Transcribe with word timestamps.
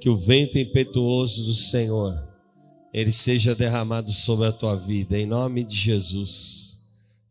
que 0.00 0.08
o 0.08 0.16
vento 0.16 0.58
impetuoso 0.58 1.44
do 1.44 1.54
Senhor 1.54 2.14
ele 2.92 3.10
seja 3.10 3.52
derramado 3.52 4.12
sobre 4.12 4.46
a 4.46 4.52
tua 4.52 4.76
vida, 4.76 5.18
em 5.18 5.26
nome 5.26 5.64
de 5.64 5.74
Jesus. 5.74 6.78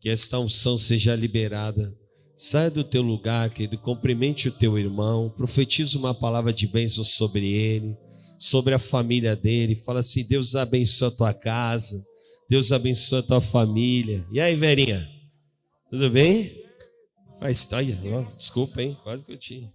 Que 0.00 0.08
esta 0.08 0.38
unção 0.38 0.76
seja 0.76 1.14
liberada. 1.14 1.94
Saia 2.36 2.70
do 2.70 2.84
teu 2.84 3.02
lugar, 3.02 3.50
querido, 3.50 3.76
cumprimente 3.78 4.48
o 4.48 4.52
teu 4.52 4.78
irmão, 4.78 5.30
profetiza 5.30 5.98
uma 5.98 6.14
palavra 6.14 6.52
de 6.52 6.66
bênção 6.66 7.04
sobre 7.04 7.52
ele, 7.52 7.96
sobre 8.38 8.72
a 8.72 8.78
família 8.78 9.36
dele. 9.36 9.76
Fala 9.76 10.00
assim: 10.00 10.26
Deus 10.26 10.54
abençoe 10.54 11.08
a 11.08 11.10
tua 11.10 11.34
casa, 11.34 12.02
Deus 12.48 12.72
abençoe 12.72 13.18
a 13.18 13.22
tua 13.22 13.40
família. 13.42 14.26
E 14.32 14.40
aí, 14.40 14.56
Verinha? 14.56 15.06
Tudo 15.90 16.08
bem? 16.08 16.64
Faz, 17.38 17.68
olha, 17.72 17.94
desculpa, 18.36 18.82
hein? 18.82 18.96
Quase 19.02 19.24
que 19.24 19.32
eu 19.32 19.38
tinha. 19.38 19.70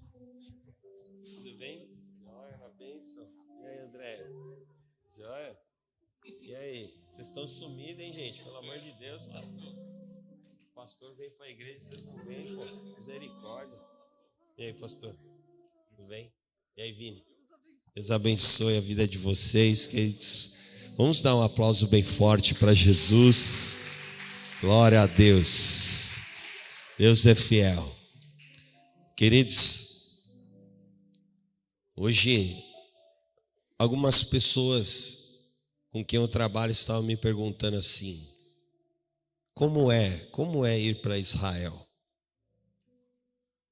Estão 7.35 7.47
sumidos, 7.47 7.99
hein, 7.99 8.13
gente? 8.13 8.41
Pelo 8.41 8.55
amor 8.55 8.79
de 8.79 8.93
Deus, 8.93 9.25
cara. 9.25 9.45
O 9.45 10.73
pastor 10.73 11.13
veio 11.15 11.31
para 11.31 11.47
a 11.47 11.49
igreja, 11.49 11.81
vocês 11.81 12.05
não 12.05 12.17
vêm, 12.19 12.45
pô. 12.55 12.65
Misericórdia. 12.97 13.77
E 14.57 14.63
aí, 14.63 14.73
pastor? 14.73 15.13
Tudo 15.89 16.07
bem? 16.07 16.31
E 16.77 16.81
aí, 16.81 16.93
Vini? 16.93 17.25
Deus 17.93 18.09
abençoe 18.09 18.77
a 18.77 18.81
vida 18.81 19.05
de 19.05 19.17
vocês, 19.17 19.85
queridos. 19.85 20.57
Vamos 20.97 21.21
dar 21.21 21.35
um 21.35 21.43
aplauso 21.43 21.87
bem 21.87 22.01
forte 22.01 22.55
para 22.55 22.73
Jesus. 22.73 23.79
Glória 24.61 25.01
a 25.01 25.05
Deus. 25.05 26.13
Deus 26.97 27.25
é 27.25 27.35
fiel. 27.35 27.93
Queridos, 29.17 30.23
hoje 31.97 32.63
algumas 33.77 34.23
pessoas 34.23 35.24
com 35.95 36.03
quem 36.03 36.19
eu 36.19 36.27
trabalho 36.27 36.73
estavam 36.73 37.03
me 37.03 37.15
perguntando 37.15 37.77
assim: 37.77 38.29
como 39.53 39.89
é, 39.89 40.25
como 40.25 40.65
é 40.65 40.77
ir 40.77 41.01
para 41.01 41.17
Israel? 41.17 41.89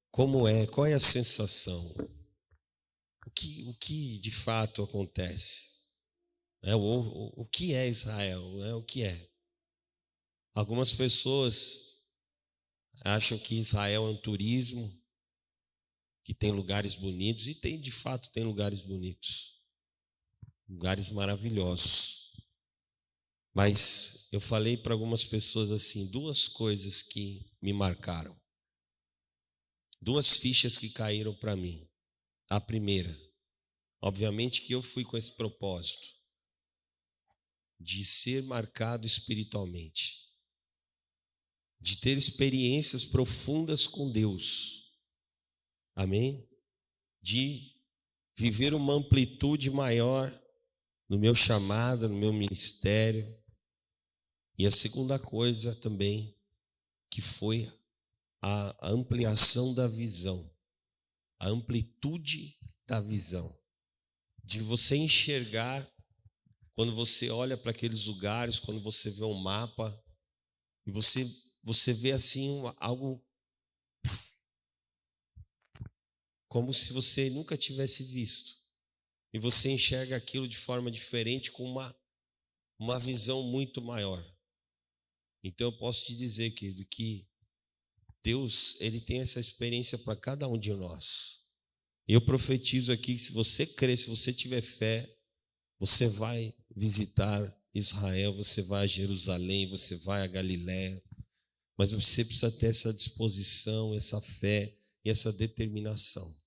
Como 0.10 0.48
é, 0.48 0.66
qual 0.66 0.88
é 0.88 0.94
a 0.94 1.02
sensação? 1.02 1.84
O 3.28 3.30
que, 3.30 3.66
o 3.66 3.74
que 3.74 4.20
de 4.20 4.32
fato 4.32 4.82
acontece? 4.82 5.66
É, 6.62 6.74
o, 6.74 6.80
o, 6.80 7.42
o 7.42 7.46
que 7.46 7.74
é 7.74 7.90
Israel? 7.90 8.64
É, 8.64 8.74
o 8.74 8.82
que 8.82 9.04
é? 9.04 9.30
Algumas 10.54 10.94
pessoas 10.94 12.06
acham 13.04 13.38
que 13.38 13.56
Israel 13.56 14.08
é 14.08 14.12
um 14.12 14.16
turismo, 14.16 14.90
que 16.24 16.34
tem 16.34 16.54
lugares 16.54 16.96
bonitos, 16.96 17.50
e 17.50 17.54
tem, 17.56 17.78
de 17.82 17.92
fato, 17.92 18.32
tem 18.32 18.46
lugares 18.46 18.82
bonitos, 18.82 19.53
lugares 20.68 21.10
maravilhosos. 21.10 22.32
Mas 23.54 24.28
eu 24.32 24.40
falei 24.40 24.76
para 24.76 24.94
algumas 24.94 25.24
pessoas 25.24 25.72
assim, 25.72 26.10
duas 26.10 26.48
coisas 26.48 27.02
que 27.02 27.52
me 27.62 27.72
marcaram. 27.72 28.40
Duas 30.02 30.38
fichas 30.38 30.78
que 30.78 30.90
caíram 30.90 31.36
para 31.36 31.56
mim. 31.56 31.88
A 32.50 32.60
primeira, 32.60 33.18
obviamente 34.02 34.62
que 34.62 34.74
eu 34.74 34.82
fui 34.82 35.04
com 35.04 35.18
esse 35.18 35.36
propósito 35.36 36.08
de 37.80 38.04
ser 38.06 38.44
marcado 38.44 39.06
espiritualmente 39.06 40.24
de 41.84 41.98
ter 41.98 42.18
experiências 42.18 43.04
profundas 43.04 43.86
com 43.86 44.10
Deus. 44.10 44.90
Amém? 45.94 46.48
De 47.22 47.76
viver 48.38 48.74
uma 48.74 48.94
amplitude 48.94 49.70
maior 49.70 50.32
no 51.10 51.18
meu 51.18 51.36
chamado, 51.36 52.08
no 52.10 52.16
meu 52.16 52.34
ministério. 52.34 53.26
E 54.58 54.66
a 54.66 54.72
segunda 54.72 55.18
coisa 55.20 55.76
também, 55.76 56.38
que 57.10 57.22
foi 57.22 57.72
a 58.42 58.76
ampliação 58.90 59.74
da 59.74 59.88
visão, 59.88 60.50
a 61.40 61.48
amplitude 61.48 62.60
da 62.86 63.00
visão, 63.00 63.58
de 64.44 64.60
você 64.60 64.96
enxergar 64.96 65.90
quando 66.76 66.94
você 66.94 67.30
olha 67.30 67.56
para 67.56 67.72
aqueles 67.72 68.06
lugares, 68.06 68.60
quando 68.60 68.82
você 68.82 69.10
vê 69.10 69.24
um 69.24 69.34
mapa 69.34 69.98
e 70.86 70.92
você 70.92 71.26
você 71.64 71.94
vê 71.94 72.12
assim 72.12 72.62
algo 72.78 73.26
como 76.50 76.74
se 76.74 76.92
você 76.92 77.30
nunca 77.30 77.58
tivesse 77.58 78.04
visto. 78.04 78.63
E 79.34 79.40
você 79.40 79.72
enxerga 79.72 80.16
aquilo 80.16 80.48
de 80.48 80.58
forma 80.58 80.92
diferente, 80.92 81.52
com 81.52 81.64
uma, 81.64 81.96
uma 82.78 83.00
visão 83.00 83.44
muito 83.44 83.82
maior. 83.82 84.24
Então 85.44 85.68
eu 85.68 85.78
posso 85.78 86.06
te 86.06 86.16
dizer, 86.16 86.52
querido, 86.52 86.86
que 86.86 87.28
Deus, 88.24 88.78
ele 88.80 89.02
tem 89.02 89.20
essa 89.20 89.40
experiência 89.40 89.98
para 89.98 90.16
cada 90.16 90.48
um 90.48 90.58
de 90.58 90.72
nós. 90.74 91.44
Eu 92.08 92.22
profetizo 92.22 92.92
aqui 92.92 93.14
que 93.14 93.18
se 93.18 93.34
você 93.34 93.66
crer, 93.66 93.98
se 93.98 94.08
você 94.08 94.32
tiver 94.32 94.62
fé, 94.62 95.14
você 95.80 96.08
vai 96.08 96.54
visitar 96.74 97.54
Israel, 97.74 98.34
você 98.34 98.62
vai 98.62 98.84
a 98.84 98.88
Jerusalém, 98.88 99.70
você 99.70 99.96
vai 99.98 100.22
a 100.22 100.28
Galiléia, 100.28 101.04
mas 101.78 101.92
você 101.92 102.24
precisa 102.24 102.52
ter 102.52 102.68
essa 102.68 102.94
disposição, 102.94 103.96
essa 103.96 104.22
fé 104.22 104.78
e 105.04 105.10
essa 105.10 105.34
determinação. 105.34 106.43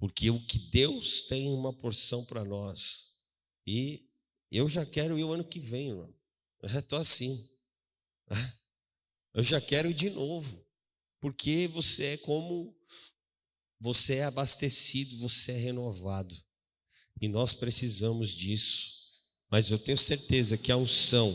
Porque 0.00 0.30
o 0.30 0.44
que 0.44 0.58
Deus 0.58 1.22
tem 1.22 1.48
uma 1.48 1.72
porção 1.72 2.24
para 2.24 2.44
nós. 2.44 3.20
E 3.64 4.08
eu 4.50 4.68
já 4.68 4.84
quero 4.84 5.16
ir 5.16 5.22
o 5.22 5.32
ano 5.32 5.44
que 5.44 5.60
vem, 5.60 5.90
irmão. 5.90 6.12
Eu 6.60 6.78
estou 6.78 6.98
assim. 6.98 7.48
Eu 9.32 9.44
já 9.44 9.60
quero 9.60 9.88
ir 9.88 9.94
de 9.94 10.10
novo. 10.10 10.66
Porque 11.20 11.68
você 11.68 12.06
é 12.06 12.16
como. 12.16 12.76
Você 13.78 14.16
é 14.16 14.24
abastecido, 14.24 15.18
você 15.18 15.52
é 15.52 15.56
renovado. 15.56 16.34
E 17.20 17.28
nós 17.28 17.52
precisamos 17.52 18.30
disso. 18.30 19.22
Mas 19.48 19.70
eu 19.70 19.78
tenho 19.78 19.96
certeza 19.96 20.58
que 20.58 20.72
a 20.72 20.76
unção 20.76 21.32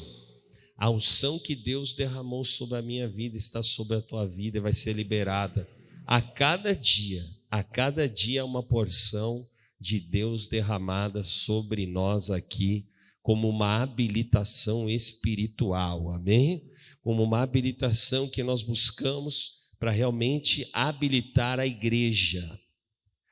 a 0.77 0.89
unção 0.89 1.39
que 1.39 1.55
Deus 1.55 1.93
derramou 1.93 2.43
sobre 2.43 2.77
a 2.77 2.81
minha 2.81 3.07
vida 3.07 3.37
está 3.37 3.63
sobre 3.63 3.95
a 3.95 4.01
tua 4.01 4.27
vida 4.27 4.57
e 4.57 4.61
vai 4.61 4.73
ser 4.73 4.93
liberada. 4.93 5.67
A 6.05 6.21
cada 6.21 6.75
dia, 6.75 7.25
a 7.55 7.63
cada 7.63 8.09
dia 8.09 8.43
uma 8.43 8.61
porção 8.61 9.47
de 9.79 9.97
Deus 9.97 10.45
derramada 10.45 11.23
sobre 11.23 11.87
nós 11.87 12.29
aqui, 12.29 12.85
como 13.21 13.47
uma 13.47 13.81
habilitação 13.81 14.89
espiritual, 14.89 16.11
amém? 16.11 16.69
Como 17.01 17.23
uma 17.23 17.41
habilitação 17.41 18.27
que 18.27 18.43
nós 18.43 18.61
buscamos 18.61 19.69
para 19.79 19.89
realmente 19.89 20.67
habilitar 20.73 21.57
a 21.57 21.65
igreja, 21.65 22.59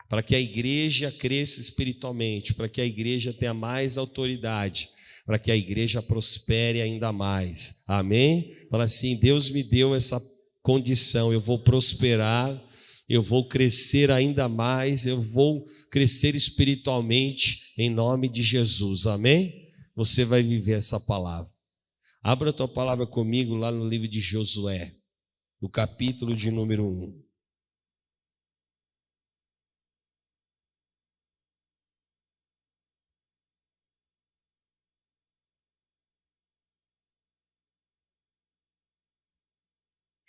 para 0.08 0.24
que 0.24 0.36
a 0.36 0.40
igreja 0.40 1.12
cresça 1.12 1.60
espiritualmente, 1.60 2.54
para 2.54 2.70
que 2.70 2.80
a 2.80 2.86
igreja 2.86 3.34
tenha 3.34 3.54
mais 3.54 3.98
autoridade 3.98 4.90
para 5.26 5.40
que 5.40 5.50
a 5.50 5.56
igreja 5.56 6.02
prospere 6.02 6.82
ainda 6.82 7.14
mais. 7.14 7.84
Amém? 7.88 8.58
Fala 8.70 8.84
assim: 8.84 9.16
Deus 9.16 9.50
me 9.50 9.64
deu 9.64 9.96
essa 9.96 10.22
condição, 10.62 11.32
eu 11.32 11.40
vou 11.40 11.60
prosperar, 11.60 12.62
eu 13.08 13.22
vou 13.22 13.48
crescer 13.48 14.12
ainda 14.12 14.48
mais, 14.48 15.06
eu 15.06 15.22
vou 15.22 15.66
crescer 15.92 16.36
espiritualmente 16.36 17.74
em 17.78 17.90
nome 17.90 18.30
de 18.30 18.42
Jesus. 18.42 19.06
Amém? 19.08 19.70
Você 19.96 20.26
vai 20.26 20.42
viver 20.42 20.74
essa 20.74 21.00
palavra. 21.00 21.52
Abra 22.22 22.52
a 22.52 22.54
tua 22.54 22.68
palavra 22.68 23.06
comigo 23.06 23.54
lá 23.56 23.72
no 23.72 23.88
livro 23.88 24.08
de 24.08 24.22
Josué, 24.22 24.96
no 25.62 25.70
capítulo 25.70 26.36
de 26.36 26.50
número 26.50 26.86
1. 26.86 27.33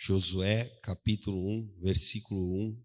Josué 0.07 0.67
capítulo 0.83 1.39
1, 1.49 1.81
versículo 1.81 2.39
1. 2.39 2.85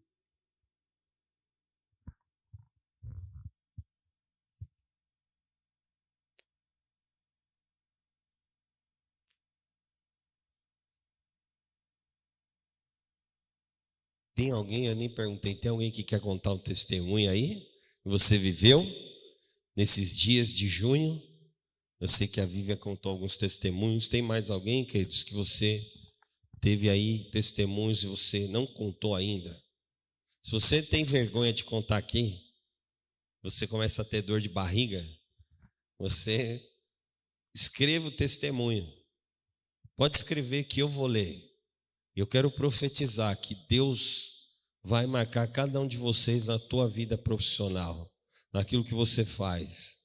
Tem 14.34 14.52
alguém, 14.52 14.86
eu 14.86 14.96
nem 14.96 15.10
perguntei, 15.14 15.56
tem 15.56 15.72
alguém 15.72 15.92
que 15.92 16.04
quer 16.04 16.22
contar 16.22 16.54
um 16.54 16.58
testemunho 16.58 17.30
aí? 17.30 17.68
Você 18.06 18.38
viveu 18.38 18.82
nesses 19.76 20.16
dias 20.16 20.54
de 20.54 20.70
junho? 20.70 21.22
Eu 22.00 22.08
sei 22.08 22.30
que 22.30 22.40
a 22.40 22.46
Vívia 22.46 22.78
contou 22.78 23.12
alguns 23.12 23.36
testemunhos. 23.36 24.08
Tem 24.08 24.22
mais 24.22 24.50
alguém, 24.50 24.86
queridos, 24.86 25.22
que 25.22 25.34
você 25.34 25.99
teve 26.62 26.90
aí 26.90 27.30
testemunhos 27.32 28.04
e 28.04 28.08
você 28.08 28.48
não 28.48 28.66
contou 28.66 29.16
ainda. 29.16 29.52
Se 30.44 30.52
você 30.52 30.82
tem 30.82 31.04
vergonha 31.04 31.54
de 31.54 31.64
contar 31.64 31.98
aqui, 31.98 32.42
você 33.42 33.68
começa 33.68 34.02
a 34.02 34.06
ter 34.06 34.22
dor 34.22 34.42
de 34.42 34.50
barriga, 34.50 35.06
você 35.98 36.62
escreva 37.54 38.08
o 38.08 38.12
testemunho. 38.12 38.88
Pode 39.96 40.18
escrever 40.18 40.64
que 40.64 40.82
eu 40.82 40.88
vou 40.88 41.08
ler. 41.08 41.46
Eu 42.16 42.28
quero 42.28 42.52
profetizar 42.52 43.40
que 43.40 43.56
Deus 43.68 44.50
vai 44.84 45.06
marcar 45.06 45.48
cada 45.48 45.80
um 45.80 45.88
de 45.88 45.98
vocês 45.98 46.48
na 46.48 46.58
tua 46.58 46.90
vida 46.90 47.18
profissional, 47.18 48.10
naquilo 48.52 48.84
que 48.84 48.94
você 48.94 49.26
faz. 49.26 50.00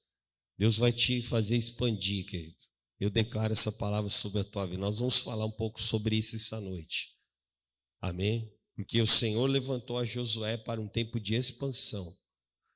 Deus 0.57 0.77
vai 0.77 0.91
te 0.91 1.21
fazer 1.21 1.57
expandir, 1.57 2.25
querido. 2.25 2.64
Eu 2.99 3.09
declaro 3.09 3.53
essa 3.53 3.71
palavra 3.71 4.09
sobre 4.09 4.39
a 4.39 4.43
tua 4.43 4.65
vida. 4.65 4.77
Nós 4.77 4.99
vamos 4.99 5.19
falar 5.19 5.45
um 5.45 5.51
pouco 5.51 5.81
sobre 5.81 6.15
isso 6.15 6.35
essa 6.35 6.59
noite. 6.61 7.15
Amém? 7.99 8.51
Porque 8.75 9.01
o 9.01 9.07
Senhor 9.07 9.47
levantou 9.47 9.97
a 9.97 10.05
Josué 10.05 10.57
para 10.57 10.79
um 10.81 10.87
tempo 10.87 11.19
de 11.19 11.35
expansão. 11.35 12.05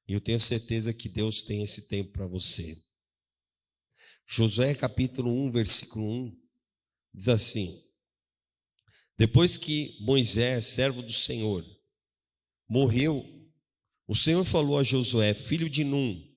E 0.07 0.13
eu 0.13 0.19
tenho 0.19 0.39
certeza 0.39 0.93
que 0.93 1.07
Deus 1.07 1.41
tem 1.43 1.63
esse 1.63 1.87
tempo 1.87 2.11
para 2.11 2.27
você. 2.27 2.75
Josué 4.25 4.75
capítulo 4.75 5.31
1, 5.47 5.51
versículo 5.51 6.05
1, 6.05 6.41
diz 7.13 7.27
assim: 7.27 7.83
Depois 9.17 9.57
que 9.57 9.97
Moisés, 10.01 10.67
servo 10.67 11.01
do 11.01 11.13
Senhor, 11.13 11.65
morreu, 12.67 13.25
o 14.07 14.15
Senhor 14.15 14.43
falou 14.45 14.77
a 14.77 14.83
Josué, 14.83 15.33
filho 15.33 15.69
de 15.69 15.83
Num, 15.83 16.28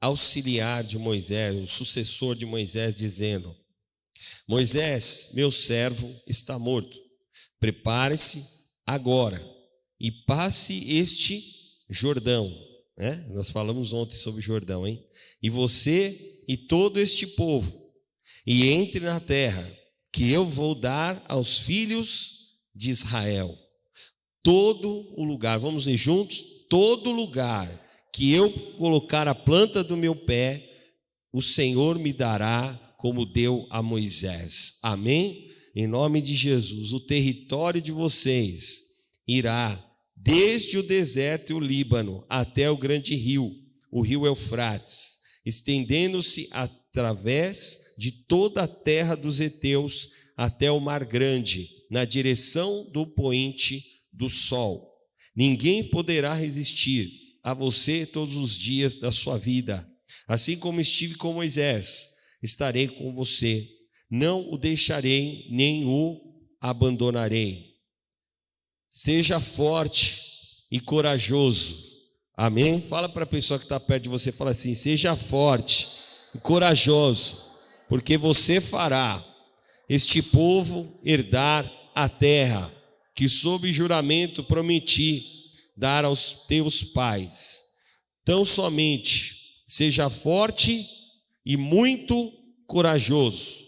auxiliar 0.00 0.84
de 0.84 0.98
Moisés, 0.98 1.54
o 1.54 1.66
sucessor 1.66 2.34
de 2.34 2.46
Moisés, 2.46 2.94
dizendo: 2.94 3.54
Moisés, 4.46 5.30
meu 5.34 5.50
servo, 5.50 6.14
está 6.26 6.58
morto. 6.58 6.98
Prepare-se 7.58 8.44
agora 8.86 9.42
e 9.98 10.10
passe 10.10 10.92
este 10.92 11.42
Jordão. 11.88 12.52
Né? 12.96 13.26
Nós 13.30 13.50
falamos 13.50 13.92
ontem 13.92 14.16
sobre 14.16 14.40
Jordão, 14.40 14.86
hein? 14.86 15.04
E 15.42 15.50
você 15.50 16.42
e 16.48 16.56
todo 16.56 17.00
este 17.00 17.26
povo, 17.26 17.92
e 18.46 18.68
entre 18.68 19.00
na 19.00 19.20
terra 19.20 19.70
que 20.12 20.30
eu 20.30 20.46
vou 20.46 20.74
dar 20.74 21.22
aos 21.28 21.58
filhos 21.58 22.58
de 22.74 22.90
Israel. 22.90 23.56
Todo 24.42 25.12
o 25.16 25.24
lugar, 25.24 25.58
vamos 25.58 25.86
ler 25.86 25.96
juntos? 25.96 26.42
Todo 26.70 27.10
lugar 27.10 27.85
que 28.16 28.32
eu 28.32 28.50
colocar 28.78 29.28
a 29.28 29.34
planta 29.34 29.84
do 29.84 29.94
meu 29.94 30.16
pé, 30.16 30.66
o 31.30 31.42
Senhor 31.42 31.98
me 31.98 32.14
dará 32.14 32.72
como 32.96 33.26
deu 33.26 33.66
a 33.68 33.82
Moisés. 33.82 34.78
Amém? 34.82 35.50
Em 35.74 35.86
nome 35.86 36.22
de 36.22 36.34
Jesus, 36.34 36.94
o 36.94 37.00
território 37.00 37.82
de 37.82 37.92
vocês 37.92 38.80
irá 39.28 39.78
desde 40.16 40.78
o 40.78 40.82
deserto 40.82 41.50
e 41.50 41.54
o 41.54 41.60
Líbano 41.60 42.24
até 42.26 42.70
o 42.70 42.76
grande 42.78 43.14
rio, 43.14 43.52
o 43.92 44.00
rio 44.00 44.24
Eufrates, 44.24 45.18
estendendo-se 45.44 46.48
através 46.52 47.96
de 47.98 48.10
toda 48.10 48.62
a 48.62 48.68
terra 48.68 49.14
dos 49.14 49.40
heteus 49.40 50.08
até 50.34 50.70
o 50.70 50.80
mar 50.80 51.04
grande, 51.04 51.68
na 51.90 52.06
direção 52.06 52.90
do 52.92 53.06
poente 53.06 53.84
do 54.10 54.30
sol. 54.30 54.82
Ninguém 55.36 55.84
poderá 55.84 56.32
resistir 56.32 57.25
a 57.46 57.54
você 57.54 58.04
todos 58.04 58.34
os 58.34 58.56
dias 58.56 58.96
da 58.96 59.12
sua 59.12 59.38
vida. 59.38 59.88
Assim 60.26 60.58
como 60.58 60.80
estive 60.80 61.14
com 61.14 61.32
Moisés, 61.32 62.16
estarei 62.42 62.88
com 62.88 63.14
você. 63.14 63.70
Não 64.10 64.52
o 64.52 64.58
deixarei, 64.58 65.46
nem 65.48 65.84
o 65.84 66.20
abandonarei. 66.60 67.76
Seja 68.90 69.38
forte 69.38 70.20
e 70.72 70.80
corajoso. 70.80 71.84
Amém? 72.36 72.80
Fala 72.80 73.08
para 73.08 73.22
a 73.22 73.28
pessoa 73.28 73.60
que 73.60 73.64
está 73.64 73.78
perto 73.78 74.02
de 74.02 74.08
você, 74.08 74.32
fala 74.32 74.50
assim: 74.50 74.74
seja 74.74 75.14
forte 75.14 75.86
e 76.34 76.38
corajoso, 76.38 77.44
porque 77.88 78.18
você 78.18 78.60
fará 78.60 79.24
este 79.88 80.20
povo 80.20 81.00
herdar 81.04 81.64
a 81.94 82.08
terra 82.08 82.74
que 83.14 83.28
sob 83.28 83.72
juramento 83.72 84.42
prometi 84.42 85.35
dar 85.76 86.04
aos 86.04 86.46
teus 86.46 86.82
pais. 86.82 87.64
Tão 88.24 88.44
somente 88.44 89.62
seja 89.66 90.08
forte 90.08 90.84
e 91.44 91.56
muito 91.56 92.32
corajoso, 92.66 93.64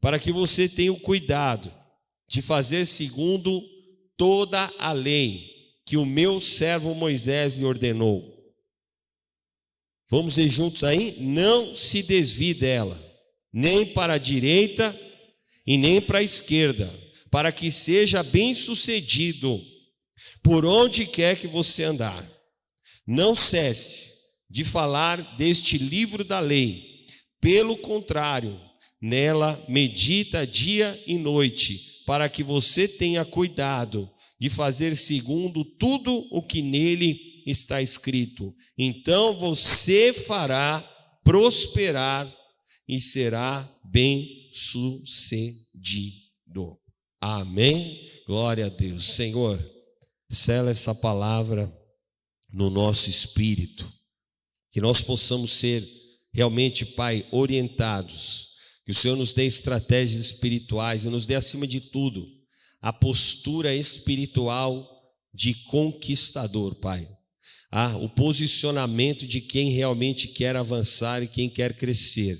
para 0.00 0.18
que 0.18 0.32
você 0.32 0.68
tenha 0.68 0.92
o 0.92 1.00
cuidado 1.00 1.72
de 2.28 2.42
fazer 2.42 2.86
segundo 2.86 3.62
toda 4.16 4.72
a 4.78 4.92
lei 4.92 5.54
que 5.84 5.96
o 5.96 6.06
meu 6.06 6.40
servo 6.40 6.94
Moisés 6.94 7.56
lhe 7.56 7.64
ordenou. 7.64 8.34
Vamos 10.08 10.38
ir 10.38 10.48
juntos 10.48 10.82
aí? 10.82 11.16
Não 11.20 11.74
se 11.74 12.02
desvie 12.02 12.54
dela, 12.54 13.00
nem 13.52 13.86
para 13.86 14.14
a 14.14 14.18
direita 14.18 14.98
e 15.66 15.76
nem 15.76 16.00
para 16.00 16.18
a 16.18 16.22
esquerda, 16.22 16.92
para 17.30 17.52
que 17.52 17.70
seja 17.70 18.22
bem 18.22 18.54
sucedido 18.54 19.60
por 20.42 20.64
onde 20.64 21.06
quer 21.06 21.38
que 21.38 21.46
você 21.46 21.84
andar. 21.84 22.26
Não 23.06 23.34
cesse 23.34 24.10
de 24.50 24.64
falar 24.64 25.36
deste 25.36 25.78
livro 25.78 26.24
da 26.24 26.40
lei. 26.40 27.04
Pelo 27.40 27.76
contrário, 27.76 28.60
nela 29.00 29.62
medita 29.68 30.46
dia 30.46 30.98
e 31.06 31.18
noite, 31.18 32.02
para 32.06 32.28
que 32.28 32.42
você 32.42 32.88
tenha 32.88 33.24
cuidado 33.24 34.10
de 34.40 34.48
fazer 34.48 34.96
segundo 34.96 35.64
tudo 35.64 36.26
o 36.30 36.42
que 36.42 36.62
nele 36.62 37.42
está 37.46 37.80
escrito. 37.80 38.54
Então 38.76 39.34
você 39.34 40.12
fará 40.12 40.80
prosperar 41.24 42.32
e 42.88 43.00
será 43.00 43.68
bem 43.84 44.48
sucedido. 44.52 46.26
Amém. 47.20 48.08
Glória 48.26 48.66
a 48.66 48.68
Deus. 48.68 49.14
Senhor, 49.14 49.58
Sela 50.36 50.70
essa 50.70 50.94
palavra 50.94 51.72
no 52.52 52.68
nosso 52.68 53.08
espírito, 53.08 53.90
que 54.70 54.82
nós 54.82 55.00
possamos 55.00 55.52
ser 55.52 55.82
realmente, 56.32 56.84
Pai, 56.84 57.26
orientados, 57.32 58.48
que 58.84 58.92
o 58.92 58.94
Senhor 58.94 59.16
nos 59.16 59.32
dê 59.32 59.46
estratégias 59.46 60.20
espirituais 60.20 61.04
e 61.04 61.08
nos 61.08 61.24
dê, 61.24 61.34
acima 61.34 61.66
de 61.66 61.80
tudo, 61.80 62.28
a 62.82 62.92
postura 62.92 63.74
espiritual 63.74 64.86
de 65.32 65.54
conquistador, 65.64 66.74
Pai. 66.76 67.08
Ah, 67.70 67.96
o 67.96 68.08
posicionamento 68.08 69.26
de 69.26 69.40
quem 69.40 69.70
realmente 69.70 70.28
quer 70.28 70.54
avançar 70.54 71.22
e 71.22 71.28
quem 71.28 71.48
quer 71.48 71.74
crescer. 71.74 72.38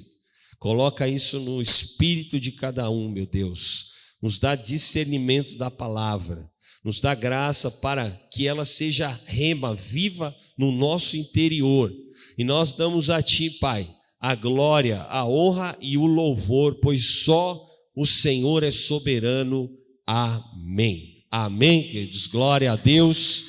Coloca 0.58 1.08
isso 1.08 1.40
no 1.40 1.62
espírito 1.62 2.38
de 2.38 2.52
cada 2.52 2.90
um, 2.90 3.08
meu 3.08 3.26
Deus. 3.26 3.86
Nos 4.20 4.38
dá 4.38 4.54
discernimento 4.54 5.56
da 5.56 5.70
palavra 5.70 6.48
nos 6.86 7.00
dá 7.00 7.16
graça 7.16 7.68
para 7.68 8.08
que 8.30 8.46
ela 8.46 8.64
seja 8.64 9.08
rema, 9.26 9.74
viva 9.74 10.32
no 10.56 10.70
nosso 10.70 11.16
interior. 11.16 11.92
E 12.38 12.44
nós 12.44 12.74
damos 12.74 13.10
a 13.10 13.20
Ti, 13.20 13.50
Pai, 13.58 13.92
a 14.20 14.36
glória, 14.36 15.02
a 15.08 15.26
honra 15.26 15.76
e 15.80 15.98
o 15.98 16.06
louvor, 16.06 16.76
pois 16.76 17.24
só 17.24 17.60
o 17.92 18.06
Senhor 18.06 18.62
é 18.62 18.70
soberano. 18.70 19.68
Amém. 20.06 21.24
Amém, 21.28 21.82
queridos. 21.82 22.28
Glória 22.28 22.70
a 22.70 22.76
Deus. 22.76 23.46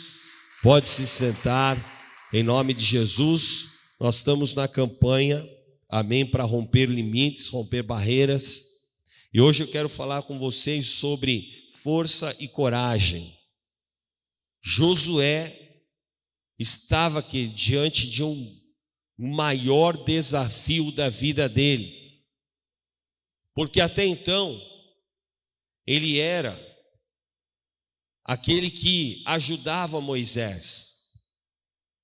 Pode 0.64 0.90
se 0.90 1.06
sentar 1.06 1.78
em 2.34 2.42
nome 2.42 2.74
de 2.74 2.84
Jesus. 2.84 3.68
Nós 4.00 4.16
estamos 4.16 4.56
na 4.56 4.68
campanha, 4.68 5.48
amém, 5.88 6.26
para 6.26 6.44
romper 6.44 6.88
limites, 6.88 7.50
romper 7.50 7.84
barreiras. 7.84 8.64
E 9.32 9.40
hoje 9.40 9.62
eu 9.62 9.68
quero 9.68 9.88
falar 9.88 10.24
com 10.24 10.40
vocês 10.40 10.88
sobre 10.88 11.46
força 11.88 12.36
e 12.38 12.50
coragem. 12.50 13.34
Josué 14.62 15.86
estava 16.60 17.20
aqui 17.20 17.48
diante 17.48 18.10
de 18.10 18.26
um 18.26 18.62
maior 19.18 19.96
desafio 20.04 20.92
da 20.92 21.10
vida 21.10 21.48
dele. 21.48 22.26
Porque 23.54 23.80
até 23.80 24.06
então 24.06 24.62
ele 25.86 26.20
era 26.20 26.54
aquele 28.26 28.70
que 28.70 29.24
ajudava 29.26 30.02
Moisés. 30.02 31.24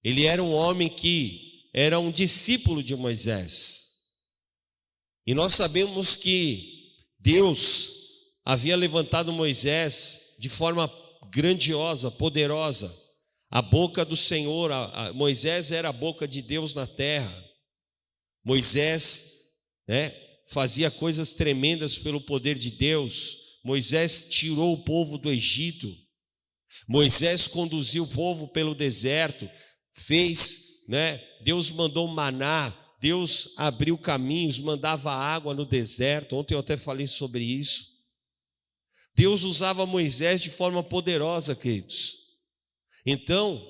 Ele 0.02 0.24
era 0.26 0.42
um 0.42 0.54
homem 0.54 0.88
que 0.88 1.70
era 1.74 2.00
um 2.00 2.10
discípulo 2.10 2.82
de 2.82 2.96
Moisés. 2.96 4.30
E 5.28 5.34
nós 5.34 5.54
sabemos 5.54 6.16
que 6.16 7.04
Deus 7.20 8.03
havia 8.46 8.76
levantado 8.76 9.32
Moisés 9.32 10.36
de 10.40 10.50
forma 10.50 10.92
grandiosa, 11.32 12.12
poderosa. 12.12 12.94
A 13.50 13.62
boca 13.62 14.04
do 14.04 14.16
Senhor, 14.16 14.72
a, 14.72 15.08
a, 15.08 15.14
Moisés 15.14 15.72
era 15.72 15.90
a 15.90 15.94
boca 15.94 16.28
de 16.28 16.42
Deus 16.42 16.74
na 16.74 16.88
terra. 16.88 17.34
Moisés 18.44 19.52
né, 19.88 20.14
fazia 20.48 20.90
coisas 20.90 21.34
tremendas 21.34 21.98
pelo 21.98 22.20
poder 22.22 22.58
de 22.58 22.72
Deus. 22.72 23.60
Moisés 23.64 24.30
tirou 24.30 24.74
o 24.74 24.84
povo 24.84 25.18
do 25.18 25.32
Egito. 25.32 25.94
Moisés 26.88 27.48
conduziu 27.48 28.04
o 28.04 28.08
povo 28.08 28.48
pelo 28.48 28.76
deserto, 28.76 29.50
fez 29.94 30.64
né? 30.88 31.22
Deus 31.42 31.70
mandou 31.72 32.08
maná, 32.08 32.74
Deus 33.00 33.54
abriu 33.58 33.98
caminhos, 33.98 34.60
mandava 34.60 35.12
água 35.12 35.54
no 35.54 35.66
deserto. 35.66 36.38
Ontem 36.38 36.54
eu 36.54 36.60
até 36.60 36.78
falei 36.78 37.08
sobre 37.08 37.44
isso. 37.44 37.93
Deus 39.16 39.44
usava 39.44 39.86
Moisés 39.86 40.42
de 40.42 40.50
forma 40.50 40.84
poderosa, 40.84 41.56
queridos. 41.56 42.40
Então, 43.06 43.62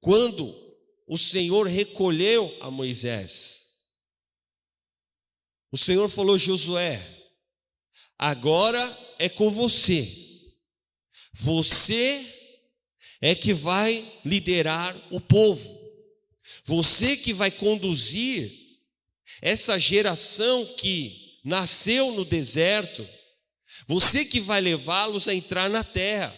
quando 0.00 0.54
o 1.06 1.16
Senhor 1.16 1.66
recolheu 1.66 2.54
a 2.60 2.70
Moisés, 2.70 3.60
o 5.72 5.78
Senhor 5.78 6.08
falou: 6.08 6.38
Josué, 6.38 7.00
agora 8.18 8.82
é 9.18 9.28
com 9.28 9.50
você. 9.50 10.28
Você 11.32 12.24
é 13.20 13.34
que 13.34 13.52
vai 13.52 14.20
liderar 14.24 14.96
o 15.10 15.20
povo. 15.20 15.78
Você 16.64 17.16
que 17.16 17.32
vai 17.32 17.50
conduzir 17.50 18.52
essa 19.40 19.78
geração 19.78 20.66
que 20.76 21.38
nasceu 21.44 22.12
no 22.12 22.24
deserto, 22.24 23.06
você 23.90 24.24
que 24.24 24.40
vai 24.40 24.60
levá-los 24.60 25.26
a 25.26 25.34
entrar 25.34 25.68
na 25.68 25.82
terra. 25.82 26.32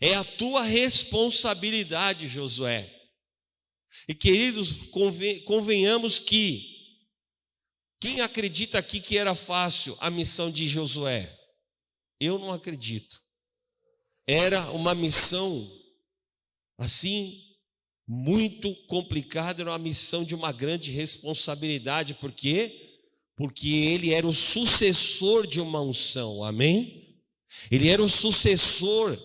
É 0.00 0.16
a 0.16 0.24
tua 0.24 0.62
responsabilidade, 0.62 2.26
Josué. 2.26 2.92
E 4.08 4.14
queridos, 4.14 4.88
convenhamos 5.44 6.18
que 6.18 6.98
quem 8.00 8.22
acredita 8.22 8.76
aqui 8.76 9.00
que 9.00 9.16
era 9.16 9.36
fácil 9.36 9.96
a 10.00 10.10
missão 10.10 10.50
de 10.50 10.68
Josué? 10.68 11.32
Eu 12.18 12.40
não 12.40 12.52
acredito. 12.52 13.22
Era 14.26 14.68
uma 14.72 14.96
missão 14.96 15.64
assim 16.76 17.40
muito 18.04 18.74
complicado, 18.86 19.60
era 19.60 19.70
uma 19.70 19.78
missão 19.78 20.24
de 20.24 20.34
uma 20.34 20.50
grande 20.50 20.90
responsabilidade, 20.90 22.14
por 22.14 22.32
quê? 22.32 22.85
Porque 23.36 23.68
ele 23.68 24.12
era 24.12 24.26
o 24.26 24.32
sucessor 24.32 25.46
de 25.46 25.60
uma 25.60 25.80
unção, 25.80 26.42
amém? 26.42 27.20
Ele 27.70 27.88
era 27.88 28.02
o 28.02 28.08
sucessor 28.08 29.16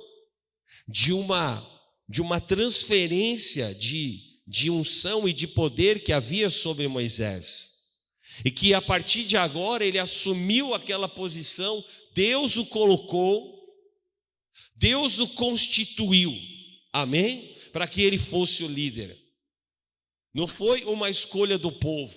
de 0.87 1.13
uma 1.13 1.67
de 2.07 2.21
uma 2.21 2.41
transferência 2.41 3.73
de, 3.73 4.19
de 4.45 4.69
unção 4.69 5.29
e 5.29 5.31
de 5.31 5.47
poder 5.47 6.03
que 6.03 6.11
havia 6.11 6.49
sobre 6.49 6.85
Moisés. 6.85 8.01
E 8.43 8.51
que 8.51 8.73
a 8.73 8.81
partir 8.81 9.23
de 9.23 9.37
agora 9.37 9.85
ele 9.85 9.97
assumiu 9.97 10.73
aquela 10.73 11.07
posição, 11.07 11.81
Deus 12.13 12.57
o 12.57 12.65
colocou, 12.65 13.65
Deus 14.75 15.19
o 15.19 15.27
constituiu, 15.29 16.37
amém? 16.91 17.51
para 17.71 17.87
que 17.87 18.01
ele 18.01 18.17
fosse 18.17 18.63
o 18.63 18.67
líder. 18.67 19.17
Não 20.33 20.47
foi 20.47 20.83
uma 20.85 21.09
escolha 21.09 21.57
do 21.57 21.71
povo. 21.71 22.15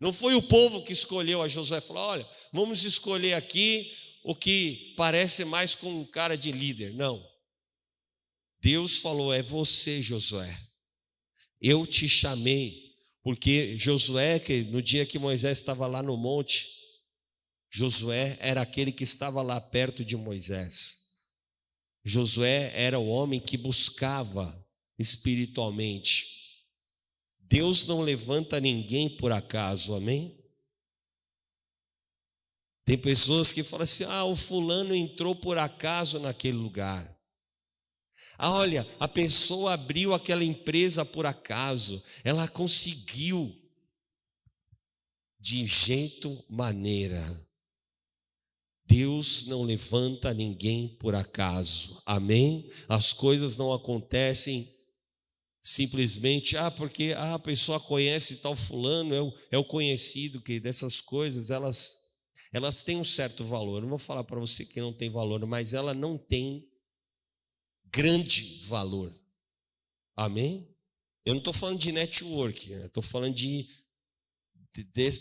Não 0.00 0.12
foi 0.12 0.34
o 0.34 0.42
povo 0.42 0.82
que 0.82 0.92
escolheu 0.92 1.42
a 1.42 1.48
José. 1.48 1.80
Falou: 1.80 2.02
olha, 2.02 2.28
vamos 2.52 2.84
escolher 2.84 3.34
aqui 3.34 3.92
o 4.24 4.34
que 4.34 4.94
parece 4.96 5.44
mais 5.44 5.74
com 5.74 6.00
um 6.00 6.04
cara 6.04 6.36
de 6.36 6.52
líder. 6.52 6.92
Não. 6.94 7.24
Deus 8.60 8.98
falou: 8.98 9.32
é 9.32 9.42
você, 9.42 10.00
Josué. 10.00 10.56
Eu 11.60 11.86
te 11.86 12.08
chamei. 12.08 12.92
Porque 13.22 13.78
Josué, 13.78 14.40
que 14.40 14.62
no 14.64 14.82
dia 14.82 15.06
que 15.06 15.18
Moisés 15.18 15.58
estava 15.58 15.86
lá 15.86 16.02
no 16.02 16.16
monte, 16.16 16.66
Josué 17.70 18.36
era 18.40 18.60
aquele 18.60 18.90
que 18.90 19.04
estava 19.04 19.40
lá 19.42 19.60
perto 19.60 20.04
de 20.04 20.16
Moisés. 20.16 21.02
Josué 22.04 22.72
era 22.74 22.98
o 22.98 23.06
homem 23.06 23.40
que 23.40 23.56
buscava 23.56 24.60
espiritualmente. 24.98 26.31
Deus 27.52 27.84
não 27.84 28.00
levanta 28.00 28.58
ninguém 28.58 29.10
por 29.10 29.30
acaso, 29.30 29.94
amém? 29.94 30.42
Tem 32.82 32.96
pessoas 32.96 33.52
que 33.52 33.62
falam 33.62 33.84
assim: 33.84 34.04
ah, 34.04 34.24
o 34.24 34.34
fulano 34.34 34.94
entrou 34.94 35.36
por 35.36 35.58
acaso 35.58 36.18
naquele 36.18 36.56
lugar. 36.56 37.14
Ah, 38.38 38.52
olha, 38.52 38.88
a 38.98 39.06
pessoa 39.06 39.74
abriu 39.74 40.14
aquela 40.14 40.42
empresa 40.42 41.04
por 41.04 41.26
acaso, 41.26 42.02
ela 42.24 42.48
conseguiu. 42.48 43.54
De 45.38 45.66
jeito 45.66 46.42
maneira. 46.48 47.22
Deus 48.86 49.46
não 49.46 49.62
levanta 49.62 50.32
ninguém 50.32 50.88
por 50.96 51.14
acaso. 51.14 52.00
Amém? 52.06 52.70
As 52.88 53.12
coisas 53.12 53.58
não 53.58 53.74
acontecem 53.74 54.66
simplesmente, 55.62 56.56
ah, 56.56 56.70
porque 56.70 57.14
ah, 57.16 57.34
a 57.34 57.38
pessoa 57.38 57.78
conhece 57.78 58.38
tal 58.38 58.56
fulano, 58.56 59.14
é 59.14 59.22
o, 59.22 59.32
é 59.52 59.58
o 59.58 59.64
conhecido, 59.64 60.40
que 60.40 60.58
dessas 60.58 61.00
coisas, 61.00 61.50
elas, 61.50 62.18
elas 62.52 62.82
têm 62.82 62.96
um 62.96 63.04
certo 63.04 63.44
valor. 63.44 63.80
Não 63.80 63.88
vou 63.88 63.98
falar 63.98 64.24
para 64.24 64.40
você 64.40 64.64
que 64.64 64.80
não 64.80 64.92
tem 64.92 65.08
valor, 65.08 65.46
mas 65.46 65.72
ela 65.72 65.94
não 65.94 66.18
tem 66.18 66.68
grande 67.86 68.64
valor. 68.66 69.14
Amém? 70.16 70.68
Eu 71.24 71.34
não 71.34 71.38
estou 71.38 71.52
falando 71.52 71.78
de 71.78 71.92
network, 71.92 72.72
estou 72.72 73.02
falando 73.02 73.34
de 73.34 73.68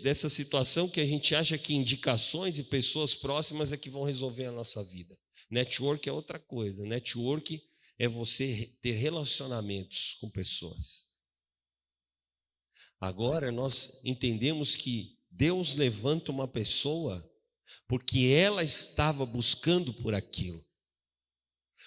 dessa 0.01 0.29
situação 0.29 0.87
que 0.87 1.01
a 1.01 1.05
gente 1.05 1.35
acha 1.35 1.57
que 1.57 1.73
indicações 1.73 2.57
e 2.57 2.63
pessoas 2.63 3.13
próximas 3.13 3.73
é 3.73 3.77
que 3.77 3.89
vão 3.89 4.03
resolver 4.03 4.45
a 4.45 4.51
nossa 4.51 4.81
vida. 4.81 5.17
Network 5.49 6.07
é 6.07 6.11
outra 6.11 6.39
coisa. 6.39 6.85
Network 6.85 7.61
é 8.01 8.07
você 8.07 8.75
ter 8.81 8.93
relacionamentos 8.93 10.17
com 10.19 10.27
pessoas. 10.27 11.19
Agora 12.99 13.51
nós 13.51 14.01
entendemos 14.03 14.75
que 14.75 15.19
Deus 15.29 15.75
levanta 15.75 16.31
uma 16.31 16.47
pessoa 16.47 17.23
porque 17.87 18.33
ela 18.35 18.63
estava 18.63 19.23
buscando 19.23 19.93
por 19.93 20.15
aquilo. 20.15 20.65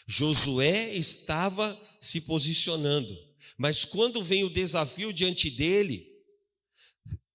Josué 0.06 0.94
estava 0.94 1.76
se 2.00 2.20
posicionando, 2.20 3.12
mas 3.58 3.84
quando 3.84 4.22
vem 4.22 4.44
o 4.44 4.50
desafio 4.50 5.12
diante 5.12 5.50
dele, 5.50 6.08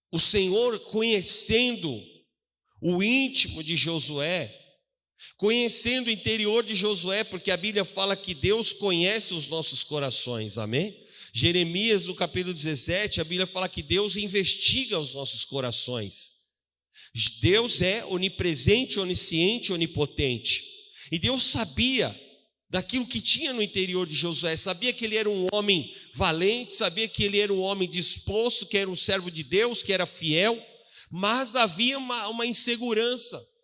o 0.10 0.18
Senhor 0.18 0.80
conhecendo 0.86 2.02
o 2.82 3.04
íntimo 3.04 3.62
de 3.62 3.76
Josué, 3.76 4.48
conhecendo 5.38 6.08
o 6.08 6.12
interior 6.12 6.66
de 6.66 6.76
Josué, 6.76 7.24
porque 7.24 7.52
a 7.52 7.58
Bíblia 7.58 7.86
fala 7.86 8.16
que 8.16 8.34
Deus 8.34 8.74
conhece 8.74 9.34
os 9.34 9.48
nossos 9.48 9.84
corações, 9.84 10.58
amém? 10.58 10.96
Jeremias, 11.34 12.08
no 12.08 12.16
capítulo 12.16 12.54
17, 12.54 13.22
a 13.22 13.24
Bíblia 13.24 13.48
fala 13.48 13.70
que 13.70 13.82
Deus 13.82 14.18
investiga 14.18 15.00
os 15.00 15.14
nossos 15.14 15.46
corações. 15.46 16.40
Deus 17.42 17.82
é 17.82 18.06
onipresente, 18.06 19.00
onisciente, 19.00 19.74
onipotente. 19.74 20.64
E 21.12 21.18
Deus 21.18 21.44
sabia 21.44 22.16
daquilo 22.70 23.06
que 23.06 23.20
tinha 23.20 23.52
no 23.52 23.64
interior 23.64 24.06
de 24.06 24.14
Josué. 24.14 24.56
Sabia 24.56 24.94
que 24.94 25.06
ele 25.06 25.18
era 25.18 25.30
um 25.30 25.48
homem 25.52 25.94
valente, 26.14 26.74
sabia 26.74 27.08
que 27.08 27.24
ele 27.24 27.40
era 27.40 27.54
um 27.54 27.62
homem 27.62 27.90
disposto, 27.90 28.66
que 28.66 28.78
era 28.78 28.90
um 28.90 28.96
servo 28.96 29.32
de 29.32 29.44
Deus, 29.44 29.82
que 29.82 29.92
era 29.92 30.06
fiel, 30.06 30.64
mas 31.10 31.56
havia 31.56 31.98
uma, 31.98 32.28
uma 32.28 32.46
insegurança. 32.46 33.59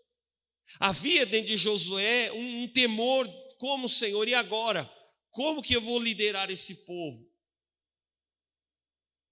Havia 0.79 1.25
dentro 1.25 1.48
de 1.48 1.58
Josué 1.58 2.32
um, 2.32 2.63
um 2.63 2.67
temor, 2.67 3.27
como 3.58 3.88
Senhor, 3.88 4.27
e 4.27 4.34
agora? 4.34 4.89
Como 5.32 5.62
que 5.62 5.75
eu 5.75 5.82
vou 5.82 6.00
liderar 6.00 6.50
esse 6.50 6.86
povo? 6.86 7.32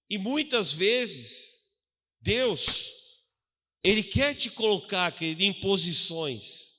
E 0.10 0.18
muitas 0.18 0.72
vezes, 0.72 1.86
Deus, 2.20 3.22
Ele 3.84 4.04
quer 4.04 4.36
te 4.36 4.52
colocar 4.52 5.12
querido, 5.12 5.44
em 5.44 5.54
posições, 5.54 6.74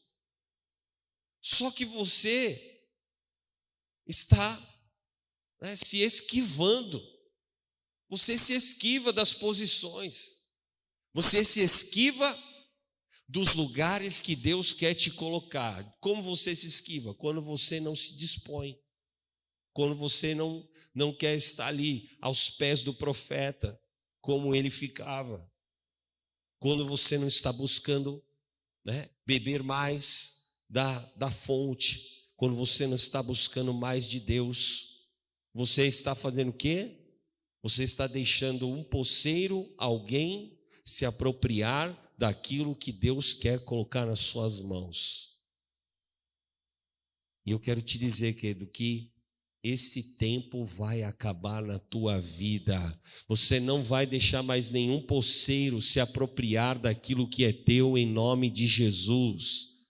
só 1.40 1.70
que 1.70 1.84
você 1.84 2.80
está 4.06 4.78
né, 5.60 5.76
se 5.76 6.00
esquivando. 6.00 7.02
Você 8.08 8.38
se 8.38 8.54
esquiva 8.54 9.12
das 9.12 9.32
posições. 9.32 10.44
Você 11.12 11.44
se 11.44 11.60
esquiva 11.60 12.32
dos 13.28 13.54
lugares 13.54 14.20
que 14.20 14.36
Deus 14.36 14.72
quer 14.72 14.94
te 14.94 15.10
colocar. 15.10 15.82
Como 16.00 16.22
você 16.22 16.54
se 16.54 16.66
esquiva? 16.66 17.14
Quando 17.14 17.40
você 17.40 17.80
não 17.80 17.96
se 17.96 18.14
dispõe. 18.14 18.78
Quando 19.72 19.94
você 19.94 20.34
não, 20.34 20.68
não 20.94 21.12
quer 21.12 21.34
estar 21.34 21.66
ali 21.66 22.10
aos 22.20 22.50
pés 22.50 22.82
do 22.82 22.94
profeta, 22.94 23.80
como 24.20 24.54
ele 24.54 24.70
ficava. 24.70 25.50
Quando 26.58 26.86
você 26.86 27.18
não 27.18 27.26
está 27.26 27.52
buscando 27.52 28.22
né, 28.84 29.10
beber 29.26 29.62
mais 29.62 30.58
da, 30.68 30.98
da 31.16 31.30
fonte 31.30 32.14
quando 32.36 32.56
você 32.56 32.86
não 32.86 32.96
está 32.96 33.22
buscando 33.22 33.72
mais 33.72 34.08
de 34.08 34.18
Deus, 34.18 35.08
você 35.52 35.86
está 35.86 36.14
fazendo 36.14 36.48
o 36.48 36.52
quê? 36.52 36.96
Você 37.62 37.84
está 37.84 38.06
deixando 38.06 38.68
um 38.68 38.82
poceiro, 38.82 39.72
alguém, 39.78 40.58
se 40.84 41.06
apropriar 41.06 41.96
daquilo 42.16 42.74
que 42.74 42.92
Deus 42.92 43.34
quer 43.34 43.64
colocar 43.64 44.06
nas 44.06 44.20
suas 44.20 44.60
mãos. 44.60 45.38
E 47.46 47.50
eu 47.50 47.60
quero 47.60 47.82
te 47.82 47.98
dizer, 47.98 48.34
querido, 48.34 48.66
que 48.66 49.12
esse 49.62 50.16
tempo 50.18 50.62
vai 50.62 51.02
acabar 51.02 51.62
na 51.62 51.78
tua 51.78 52.20
vida. 52.20 52.78
Você 53.26 53.58
não 53.58 53.82
vai 53.82 54.04
deixar 54.06 54.42
mais 54.42 54.70
nenhum 54.70 55.00
poceiro 55.00 55.80
se 55.80 55.98
apropriar 55.98 56.78
daquilo 56.78 57.28
que 57.28 57.44
é 57.44 57.52
teu 57.52 57.96
em 57.96 58.06
nome 58.06 58.50
de 58.50 58.66
Jesus. 58.66 59.86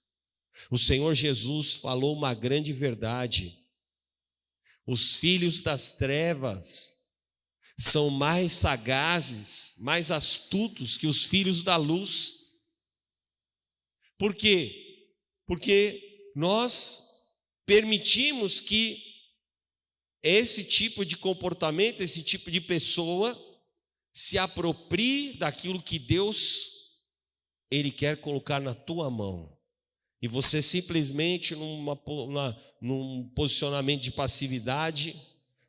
O 0.71 0.79
Senhor 0.79 1.13
Jesus 1.15 1.75
falou 1.75 2.17
uma 2.17 2.35
grande 2.35 2.73
verdade. 2.73 3.65
Os 4.87 5.17
filhos 5.17 5.61
das 5.61 5.97
trevas 5.97 6.94
são 7.77 8.11
mais 8.11 8.53
sagazes, 8.53 9.75
mais 9.79 10.11
astutos 10.11 10.97
que 10.97 11.07
os 11.07 11.25
filhos 11.25 11.63
da 11.63 11.77
luz. 11.77 12.55
Por 14.19 14.35
quê? 14.35 15.09
Porque 15.47 16.31
nós 16.35 17.35
permitimos 17.67 18.61
que 18.61 19.03
esse 20.23 20.65
tipo 20.65 21.05
de 21.05 21.17
comportamento, 21.17 22.01
esse 22.01 22.23
tipo 22.23 22.51
de 22.51 22.61
pessoa 22.61 23.39
se 24.13 24.39
aproprie 24.39 25.35
daquilo 25.35 25.83
que 25.83 25.99
Deus 25.99 27.01
ele 27.71 27.91
quer 27.91 28.17
colocar 28.19 28.61
na 28.61 28.75
tua 28.75 29.11
mão. 29.11 29.55
E 30.23 30.29
você 30.29 30.63
simplesmente 30.63 31.55
numa, 31.55 32.01
numa, 32.07 32.63
num 32.81 33.29
posicionamento 33.35 34.03
de 34.03 34.13
passividade, 34.13 35.15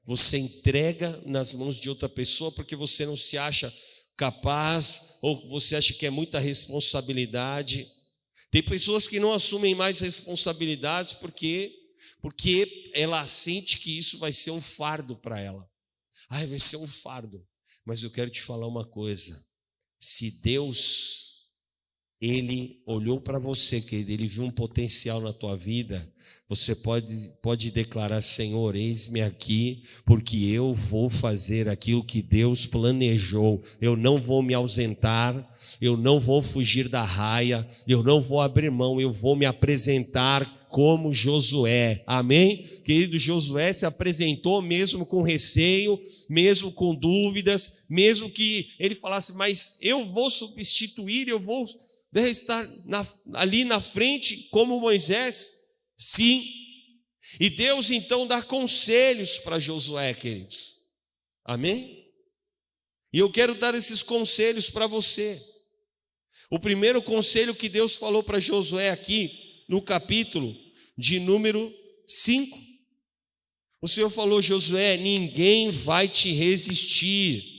você 0.06 0.38
entrega 0.38 1.22
nas 1.26 1.54
mãos 1.54 1.78
de 1.78 1.90
outra 1.90 2.08
pessoa 2.08 2.52
porque 2.52 2.76
você 2.76 3.06
não 3.06 3.18
se 3.18 3.38
acha 3.38 3.74
capaz 4.16 5.18
ou 5.22 5.50
você 5.50 5.76
acha 5.76 5.94
que 5.94 6.06
é 6.06 6.10
muita 6.10 6.40
responsabilidade. 6.40 7.88
Tem 8.52 8.62
pessoas 8.62 9.08
que 9.08 9.20
não 9.20 9.34
assumem 9.34 9.74
mais 9.74 10.00
responsabilidades 10.00 11.14
porque 11.14 11.82
porque 12.22 12.92
ela 12.94 13.28
sente 13.28 13.80
que 13.80 13.98
isso 13.98 14.18
vai 14.18 14.32
ser 14.32 14.52
um 14.52 14.62
fardo 14.62 15.16
para 15.16 15.42
ela. 15.42 15.68
Ai, 16.30 16.46
vai 16.48 16.60
ser 16.60 16.78
um 16.78 16.88
fardo. 16.88 17.46
Mas 17.84 18.04
eu 18.04 18.10
quero 18.10 18.30
te 18.30 18.42
falar 18.42 18.68
uma 18.68 18.86
coisa. 18.86 19.44
Se 20.00 20.42
Deus 20.42 21.25
ele 22.22 22.81
olhou 22.86 23.19
para 23.19 23.38
você, 23.38 23.81
querido, 23.81 24.12
ele 24.12 24.27
viu 24.27 24.45
um 24.45 24.51
potencial 24.51 25.19
na 25.19 25.34
tua 25.34 25.55
vida, 25.55 26.07
você 26.48 26.75
pode, 26.75 27.34
pode 27.41 27.72
declarar: 27.72 28.22
Senhor, 28.22 28.75
eis-me 28.75 29.22
aqui, 29.22 29.84
porque 30.05 30.38
eu 30.38 30.74
vou 30.74 31.10
fazer 31.10 31.67
aquilo 31.67 32.03
que 32.03 32.22
Deus 32.22 32.65
planejou. 32.65 33.62
Eu 33.81 33.95
não 33.95 34.17
vou 34.17 34.43
me 34.43 34.53
ausentar, 34.53 35.36
eu 35.81 35.98
não 35.98 36.19
vou 36.19 36.41
fugir 36.41 36.88
da 36.88 37.03
raia, 37.03 37.67
eu 37.88 38.03
não 38.03 38.22
vou 38.22 38.41
abrir 38.41 38.69
mão, 38.69 39.01
eu 39.01 39.12
vou 39.12 39.36
me 39.36 39.45
apresentar 39.45 40.45
como 40.69 41.13
Josué. 41.13 42.03
Amém? 42.05 42.65
Querido, 42.84 43.17
Josué 43.17 43.72
se 43.72 43.86
apresentou 43.86 44.62
mesmo 44.62 45.05
com 45.05 45.22
receio, 45.22 46.00
mesmo 46.29 46.72
com 46.72 46.93
dúvidas, 46.93 47.86
mesmo 47.89 48.29
que 48.29 48.72
ele 48.77 48.93
falasse, 48.93 49.34
mas 49.34 49.77
eu 49.81 50.05
vou 50.05 50.29
substituir, 50.29 51.27
eu 51.27 51.39
vou 51.39 51.65
deve 52.15 52.29
estar 52.29 52.65
na, 52.86 53.05
ali 53.34 53.65
na 53.65 53.81
frente 53.81 54.48
como 54.50 54.79
Moisés? 54.79 55.51
Sim. 55.98 56.50
E 57.38 57.50
Deus 57.50 57.91
então 57.91 58.25
dá 58.25 58.41
conselhos 58.41 59.38
para 59.39 59.60
Josué, 59.60 60.13
queridos. 60.13 60.75
Amém? 61.43 62.10
E 63.12 63.19
eu 63.19 63.29
quero 63.29 63.53
dar 63.53 63.75
esses 63.75 64.01
conselhos 64.01 64.69
para 64.69 64.88
você. 64.88 65.41
O 66.50 66.57
primeiro 66.57 67.01
conselho 67.01 67.53
que 67.53 67.67
Deus 67.67 67.98
falou 67.98 68.24
para 68.24 68.39
Josué 68.39 68.91
aqui, 68.91 69.65
no 69.67 69.81
capítulo 69.81 70.55
de 70.98 71.19
número 71.19 71.74
5. 72.07 72.57
O 73.81 73.89
Senhor 73.89 74.10
falou, 74.10 74.41
Josué: 74.41 74.95
ninguém 74.95 75.69
vai 75.69 76.07
te 76.07 76.31
resistir 76.31 77.55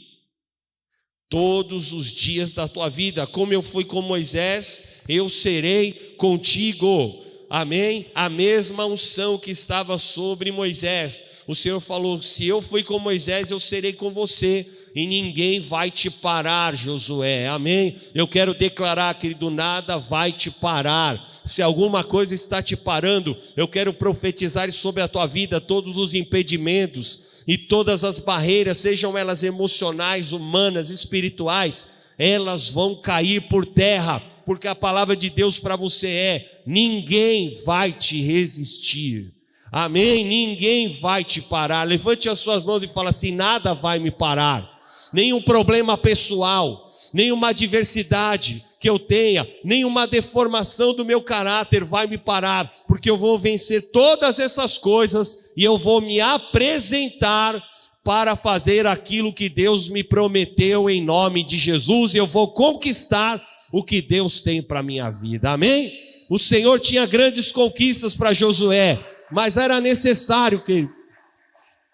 todos 1.28 1.92
os 1.92 2.06
dias 2.06 2.52
da 2.52 2.68
tua 2.68 2.88
vida. 2.88 3.26
Como 3.26 3.52
eu 3.52 3.62
fui 3.62 3.84
com 3.84 4.00
Moisés, 4.00 5.02
eu 5.08 5.28
serei 5.28 5.92
contigo. 6.16 7.24
Amém? 7.48 8.06
A 8.14 8.28
mesma 8.28 8.86
unção 8.86 9.38
que 9.38 9.50
estava 9.50 9.98
sobre 9.98 10.50
Moisés. 10.50 11.22
O 11.46 11.54
Senhor 11.54 11.80
falou: 11.80 12.20
se 12.20 12.46
eu 12.46 12.60
fui 12.60 12.82
com 12.82 12.98
Moisés, 12.98 13.50
eu 13.50 13.60
serei 13.60 13.92
com 13.92 14.10
você 14.10 14.66
e 14.94 15.06
ninguém 15.06 15.60
vai 15.60 15.90
te 15.90 16.10
parar, 16.10 16.74
Josué. 16.74 17.46
Amém? 17.46 17.94
Eu 18.14 18.26
quero 18.26 18.52
declarar, 18.52 19.14
querido, 19.14 19.48
nada 19.50 19.96
vai 19.96 20.32
te 20.32 20.50
parar. 20.50 21.24
Se 21.44 21.62
alguma 21.62 22.02
coisa 22.02 22.34
está 22.34 22.60
te 22.60 22.76
parando, 22.76 23.36
eu 23.56 23.68
quero 23.68 23.92
profetizar 23.92 24.70
sobre 24.72 25.02
a 25.02 25.08
tua 25.08 25.26
vida 25.26 25.60
todos 25.60 25.96
os 25.96 26.14
impedimentos 26.14 27.25
e 27.46 27.56
todas 27.56 28.04
as 28.04 28.18
barreiras, 28.18 28.78
sejam 28.78 29.16
elas 29.16 29.42
emocionais, 29.42 30.32
humanas, 30.32 30.90
espirituais, 30.90 31.86
elas 32.18 32.70
vão 32.70 32.94
cair 32.96 33.42
por 33.42 33.64
terra, 33.64 34.22
porque 34.44 34.66
a 34.66 34.74
palavra 34.74 35.14
de 35.14 35.30
Deus 35.30 35.58
para 35.58 35.76
você 35.76 36.08
é: 36.08 36.62
ninguém 36.66 37.56
vai 37.64 37.92
te 37.92 38.20
resistir. 38.20 39.32
Amém? 39.70 40.24
Ninguém 40.24 40.88
vai 40.88 41.24
te 41.24 41.40
parar. 41.42 41.82
Levante 41.84 42.28
as 42.28 42.38
suas 42.38 42.64
mãos 42.64 42.82
e 42.82 42.88
fala 42.88 43.10
assim: 43.10 43.32
nada 43.32 43.74
vai 43.74 43.98
me 43.98 44.10
parar 44.10 44.75
nenhum 45.12 45.40
problema 45.40 45.96
pessoal, 45.96 46.90
nenhuma 47.12 47.48
adversidade 47.48 48.64
que 48.80 48.88
eu 48.88 48.98
tenha, 48.98 49.48
nenhuma 49.64 50.06
deformação 50.06 50.94
do 50.94 51.04
meu 51.04 51.22
caráter 51.22 51.84
vai 51.84 52.06
me 52.06 52.18
parar, 52.18 52.72
porque 52.86 53.08
eu 53.08 53.16
vou 53.16 53.38
vencer 53.38 53.90
todas 53.90 54.38
essas 54.38 54.78
coisas 54.78 55.52
e 55.56 55.64
eu 55.64 55.78
vou 55.78 56.00
me 56.00 56.20
apresentar 56.20 57.62
para 58.04 58.36
fazer 58.36 58.86
aquilo 58.86 59.32
que 59.32 59.48
Deus 59.48 59.88
me 59.88 60.04
prometeu 60.04 60.88
em 60.88 61.02
nome 61.02 61.42
de 61.42 61.56
Jesus 61.56 62.14
e 62.14 62.18
eu 62.18 62.26
vou 62.26 62.52
conquistar 62.52 63.44
o 63.72 63.82
que 63.82 64.00
Deus 64.00 64.40
tem 64.40 64.62
para 64.62 64.82
minha 64.82 65.10
vida. 65.10 65.50
Amém? 65.50 65.92
O 66.30 66.38
Senhor 66.38 66.78
tinha 66.78 67.04
grandes 67.04 67.50
conquistas 67.50 68.14
para 68.14 68.32
Josué, 68.32 68.98
mas 69.30 69.56
era 69.56 69.80
necessário 69.80 70.60
que 70.60 70.88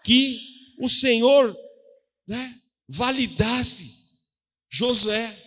que 0.04 0.40
o 0.78 0.88
Senhor, 0.88 1.56
né, 2.26 2.54
validasse 2.92 4.02
Josué. 4.70 5.38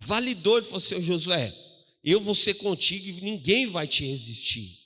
Validou, 0.00 0.58
ele 0.58 0.66
falou 0.66 0.78
assim: 0.78 1.00
Josué, 1.00 1.54
eu 2.04 2.20
vou 2.20 2.34
ser 2.34 2.54
contigo 2.54 3.08
e 3.08 3.20
ninguém 3.22 3.66
vai 3.66 3.86
te 3.86 4.04
resistir. 4.04 4.78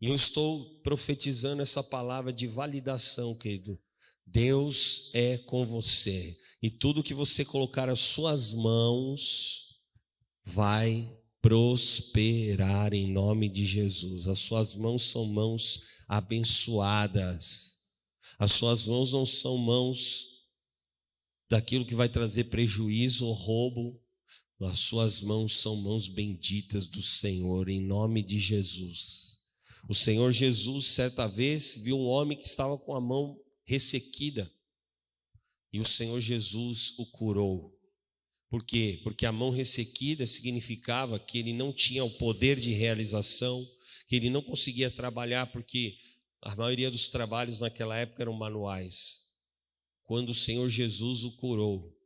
E 0.00 0.06
eu 0.06 0.14
estou 0.14 0.80
profetizando 0.80 1.60
essa 1.60 1.82
palavra 1.82 2.32
de 2.32 2.46
validação, 2.46 3.34
querido. 3.36 3.78
Deus 4.24 5.10
é 5.12 5.38
com 5.38 5.66
você. 5.66 6.38
E 6.62 6.70
tudo 6.70 7.02
que 7.02 7.14
você 7.14 7.44
colocar 7.44 7.88
as 7.88 8.00
suas 8.00 8.52
mãos 8.54 9.80
vai 10.44 11.10
prosperar 11.42 12.94
em 12.94 13.06
nome 13.06 13.48
de 13.48 13.64
Jesus. 13.64 14.28
As 14.28 14.38
suas 14.38 14.74
mãos 14.74 15.02
são 15.02 15.26
mãos 15.26 15.82
abençoadas. 16.06 17.79
As 18.40 18.52
suas 18.52 18.86
mãos 18.86 19.12
não 19.12 19.26
são 19.26 19.58
mãos 19.58 20.46
daquilo 21.50 21.84
que 21.84 21.94
vai 21.94 22.08
trazer 22.08 22.44
prejuízo 22.44 23.26
ou 23.26 23.34
roubo. 23.34 24.02
As 24.60 24.78
suas 24.78 25.20
mãos 25.20 25.58
são 25.58 25.76
mãos 25.76 26.08
benditas 26.08 26.86
do 26.86 27.02
Senhor, 27.02 27.68
em 27.68 27.82
nome 27.82 28.22
de 28.22 28.38
Jesus. 28.38 29.42
O 29.86 29.94
Senhor 29.94 30.32
Jesus, 30.32 30.86
certa 30.86 31.26
vez, 31.26 31.82
viu 31.84 31.98
um 31.98 32.06
homem 32.06 32.38
que 32.38 32.46
estava 32.46 32.78
com 32.78 32.94
a 32.94 33.00
mão 33.00 33.38
ressequida. 33.66 34.50
E 35.70 35.78
o 35.78 35.84
Senhor 35.84 36.18
Jesus 36.18 36.94
o 36.98 37.04
curou. 37.04 37.78
Por 38.48 38.64
quê? 38.64 39.00
Porque 39.02 39.26
a 39.26 39.32
mão 39.32 39.50
ressequida 39.50 40.26
significava 40.26 41.18
que 41.18 41.36
ele 41.36 41.52
não 41.52 41.74
tinha 41.74 42.02
o 42.04 42.10
poder 42.10 42.58
de 42.58 42.72
realização, 42.72 43.62
que 44.08 44.16
ele 44.16 44.30
não 44.30 44.40
conseguia 44.40 44.90
trabalhar 44.90 45.46
porque 45.52 45.98
a 46.42 46.54
maioria 46.56 46.90
dos 46.90 47.08
trabalhos 47.08 47.60
naquela 47.60 47.96
época 47.96 48.22
eram 48.22 48.32
manuais. 48.32 49.36
Quando 50.04 50.30
o 50.30 50.34
Senhor 50.34 50.68
Jesus 50.68 51.24
o 51.24 51.36
curou, 51.36 51.96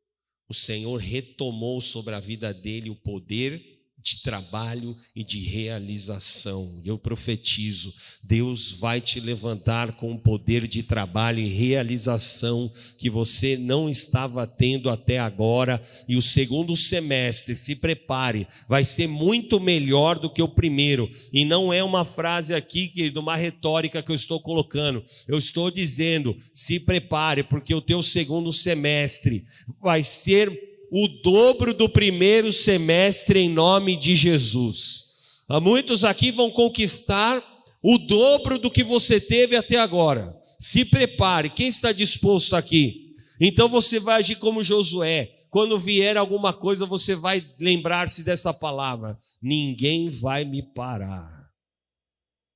o 0.49 0.55
Senhor 0.55 0.97
retomou 0.99 1.81
sobre 1.81 2.15
a 2.15 2.21
vida 2.21 2.53
dele 2.53 2.91
o 2.91 2.97
poder 2.97 3.74
de 4.05 4.21
trabalho 4.21 4.95
e 5.17 5.25
de 5.25 5.41
realização. 5.41 6.83
Eu 6.85 6.99
profetizo, 6.99 7.91
Deus 8.23 8.73
vai 8.73 9.01
te 9.01 9.19
levantar 9.19 9.95
com 9.95 10.11
um 10.11 10.19
poder 10.19 10.69
de 10.69 10.83
trabalho 10.83 11.39
e 11.39 11.49
realização 11.49 12.71
que 12.99 13.09
você 13.09 13.57
não 13.57 13.89
estava 13.89 14.47
tendo 14.47 14.91
até 14.91 15.19
agora, 15.19 15.83
e 16.07 16.17
o 16.17 16.23
segundo 16.23 16.77
semestre, 16.77 17.57
se 17.57 17.77
prepare, 17.77 18.47
vai 18.69 18.85
ser 18.85 19.09
muito 19.09 19.59
melhor 19.59 20.19
do 20.19 20.29
que 20.29 20.43
o 20.43 20.49
primeiro. 20.49 21.11
E 21.33 21.43
não 21.47 21.73
é 21.73 21.83
uma 21.83 22.05
frase 22.05 22.53
aqui, 22.53 22.89
querido, 22.89 23.21
uma 23.21 23.37
retórica 23.37 24.03
que 24.03 24.11
eu 24.11 24.17
estou 24.17 24.39
colocando. 24.39 25.03
Eu 25.27 25.39
estou 25.39 25.71
dizendo, 25.71 26.37
se 26.53 26.81
prepare, 26.81 27.43
porque 27.43 27.75
o 27.75 27.81
teu 27.81 28.03
segundo 28.03 28.53
semestre 28.53 29.43
vai 29.81 30.03
ser 30.03 30.74
o 30.97 31.09
dobro 31.09 31.75
do 31.75 31.89
primeiro 31.89 32.53
semestre 32.53 33.41
em 33.41 33.49
nome 33.49 33.97
de 33.97 34.15
Jesus. 34.15 35.43
Muitos 35.61 36.05
aqui 36.05 36.31
vão 36.31 36.53
conquistar 36.53 37.43
o 37.83 37.99
dobro 37.99 38.61
do 38.61 38.71
que 38.71 38.85
você 38.85 39.21
teve 39.21 39.57
até 39.57 39.77
agora. 39.77 40.33
Se 40.61 40.85
prepare. 40.85 41.51
Quem 41.51 41.67
está 41.67 41.91
disposto 41.91 42.55
aqui? 42.55 43.13
Então 43.41 43.69
você 43.69 43.99
vai 43.99 44.21
agir 44.21 44.37
como 44.37 44.63
Josué. 44.63 45.35
Quando 45.51 45.81
vier 45.81 46.17
alguma 46.17 46.53
coisa, 46.53 46.87
você 46.87 47.17
vai 47.17 47.45
lembrar-se 47.59 48.23
dessa 48.23 48.55
palavra: 48.55 49.19
ninguém 49.43 50.09
vai 50.09 50.45
me 50.45 50.63
parar. 50.63 51.51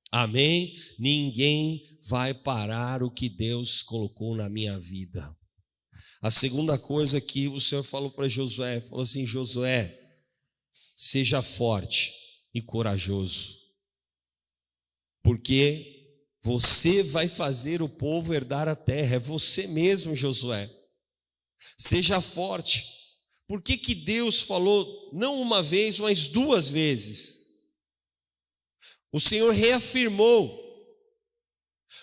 Amém? 0.09 0.75
Ninguém 0.97 1.83
vai 2.07 2.33
parar 2.33 3.03
o 3.03 3.11
que 3.11 3.27
Deus 3.27 3.83
colocou 3.83 4.33
na 4.33 4.47
minha 4.47 4.79
vida. 4.79 5.29
A 6.21 6.29
segunda 6.29 6.77
coisa 6.77 7.21
que 7.21 7.47
o 7.47 7.59
Senhor 7.61 7.83
falou 7.83 8.11
para 8.11 8.27
Josué, 8.27 8.81
falou 8.81 9.03
assim: 9.03 9.25
Josué, 9.25 9.97
seja 10.95 11.41
forte 11.41 12.13
e 12.53 12.61
corajoso, 12.61 13.57
porque 15.23 15.99
você 16.41 17.03
vai 17.03 17.27
fazer 17.27 17.81
o 17.81 17.87
povo 17.87 18.33
herdar 18.33 18.67
a 18.67 18.75
terra, 18.75 19.15
é 19.15 19.19
você 19.19 19.67
mesmo, 19.67 20.15
Josué. 20.15 20.69
Seja 21.77 22.19
forte. 22.19 22.85
Por 23.47 23.61
que, 23.61 23.77
que 23.77 23.95
Deus 23.95 24.41
falou 24.41 25.09
não 25.13 25.41
uma 25.41 25.63
vez, 25.63 25.99
mas 25.99 26.27
duas 26.27 26.69
vezes? 26.69 27.69
O 29.11 29.19
Senhor 29.19 29.53
reafirmou, 29.53 30.65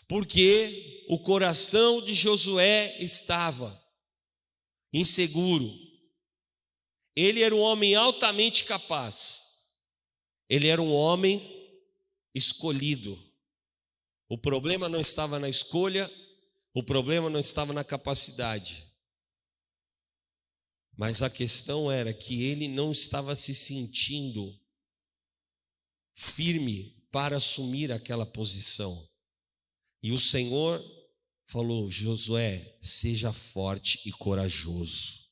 porque 0.09 1.05
o 1.09 1.18
coração 1.20 2.02
de 2.02 2.14
Josué 2.14 2.96
estava 2.98 3.86
inseguro. 4.96 5.72
Ele 7.14 7.42
era 7.42 7.54
um 7.54 7.61
homem 7.61 7.94
altamente 7.94 8.64
capaz. 8.64 9.70
Ele 10.48 10.68
era 10.68 10.80
um 10.80 10.92
homem 10.92 11.40
escolhido. 12.35 13.18
O 14.28 14.37
problema 14.37 14.88
não 14.88 15.00
estava 15.00 15.38
na 15.38 15.48
escolha, 15.48 16.11
o 16.74 16.82
problema 16.82 17.30
não 17.30 17.40
estava 17.40 17.72
na 17.72 17.85
capacidade. 17.85 18.85
Mas 20.96 21.22
a 21.22 21.30
questão 21.30 21.90
era 21.90 22.12
que 22.12 22.44
ele 22.44 22.68
não 22.68 22.90
estava 22.90 23.37
se 23.37 23.54
sentindo 23.54 24.59
firme 26.14 26.96
para 27.11 27.37
assumir 27.37 27.92
aquela 27.92 28.24
posição. 28.24 29.06
E 30.02 30.12
o 30.12 30.18
Senhor 30.18 30.82
falou: 31.46 31.90
Josué, 31.90 32.76
seja 32.80 33.32
forte 33.32 34.00
e 34.04 34.12
corajoso. 34.12 35.26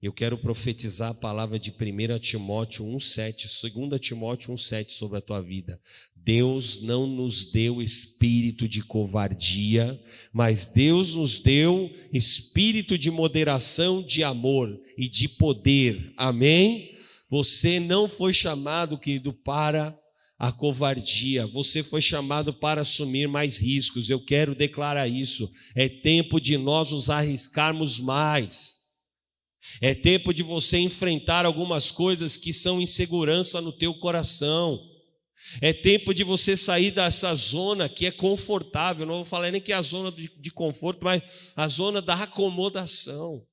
Eu 0.00 0.12
quero 0.12 0.38
profetizar 0.38 1.10
a 1.10 1.14
palavra 1.14 1.58
de 1.58 1.70
1 1.70 2.18
Timóteo 2.20 2.84
1,7, 2.84 3.70
2 3.88 4.00
Timóteo 4.00 4.54
1,7 4.54 4.90
sobre 4.90 5.18
a 5.18 5.20
tua 5.20 5.42
vida. 5.42 5.80
Deus 6.14 6.82
não 6.82 7.04
nos 7.04 7.50
deu 7.50 7.82
espírito 7.82 8.68
de 8.68 8.80
covardia, 8.82 10.00
mas 10.32 10.66
Deus 10.66 11.14
nos 11.14 11.38
deu 11.38 11.92
espírito 12.12 12.96
de 12.96 13.10
moderação, 13.10 14.00
de 14.00 14.22
amor 14.22 14.78
e 14.96 15.08
de 15.08 15.28
poder. 15.28 16.12
Amém? 16.16 16.96
Você 17.28 17.80
não 17.80 18.06
foi 18.06 18.32
chamado, 18.32 18.98
querido, 18.98 19.32
para 19.32 19.98
a 20.38 20.52
covardia. 20.52 21.46
Você 21.46 21.82
foi 21.82 22.00
chamado 22.00 22.54
para 22.54 22.82
assumir 22.82 23.26
mais 23.26 23.58
riscos. 23.58 24.08
Eu 24.08 24.20
quero 24.20 24.54
declarar 24.54 25.08
isso. 25.08 25.50
É 25.74 25.88
tempo 25.88 26.40
de 26.40 26.56
nós 26.56 26.92
nos 26.92 27.10
arriscarmos 27.10 27.98
mais. 27.98 28.78
É 29.80 29.94
tempo 29.94 30.32
de 30.32 30.42
você 30.42 30.78
enfrentar 30.78 31.44
algumas 31.44 31.90
coisas 31.90 32.36
que 32.36 32.52
são 32.52 32.80
insegurança 32.80 33.60
no 33.60 33.72
teu 33.72 33.92
coração. 33.94 34.80
É 35.60 35.72
tempo 35.72 36.14
de 36.14 36.22
você 36.22 36.56
sair 36.56 36.92
dessa 36.92 37.34
zona 37.34 37.88
que 37.88 38.06
é 38.06 38.10
confortável. 38.10 39.04
Não 39.04 39.16
vou 39.16 39.24
falar 39.24 39.50
nem 39.50 39.60
que 39.60 39.72
é 39.72 39.76
a 39.76 39.82
zona 39.82 40.12
de, 40.12 40.50
conforto, 40.52 41.04
mas 41.04 41.52
a 41.56 41.66
zona 41.66 42.00
da 42.00 42.14
acomodação. 42.14 43.44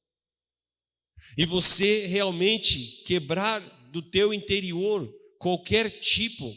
E 1.35 1.45
você 1.45 2.05
realmente 2.05 3.03
quebrar 3.05 3.59
do 3.91 4.03
teu 4.03 4.33
interior 4.33 5.11
qualquer 5.39 5.89
tipo 5.89 6.53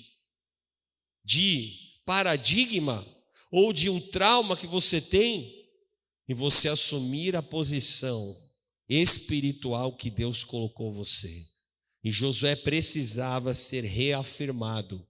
de 1.28 2.00
paradigma 2.06 3.06
ou 3.52 3.70
de 3.70 3.90
um 3.90 4.00
trauma 4.00 4.56
que 4.56 4.66
você 4.66 4.98
tem 4.98 5.68
e 6.26 6.32
você 6.32 6.70
assumir 6.70 7.36
a 7.36 7.42
posição 7.42 8.34
espiritual 8.88 9.94
que 9.94 10.08
Deus 10.08 10.42
colocou 10.42 10.90
você. 10.90 11.46
E 12.02 12.10
Josué 12.10 12.56
precisava 12.56 13.52
ser 13.52 13.84
reafirmado. 13.84 15.06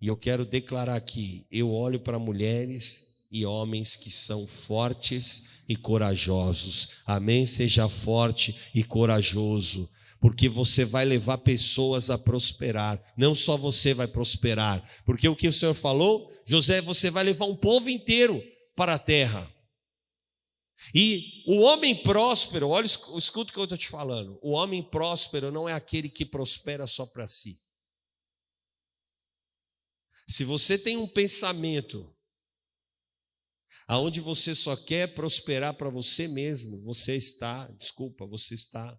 E 0.00 0.06
eu 0.06 0.16
quero 0.16 0.46
declarar 0.46 0.94
aqui: 0.94 1.44
eu 1.50 1.72
olho 1.72 1.98
para 1.98 2.16
mulheres 2.16 3.26
e 3.32 3.44
homens 3.44 3.96
que 3.96 4.12
são 4.12 4.46
fortes 4.46 5.64
e 5.68 5.74
corajosos. 5.74 7.00
Amém? 7.04 7.46
Seja 7.46 7.88
forte 7.88 8.56
e 8.72 8.84
corajoso 8.84 9.90
porque 10.20 10.48
você 10.48 10.84
vai 10.84 11.04
levar 11.04 11.38
pessoas 11.38 12.10
a 12.10 12.18
prosperar. 12.18 13.02
Não 13.16 13.34
só 13.34 13.56
você 13.56 13.94
vai 13.94 14.06
prosperar, 14.06 14.82
porque 15.04 15.28
o 15.28 15.36
que 15.36 15.48
o 15.48 15.52
Senhor 15.52 15.74
falou, 15.74 16.30
José, 16.46 16.80
você 16.80 17.10
vai 17.10 17.24
levar 17.24 17.46
um 17.46 17.56
povo 17.56 17.88
inteiro 17.88 18.42
para 18.74 18.94
a 18.94 18.98
terra. 18.98 19.52
E 20.94 21.42
o 21.46 21.60
homem 21.62 22.02
próspero, 22.02 22.68
olha, 22.68 22.84
escuta 22.84 23.50
o 23.50 23.52
que 23.52 23.58
eu 23.58 23.64
estou 23.64 23.78
te 23.78 23.88
falando. 23.88 24.38
O 24.42 24.52
homem 24.52 24.82
próspero 24.82 25.50
não 25.50 25.68
é 25.68 25.72
aquele 25.72 26.08
que 26.08 26.24
prospera 26.24 26.86
só 26.86 27.06
para 27.06 27.26
si. 27.26 27.58
Se 30.28 30.44
você 30.44 30.76
tem 30.76 30.96
um 30.96 31.06
pensamento 31.06 32.12
aonde 33.86 34.20
você 34.20 34.54
só 34.54 34.76
quer 34.76 35.14
prosperar 35.14 35.74
para 35.74 35.88
você 35.88 36.26
mesmo, 36.26 36.82
você 36.82 37.14
está, 37.14 37.66
desculpa, 37.78 38.26
você 38.26 38.54
está 38.54 38.98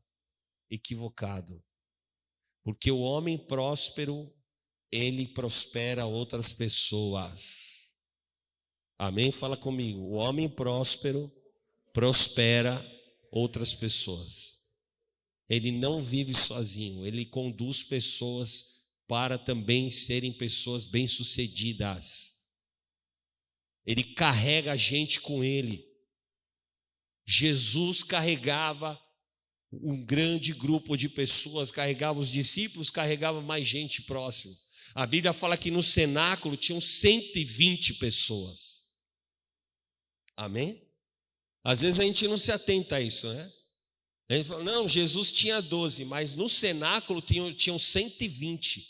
equivocado. 0.70 1.64
Porque 2.64 2.92
o 2.92 3.00
homem 3.00 3.38
próspero, 3.38 4.34
ele 4.92 5.28
prospera 5.28 6.06
outras 6.06 6.52
pessoas. 6.52 7.98
Amém? 8.98 9.32
Fala 9.32 9.56
comigo. 9.56 10.00
O 10.00 10.14
homem 10.14 10.50
próspero 10.50 11.32
prospera 11.94 12.76
outras 13.32 13.74
pessoas. 13.74 14.58
Ele 15.50 15.72
não 15.72 16.02
vive 16.02 16.34
sozinho, 16.34 17.06
ele 17.06 17.26
conduz 17.26 17.84
pessoas 17.84 18.90
para 19.08 19.38
também 19.38 19.90
serem 19.90 20.34
pessoas 20.34 20.86
bem-sucedidas. 20.86 22.50
Ele 23.86 24.04
carrega 24.04 24.74
a 24.74 24.76
gente 24.76 25.22
com 25.22 25.42
ele. 25.42 25.88
Jesus 27.26 28.04
carregava 28.04 29.02
um 29.84 30.04
grande 30.04 30.54
grupo 30.54 30.96
de 30.96 31.10
pessoas 31.10 31.72
carregava 31.72 32.20
os 32.20 32.30
discípulos, 32.30 32.90
carregava 32.90 33.42
mais 33.42 33.68
gente 33.68 34.02
próximo. 34.04 34.56
A 34.96 35.06
Bíblia 35.06 35.34
fala 35.34 35.58
que 35.58 35.70
no 35.70 35.84
cenáculo 35.84 36.58
tinham 36.58 36.82
120 36.82 37.96
pessoas. 37.96 38.94
Amém? 40.36 40.82
Às 41.63 41.82
vezes 41.82 42.00
a 42.00 42.04
gente 42.04 42.28
não 42.28 42.38
se 42.38 42.52
atenta 42.52 42.96
a 42.96 43.02
isso, 43.02 43.28
né? 43.34 43.52
A 44.30 44.34
gente 44.36 44.48
fala, 44.48 44.63
não, 44.63 44.88
Jesus 44.88 45.32
tinha 45.32 45.62
12, 45.62 46.06
mas 46.06 46.36
no 46.36 46.50
cenáculo 46.50 47.22
tinham, 47.22 47.54
tinham 47.54 47.80
120. 47.80 48.86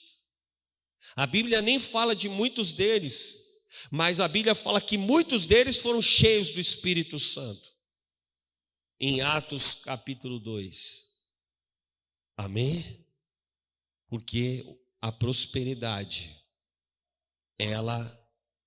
A 1.16 1.26
Bíblia 1.26 1.62
nem 1.62 1.80
fala 1.80 2.16
de 2.16 2.28
muitos 2.28 2.72
deles, 2.72 3.66
mas 3.92 4.20
a 4.20 4.28
Bíblia 4.28 4.56
fala 4.56 4.82
que 4.82 4.98
muitos 4.98 5.46
deles 5.46 5.78
foram 5.78 6.02
cheios 6.02 6.52
do 6.52 6.60
Espírito 6.60 7.20
Santo 7.20 7.77
em 9.00 9.22
Atos 9.22 9.76
capítulo 9.76 10.40
2. 10.40 11.32
Amém? 12.36 13.06
Porque 14.08 14.80
a 15.02 15.12
prosperidade, 15.12 16.36
ela 17.58 18.02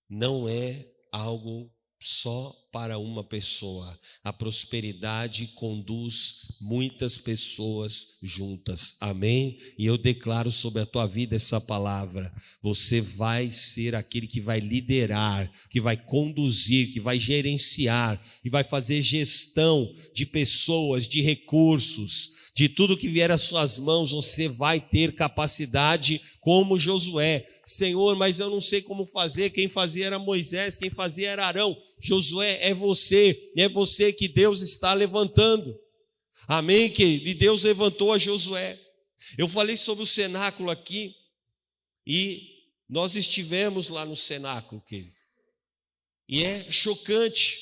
não 0.08 0.48
é 0.48 0.86
algo 1.12 1.72
só 2.00 2.56
para 2.72 2.98
uma 2.98 3.22
pessoa. 3.22 3.98
A 4.24 4.32
prosperidade 4.32 5.48
conduz 5.48 6.56
muitas 6.60 7.18
pessoas 7.18 8.18
juntas. 8.22 8.96
Amém? 9.00 9.58
E 9.76 9.84
eu 9.84 9.98
declaro 9.98 10.50
sobre 10.50 10.80
a 10.80 10.86
tua 10.86 11.06
vida 11.06 11.36
essa 11.36 11.60
palavra. 11.60 12.32
Você 12.62 13.00
vai 13.00 13.50
ser 13.50 13.94
aquele 13.94 14.26
que 14.26 14.40
vai 14.40 14.60
liderar, 14.60 15.50
que 15.68 15.80
vai 15.80 15.96
conduzir, 15.96 16.92
que 16.92 17.00
vai 17.00 17.18
gerenciar 17.18 18.20
e 18.44 18.48
vai 18.48 18.64
fazer 18.64 19.02
gestão 19.02 19.92
de 20.14 20.24
pessoas, 20.24 21.06
de 21.06 21.20
recursos 21.20 22.40
de 22.60 22.68
tudo 22.68 22.94
que 22.94 23.08
vier 23.08 23.30
às 23.30 23.40
suas 23.40 23.78
mãos, 23.78 24.10
você 24.10 24.46
vai 24.46 24.78
ter 24.78 25.14
capacidade 25.14 26.20
como 26.40 26.78
Josué. 26.78 27.48
Senhor, 27.64 28.14
mas 28.16 28.38
eu 28.38 28.50
não 28.50 28.60
sei 28.60 28.82
como 28.82 29.06
fazer. 29.06 29.48
Quem 29.48 29.66
fazia 29.66 30.04
era 30.04 30.18
Moisés, 30.18 30.76
quem 30.76 30.90
fazia 30.90 31.30
era 31.30 31.46
Arão. 31.46 31.74
Josué 31.98 32.58
é 32.60 32.74
você, 32.74 33.50
é 33.56 33.66
você 33.66 34.12
que 34.12 34.28
Deus 34.28 34.60
está 34.60 34.92
levantando. 34.92 35.74
Amém, 36.46 36.90
querido? 36.90 37.28
E 37.30 37.32
Deus 37.32 37.62
levantou 37.62 38.12
a 38.12 38.18
Josué. 38.18 38.78
Eu 39.38 39.48
falei 39.48 39.74
sobre 39.74 40.04
o 40.04 40.06
cenáculo 40.06 40.70
aqui 40.70 41.16
e 42.06 42.46
Nós 42.86 43.16
estivemos 43.16 43.88
lá 43.88 44.04
no 44.04 44.14
cenáculo, 44.16 44.82
querido. 44.82 45.16
E 46.28 46.44
é 46.44 46.70
chocante, 46.70 47.56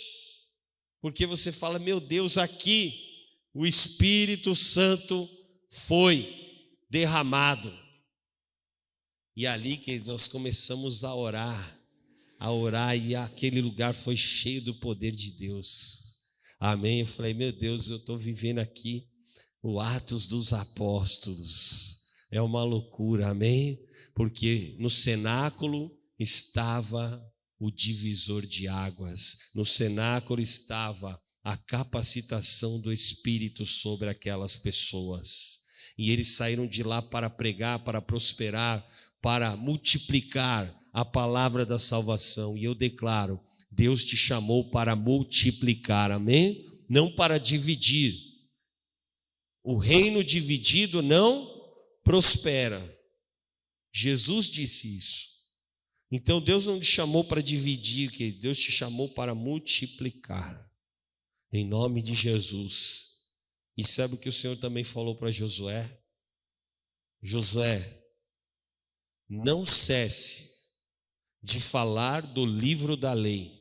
porque 1.01 1.25
você 1.25 1.53
fala, 1.53 1.79
meu 1.79 2.01
Deus, 2.01 2.37
aqui 2.37 3.08
o 3.55 3.67
Espírito 3.67 4.55
Santo 4.55 5.29
foi 5.71 6.27
derramado. 6.91 7.73
E 9.37 9.47
ali 9.47 9.77
que 9.77 9.99
nós 10.01 10.27
começamos 10.27 11.05
a 11.05 11.15
orar, 11.15 11.79
a 12.39 12.51
orar, 12.53 12.97
e 12.97 13.15
aquele 13.15 13.61
lugar 13.61 13.95
foi 13.95 14.17
cheio 14.17 14.63
do 14.63 14.75
poder 14.75 15.13
de 15.13 15.33
Deus. 15.33 16.33
Amém. 16.59 17.01
Eu 17.01 17.07
falei, 17.07 17.35
meu 17.35 17.53
Deus, 17.53 17.89
eu 17.89 17.99
estou 17.99 18.19
vivendo 18.19 18.59
aqui 18.59 19.09
o 19.63 19.81
Atos 19.81 20.27
dos 20.27 20.53
Apóstolos. 20.53 22.15
É 22.31 22.43
uma 22.43 22.65
loucura, 22.65 23.29
amém? 23.29 23.79
Porque 24.15 24.77
no 24.79 24.91
cenáculo 24.91 25.97
estava 26.19 27.25
o 27.59 27.71
divisor 27.71 28.45
de 28.47 28.69
águas, 28.69 29.51
no 29.55 29.65
cenáculo 29.65 30.41
estava 30.41 31.21
a 31.43 31.57
capacitação 31.57 32.81
do 32.81 32.93
Espírito 32.93 33.65
sobre 33.65 34.09
aquelas 34.09 34.57
pessoas. 34.57 35.59
E 35.97 36.11
eles 36.11 36.29
saíram 36.29 36.67
de 36.67 36.83
lá 36.83 37.03
para 37.03 37.29
pregar, 37.29 37.81
para 37.81 38.01
prosperar, 38.01 38.87
para 39.21 39.57
multiplicar 39.57 40.73
a 40.93 41.05
palavra 41.05 41.67
da 41.67 41.79
salvação. 41.79 42.57
E 42.57 42.65
eu 42.65 42.75
declaro: 42.75 43.41
Deus 43.71 44.05
te 44.05 44.17
chamou 44.17 44.71
para 44.71 44.95
multiplicar, 44.95 46.11
amém? 46.11 46.65
Não 46.89 47.11
para 47.11 47.39
dividir. 47.39 48.15
O 49.63 49.77
reino 49.77 50.23
dividido 50.23 51.03
não 51.03 51.49
prospera. 52.05 52.81
Jesus 53.93 54.47
disse 54.47 54.97
isso. 54.97 55.29
Então 56.11 56.41
Deus 56.41 56.67
não 56.67 56.81
te 56.81 56.87
chamou 56.87 57.25
para 57.25 57.43
dividir, 57.43 58.33
Deus 58.41 58.59
te 58.59 58.73
chamou 58.73 59.11
para 59.11 59.35
multiplicar. 59.35 60.68
Em 61.53 61.65
nome 61.65 62.03
de 62.03 62.15
Jesus. 62.15 63.09
E 63.77 63.87
sabe 63.87 64.15
o 64.15 64.19
que 64.19 64.29
o 64.29 64.33
Senhor 64.33 64.57
também 64.57 64.85
falou 64.85 65.17
para 65.17 65.31
Josué? 65.31 65.99
Josué, 67.23 68.03
não 69.29 69.65
cesse 69.65 70.49
de 71.43 71.61
falar 71.61 72.23
do 72.23 72.45
livro 72.45 72.97
da 72.97 73.13
lei. 73.13 73.59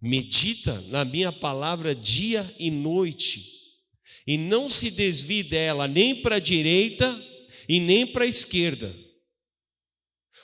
Medita 0.00 0.80
na 0.82 1.04
minha 1.04 1.32
palavra 1.32 1.94
dia 1.94 2.54
e 2.58 2.70
noite, 2.70 3.80
e 4.26 4.36
não 4.36 4.68
se 4.68 4.90
desvie 4.90 5.42
dela 5.42 5.86
nem 5.86 6.20
para 6.20 6.36
a 6.36 6.40
direita 6.40 7.06
e 7.68 7.78
nem 7.78 8.06
para 8.06 8.24
a 8.24 8.28
esquerda. 8.28 8.92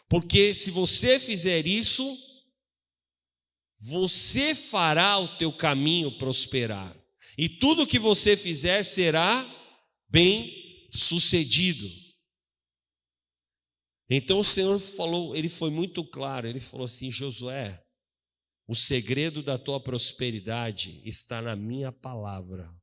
Porque 0.09 0.55
se 0.55 0.71
você 0.71 1.19
fizer 1.19 1.67
isso, 1.67 2.28
você 3.81 4.55
fará 4.55 5.19
o 5.19 5.37
teu 5.37 5.53
caminho 5.53 6.19
prosperar. 6.19 6.97
E 7.37 7.49
tudo 7.49 7.87
que 7.87 7.99
você 7.99 8.37
fizer 8.37 8.83
será 8.83 9.47
bem 10.09 10.89
sucedido. 10.93 11.89
Então 14.11 14.41
o 14.41 14.45
Senhor 14.45 14.79
falou, 14.79 15.37
ele 15.37 15.49
foi 15.49 15.71
muito 15.71 16.03
claro, 16.05 16.49
ele 16.49 16.59
falou 16.59 16.87
assim: 16.87 17.11
Josué, 17.11 17.85
o 18.67 18.75
segredo 18.75 19.43
da 19.43 19.57
tua 19.57 19.79
prosperidade 19.79 21.01
está 21.05 21.41
na 21.41 21.55
minha 21.55 21.93
palavra, 21.93 22.75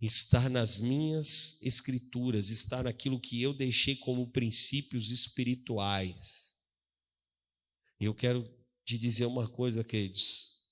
está 0.00 0.48
nas 0.48 0.78
minhas 0.78 1.60
escrituras, 1.62 2.50
está 2.50 2.82
naquilo 2.82 3.20
que 3.20 3.42
eu 3.42 3.52
deixei 3.52 3.96
como 3.96 4.30
princípios 4.30 5.10
espirituais. 5.10 6.54
Eu 7.98 8.14
quero 8.14 8.44
te 8.86 8.96
dizer 8.96 9.26
uma 9.26 9.46
coisa, 9.46 9.84
queridos. 9.84 10.70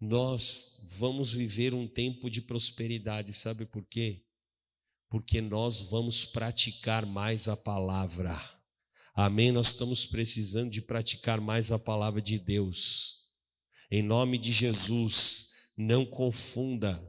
Nós 0.00 0.86
vamos 0.92 1.30
viver 1.30 1.74
um 1.74 1.86
tempo 1.86 2.30
de 2.30 2.40
prosperidade, 2.40 3.34
sabe 3.34 3.66
por 3.66 3.84
quê? 3.84 4.24
porque 5.08 5.40
nós 5.40 5.80
vamos 5.82 6.24
praticar 6.24 7.06
mais 7.06 7.48
a 7.48 7.56
palavra. 7.56 8.38
Amém? 9.14 9.50
Nós 9.50 9.68
estamos 9.68 10.06
precisando 10.06 10.70
de 10.70 10.82
praticar 10.82 11.40
mais 11.40 11.72
a 11.72 11.78
palavra 11.78 12.20
de 12.20 12.38
Deus. 12.38 13.30
Em 13.90 14.02
nome 14.02 14.38
de 14.38 14.52
Jesus, 14.52 15.70
não 15.76 16.04
confunda 16.04 17.02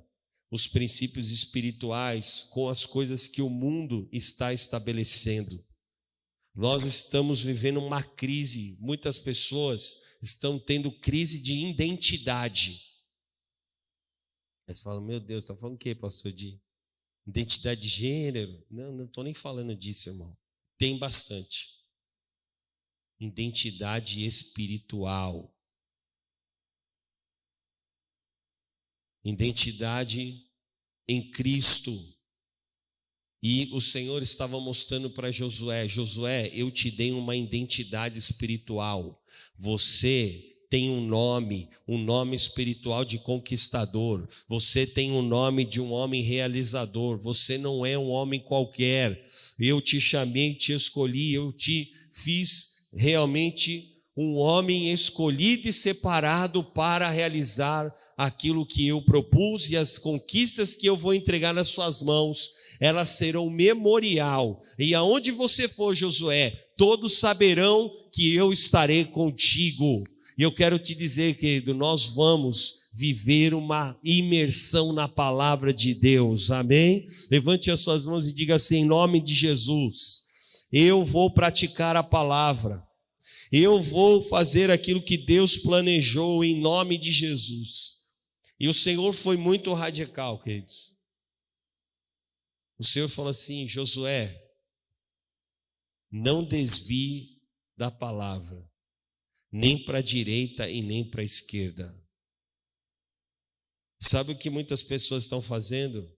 os 0.49 0.67
princípios 0.67 1.29
espirituais 1.29 2.47
com 2.51 2.69
as 2.69 2.85
coisas 2.85 3.27
que 3.27 3.41
o 3.41 3.49
mundo 3.49 4.07
está 4.11 4.53
estabelecendo. 4.53 5.63
Nós 6.59 6.83
estamos 6.83 7.41
vivendo 7.41 7.77
uma 7.77 8.03
crise, 8.03 8.77
muitas 8.81 9.17
pessoas 9.17 10.17
estão 10.21 10.59
tendo 10.59 10.91
crise 10.91 11.41
de 11.41 11.53
identidade. 11.53 12.99
Aí 14.67 14.75
você 14.75 14.81
fala, 14.81 14.99
meu 14.99 15.21
Deus, 15.21 15.45
está 15.45 15.55
falando 15.55 15.77
o 15.77 15.79
quê, 15.79 15.95
pastor 15.95 16.33
Di? 16.33 16.61
Identidade 17.25 17.79
de 17.79 17.87
gênero? 17.87 18.61
Não, 18.69 18.91
não 18.91 19.05
estou 19.05 19.23
nem 19.23 19.33
falando 19.33 19.73
disso, 19.73 20.09
irmão. 20.09 20.37
Tem 20.77 20.97
bastante. 20.99 21.81
Identidade 23.21 24.25
espiritual. 24.25 25.57
Identidade 29.23 30.45
em 31.07 31.31
Cristo. 31.31 32.18
E 33.41 33.69
o 33.71 33.79
Senhor 33.79 34.21
estava 34.21 34.59
mostrando 34.59 35.09
para 35.09 35.31
Josué: 35.31 35.87
Josué, 35.87 36.51
eu 36.53 36.69
te 36.69 36.91
dei 36.91 37.11
uma 37.11 37.35
identidade 37.35 38.19
espiritual. 38.19 39.21
Você 39.57 40.57
tem 40.69 40.89
um 40.91 41.01
nome, 41.01 41.67
um 41.87 41.97
nome 41.97 42.35
espiritual 42.35 43.03
de 43.03 43.17
conquistador. 43.17 44.27
Você 44.47 44.85
tem 44.85 45.11
um 45.11 45.21
nome 45.21 45.65
de 45.65 45.81
um 45.81 45.91
homem 45.91 46.21
realizador. 46.21 47.17
Você 47.17 47.57
não 47.57 47.85
é 47.85 47.97
um 47.97 48.09
homem 48.09 48.39
qualquer. 48.39 49.25
Eu 49.59 49.81
te 49.81 49.99
chamei, 49.99 50.53
te 50.53 50.71
escolhi, 50.73 51.33
eu 51.33 51.51
te 51.51 51.91
fiz 52.11 52.89
realmente 52.93 53.95
um 54.15 54.35
homem 54.35 54.91
escolhido 54.91 55.69
e 55.69 55.73
separado 55.73 56.63
para 56.63 57.09
realizar 57.09 57.89
aquilo 58.19 58.65
que 58.65 58.85
eu 58.85 59.01
propus 59.01 59.69
e 59.69 59.77
as 59.77 59.97
conquistas 59.97 60.75
que 60.75 60.85
eu 60.85 60.97
vou 60.97 61.13
entregar 61.13 61.53
nas 61.53 61.69
suas 61.69 62.01
mãos, 62.01 62.49
elas 62.77 63.07
serão 63.11 63.49
memorial. 63.49 64.61
E 64.77 64.93
aonde 64.93 65.31
você 65.31 65.69
for, 65.69 65.95
Josué, 65.95 66.49
todos 66.75 67.17
saberão 67.17 67.89
que 68.11 68.35
eu 68.35 68.51
estarei 68.51 69.05
contigo. 69.05 70.03
E 70.37 70.43
eu 70.43 70.51
quero 70.51 70.77
te 70.77 70.93
dizer, 70.93 71.37
querido, 71.37 71.73
nós 71.73 72.07
vamos 72.07 72.89
viver 72.93 73.53
uma 73.53 73.97
imersão 74.03 74.91
na 74.91 75.07
palavra 75.07 75.73
de 75.73 75.93
Deus, 75.93 76.51
amém? 76.51 77.07
Levante 77.31 77.71
as 77.71 77.79
suas 77.79 78.05
mãos 78.05 78.27
e 78.27 78.33
diga 78.33 78.55
assim: 78.55 78.79
em 78.79 78.85
nome 78.85 79.21
de 79.21 79.33
Jesus, 79.33 80.23
eu 80.73 81.05
vou 81.05 81.31
praticar 81.31 81.95
a 81.95 82.03
palavra, 82.03 82.83
eu 83.49 83.81
vou 83.81 84.21
fazer 84.21 84.69
aquilo 84.69 85.01
que 85.01 85.15
Deus 85.15 85.57
planejou 85.57 86.43
em 86.43 86.59
nome 86.59 86.97
de 86.97 87.11
Jesus. 87.11 87.98
E 88.59 88.67
o 88.67 88.73
Senhor 88.73 89.13
foi 89.13 89.37
muito 89.37 89.73
radical, 89.73 90.41
queridos. 90.41 90.97
O 92.77 92.83
Senhor 92.83 93.07
falou 93.07 93.31
assim: 93.31 93.67
Josué, 93.67 94.35
não 96.11 96.43
desvie 96.43 97.41
da 97.77 97.89
palavra 97.89 98.69
nem 99.51 99.83
para 99.83 99.99
a 99.99 100.01
direita 100.01 100.69
e 100.69 100.81
nem 100.81 101.09
para 101.09 101.21
a 101.21 101.25
esquerda. 101.25 101.95
Sabe 103.99 104.31
o 104.31 104.37
que 104.37 104.49
muitas 104.49 104.81
pessoas 104.81 105.23
estão 105.23 105.41
fazendo? 105.41 106.09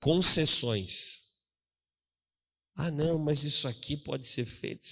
Concessões. 0.00 1.44
Ah, 2.74 2.90
não, 2.90 3.18
mas 3.18 3.42
isso 3.44 3.66
aqui 3.66 3.96
pode 3.96 4.26
ser 4.26 4.44
feito. 4.44 4.86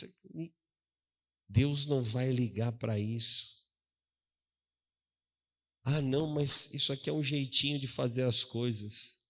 Deus 1.49 1.87
não 1.87 2.03
vai 2.03 2.31
ligar 2.31 2.73
para 2.73 2.99
isso. 2.99 3.58
Ah, 5.91 6.03
não, 6.03 6.27
mas 6.27 6.69
isso 6.75 6.93
aqui 6.93 7.09
é 7.09 7.13
um 7.15 7.23
jeitinho 7.23 7.81
de 7.81 7.89
fazer 7.89 8.25
as 8.25 8.45
coisas. 8.45 9.27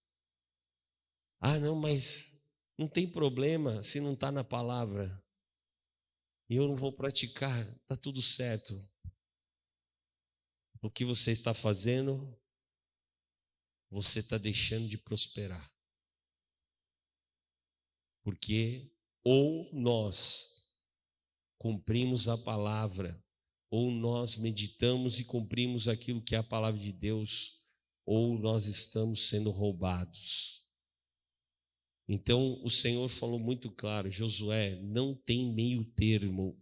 Ah, 1.39 1.57
não, 1.57 1.73
mas 1.73 2.45
não 2.77 2.85
tem 2.85 3.09
problema 3.09 3.81
se 3.81 4.01
não 4.01 4.11
está 4.11 4.29
na 4.29 4.43
palavra 4.43 5.23
e 6.49 6.57
eu 6.57 6.67
não 6.67 6.75
vou 6.75 6.91
praticar, 6.91 7.65
está 7.65 7.95
tudo 7.95 8.21
certo. 8.21 8.73
O 10.81 10.91
que 10.91 11.05
você 11.05 11.31
está 11.31 11.53
fazendo, 11.53 12.37
você 13.89 14.19
está 14.19 14.37
deixando 14.37 14.89
de 14.89 14.97
prosperar. 14.97 15.73
Porque 18.21 18.91
ou 19.23 19.73
nós 19.73 20.75
cumprimos 21.57 22.27
a 22.27 22.37
palavra, 22.37 23.17
ou 23.69 23.91
nós 23.91 24.37
meditamos 24.37 25.19
e 25.19 25.23
cumprimos 25.23 25.87
aquilo 25.87 26.21
que 26.21 26.35
é 26.35 26.39
a 26.39 26.43
palavra 26.43 26.79
de 26.79 26.91
Deus, 26.91 27.63
ou 28.05 28.37
nós 28.39 28.65
estamos 28.65 29.27
sendo 29.27 29.51
roubados. 29.51 30.65
Então 32.07 32.59
o 32.63 32.69
Senhor 32.69 33.07
falou 33.07 33.39
muito 33.39 33.69
claro: 33.69 34.09
Josué, 34.09 34.75
não 34.77 35.13
tem 35.13 35.53
meio 35.53 35.85
termo, 35.85 36.59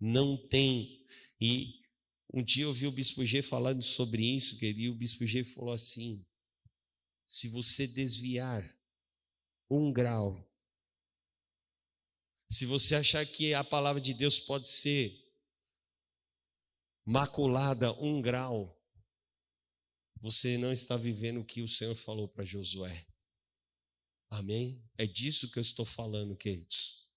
não 0.00 0.36
tem. 0.48 1.06
E 1.40 1.80
um 2.34 2.42
dia 2.42 2.64
eu 2.64 2.72
vi 2.72 2.88
o 2.88 2.92
Bispo 2.92 3.24
G 3.24 3.40
falando 3.40 3.80
sobre 3.80 4.24
isso, 4.24 4.58
e 4.62 4.88
o 4.88 4.94
Bispo 4.94 5.24
G 5.24 5.44
falou 5.44 5.72
assim: 5.72 6.26
se 7.26 7.48
você 7.48 7.86
desviar 7.86 8.68
um 9.70 9.92
grau, 9.92 10.44
se 12.50 12.66
você 12.66 12.96
achar 12.96 13.24
que 13.24 13.54
a 13.54 13.62
palavra 13.62 14.00
de 14.00 14.12
Deus 14.12 14.40
pode 14.40 14.68
ser 14.68 15.27
maculada 17.08 17.90
um 18.02 18.20
grau, 18.20 18.78
você 20.20 20.58
não 20.58 20.70
está 20.70 20.94
vivendo 20.94 21.40
o 21.40 21.44
que 21.44 21.62
o 21.62 21.68
Senhor 21.68 21.94
falou 21.94 22.28
para 22.28 22.44
Josué. 22.44 23.06
Amém? 24.28 24.84
É 24.98 25.06
disso 25.06 25.50
que 25.50 25.58
eu 25.58 25.62
estou 25.62 25.86
falando, 25.86 26.36
queridos. 26.36 27.08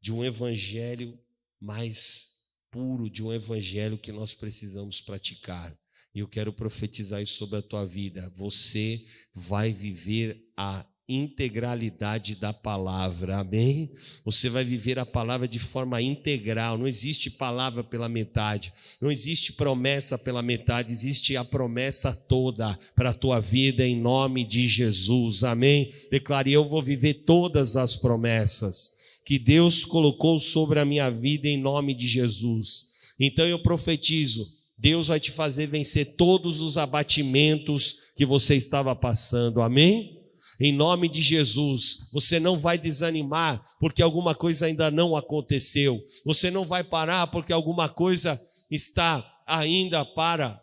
De 0.00 0.12
um 0.12 0.24
evangelho 0.24 1.18
mais 1.58 2.52
puro, 2.70 3.10
de 3.10 3.20
um 3.20 3.32
evangelho 3.32 3.98
que 3.98 4.12
nós 4.12 4.32
precisamos 4.32 5.00
praticar. 5.00 5.76
E 6.14 6.20
eu 6.20 6.28
quero 6.28 6.52
profetizar 6.52 7.20
isso 7.20 7.34
sobre 7.34 7.58
a 7.58 7.62
tua 7.62 7.84
vida. 7.84 8.30
Você 8.36 9.04
vai 9.34 9.72
viver 9.72 10.52
a 10.56 10.86
integralidade 11.08 12.36
da 12.36 12.52
palavra, 12.52 13.38
amém? 13.38 13.90
Você 14.24 14.48
vai 14.48 14.64
viver 14.64 14.98
a 14.98 15.06
palavra 15.06 15.48
de 15.48 15.58
forma 15.58 16.00
integral, 16.00 16.78
não 16.78 16.86
existe 16.86 17.30
palavra 17.30 17.82
pela 17.82 18.08
metade, 18.08 18.72
não 19.00 19.10
existe 19.10 19.52
promessa 19.52 20.16
pela 20.16 20.42
metade, 20.42 20.92
existe 20.92 21.36
a 21.36 21.44
promessa 21.44 22.12
toda 22.12 22.78
para 22.94 23.10
a 23.10 23.14
tua 23.14 23.40
vida 23.40 23.84
em 23.84 24.00
nome 24.00 24.44
de 24.44 24.66
Jesus, 24.68 25.44
amém? 25.44 25.92
Declare: 26.10 26.52
Eu 26.52 26.68
vou 26.68 26.82
viver 26.82 27.14
todas 27.24 27.76
as 27.76 27.96
promessas 27.96 29.22
que 29.24 29.38
Deus 29.38 29.84
colocou 29.84 30.38
sobre 30.40 30.80
a 30.80 30.84
minha 30.84 31.10
vida 31.10 31.48
em 31.48 31.56
nome 31.56 31.94
de 31.94 32.06
Jesus. 32.06 33.14
Então 33.18 33.46
eu 33.46 33.62
profetizo. 33.62 34.46
Deus 34.76 35.06
vai 35.06 35.20
te 35.20 35.30
fazer 35.30 35.66
vencer 35.66 36.16
todos 36.16 36.60
os 36.60 36.76
abatimentos 36.76 38.12
que 38.16 38.26
você 38.26 38.56
estava 38.56 38.96
passando, 38.96 39.62
amém? 39.62 40.21
Em 40.60 40.72
nome 40.72 41.08
de 41.08 41.22
Jesus, 41.22 42.10
você 42.12 42.38
não 42.38 42.56
vai 42.56 42.76
desanimar 42.76 43.62
porque 43.78 44.02
alguma 44.02 44.34
coisa 44.34 44.66
ainda 44.66 44.90
não 44.90 45.16
aconteceu. 45.16 46.00
Você 46.24 46.50
não 46.50 46.64
vai 46.64 46.84
parar 46.84 47.26
porque 47.28 47.52
alguma 47.52 47.88
coisa 47.88 48.40
está 48.70 49.42
ainda 49.46 50.04
para 50.04 50.62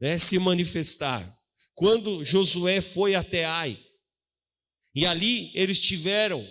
né, 0.00 0.18
se 0.18 0.38
manifestar. 0.38 1.24
Quando 1.74 2.24
Josué 2.24 2.80
foi 2.80 3.14
até 3.14 3.44
Ai, 3.44 3.78
e 4.94 5.04
ali 5.04 5.50
eles 5.54 5.78
tiveram 5.78 6.46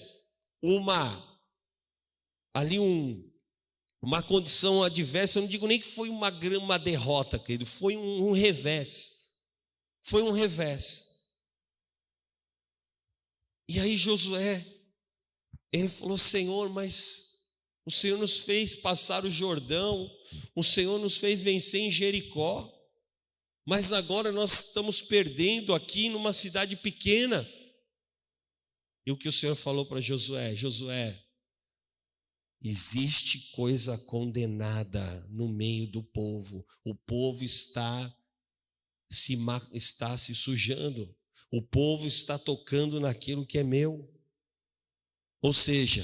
uma 0.61 1.23
ali 2.53 2.79
um, 2.79 3.23
uma 4.01 4.21
condição 4.21 4.83
adversa, 4.83 5.39
eu 5.39 5.41
não 5.41 5.49
digo 5.49 5.67
nem 5.67 5.79
que 5.79 5.87
foi 5.87 6.09
uma, 6.09 6.29
uma 6.61 6.77
derrota, 6.77 7.39
querido, 7.39 7.65
foi 7.65 7.97
um, 7.97 8.29
um 8.29 8.31
revés. 8.31 9.15
Foi 10.03 10.21
um 10.21 10.31
revés. 10.31 11.14
E 13.67 13.79
aí 13.79 13.97
Josué, 13.97 14.65
ele 15.71 15.87
falou: 15.87 16.17
Senhor, 16.17 16.69
mas 16.69 17.47
o 17.85 17.91
Senhor 17.91 18.17
nos 18.17 18.39
fez 18.39 18.75
passar 18.75 19.25
o 19.25 19.31
Jordão, 19.31 20.09
o 20.55 20.63
Senhor 20.63 20.99
nos 20.99 21.17
fez 21.17 21.41
vencer 21.41 21.81
em 21.81 21.91
Jericó, 21.91 22.71
mas 23.65 23.91
agora 23.91 24.31
nós 24.31 24.67
estamos 24.67 25.01
perdendo 25.01 25.73
aqui 25.73 26.09
numa 26.09 26.33
cidade 26.33 26.75
pequena. 26.75 27.47
E 29.05 29.11
o 29.11 29.17
que 29.17 29.27
o 29.27 29.31
Senhor 29.31 29.55
falou 29.55 29.85
para 29.85 30.01
Josué? 30.01 30.55
Josué, 30.55 31.23
existe 32.63 33.51
coisa 33.51 33.97
condenada 33.99 35.27
no 35.29 35.47
meio 35.47 35.87
do 35.87 36.01
povo, 36.01 36.65
o 36.83 36.95
povo 36.95 37.43
está 37.43 38.15
se, 39.11 39.37
está 39.73 40.17
se 40.17 40.33
sujando. 40.33 41.14
O 41.51 41.61
povo 41.61 42.05
está 42.07 42.37
tocando 42.37 42.99
naquilo 42.99 43.45
que 43.45 43.57
é 43.57 43.63
meu. 43.63 44.11
Ou 45.41 45.53
seja, 45.53 46.03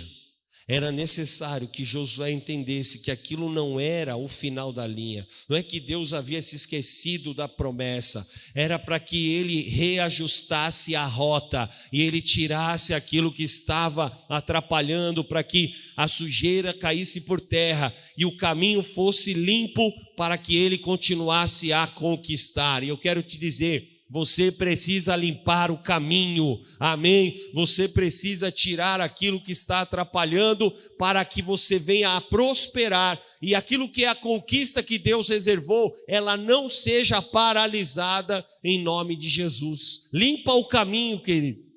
era 0.67 0.89
necessário 0.91 1.67
que 1.67 1.83
Josué 1.83 2.31
entendesse 2.31 2.99
que 2.99 3.11
aquilo 3.11 3.51
não 3.51 3.77
era 3.77 4.15
o 4.15 4.27
final 4.27 4.71
da 4.71 4.85
linha, 4.87 5.27
não 5.49 5.57
é 5.57 5.61
que 5.61 5.81
Deus 5.81 6.13
havia 6.13 6.41
se 6.41 6.55
esquecido 6.55 7.33
da 7.33 7.47
promessa, 7.47 8.25
era 8.55 8.79
para 8.79 8.99
que 8.99 9.31
ele 9.33 9.63
reajustasse 9.63 10.95
a 10.95 11.03
rota 11.03 11.69
e 11.91 12.01
ele 12.01 12.21
tirasse 12.21 12.93
aquilo 12.93 13.33
que 13.33 13.43
estava 13.43 14.17
atrapalhando, 14.29 15.25
para 15.25 15.43
que 15.43 15.75
a 15.97 16.07
sujeira 16.07 16.73
caísse 16.73 17.21
por 17.25 17.41
terra 17.41 17.93
e 18.15 18.25
o 18.25 18.37
caminho 18.37 18.81
fosse 18.81 19.33
limpo 19.33 19.91
para 20.15 20.37
que 20.37 20.55
ele 20.55 20.77
continuasse 20.77 21.73
a 21.73 21.85
conquistar. 21.87 22.81
E 22.83 22.87
eu 22.87 22.97
quero 22.97 23.21
te 23.21 23.37
dizer, 23.37 23.90
você 24.11 24.51
precisa 24.51 25.15
limpar 25.15 25.71
o 25.71 25.81
caminho, 25.81 26.61
amém? 26.77 27.33
Você 27.53 27.87
precisa 27.87 28.51
tirar 28.51 28.99
aquilo 28.99 29.41
que 29.41 29.53
está 29.53 29.79
atrapalhando 29.79 30.69
para 30.97 31.23
que 31.23 31.41
você 31.41 31.79
venha 31.79 32.17
a 32.17 32.19
prosperar 32.19 33.23
e 33.41 33.55
aquilo 33.55 33.89
que 33.89 34.03
é 34.03 34.09
a 34.09 34.15
conquista 34.15 34.83
que 34.83 34.99
Deus 34.99 35.29
reservou, 35.29 35.95
ela 36.09 36.35
não 36.35 36.67
seja 36.67 37.21
paralisada 37.21 38.45
em 38.61 38.83
nome 38.83 39.15
de 39.15 39.29
Jesus. 39.29 40.09
Limpa 40.13 40.51
o 40.55 40.67
caminho, 40.67 41.21
querido. 41.21 41.71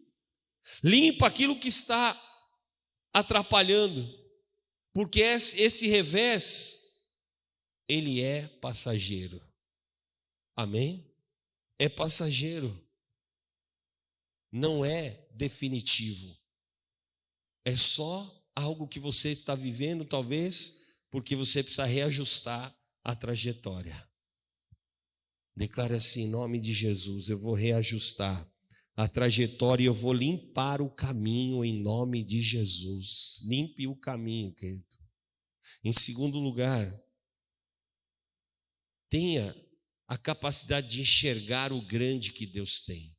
Limpa 0.82 1.28
aquilo 1.28 1.54
que 1.54 1.68
está 1.68 2.20
atrapalhando, 3.12 4.12
porque 4.92 5.20
esse 5.20 5.86
revés, 5.86 7.12
ele 7.88 8.20
é 8.20 8.48
passageiro. 8.60 9.40
Amém? 10.56 11.13
É 11.78 11.88
passageiro, 11.88 12.72
não 14.50 14.84
é 14.84 15.26
definitivo. 15.32 16.36
É 17.64 17.76
só 17.76 18.44
algo 18.54 18.86
que 18.86 19.00
você 19.00 19.30
está 19.30 19.54
vivendo, 19.54 20.04
talvez, 20.04 21.04
porque 21.10 21.34
você 21.34 21.62
precisa 21.62 21.84
reajustar 21.84 22.74
a 23.02 23.14
trajetória. 23.14 24.08
Declare 25.56 25.94
assim, 25.94 26.22
em 26.22 26.30
nome 26.30 26.58
de 26.58 26.72
Jesus, 26.72 27.28
eu 27.28 27.38
vou 27.38 27.54
reajustar 27.54 28.50
a 28.96 29.08
trajetória 29.08 29.84
e 29.84 29.86
eu 29.86 29.94
vou 29.94 30.12
limpar 30.12 30.80
o 30.80 30.90
caminho 30.90 31.64
em 31.64 31.80
nome 31.82 32.22
de 32.24 32.40
Jesus. 32.40 33.40
Limpe 33.44 33.86
o 33.86 33.96
caminho, 33.96 34.52
querido. 34.52 34.84
Em 35.82 35.92
segundo 35.92 36.38
lugar, 36.38 36.92
tenha 39.08 39.54
a 40.06 40.16
capacidade 40.16 40.88
de 40.88 41.00
enxergar 41.00 41.72
o 41.72 41.80
grande 41.80 42.32
que 42.32 42.46
Deus 42.46 42.80
tem. 42.80 43.16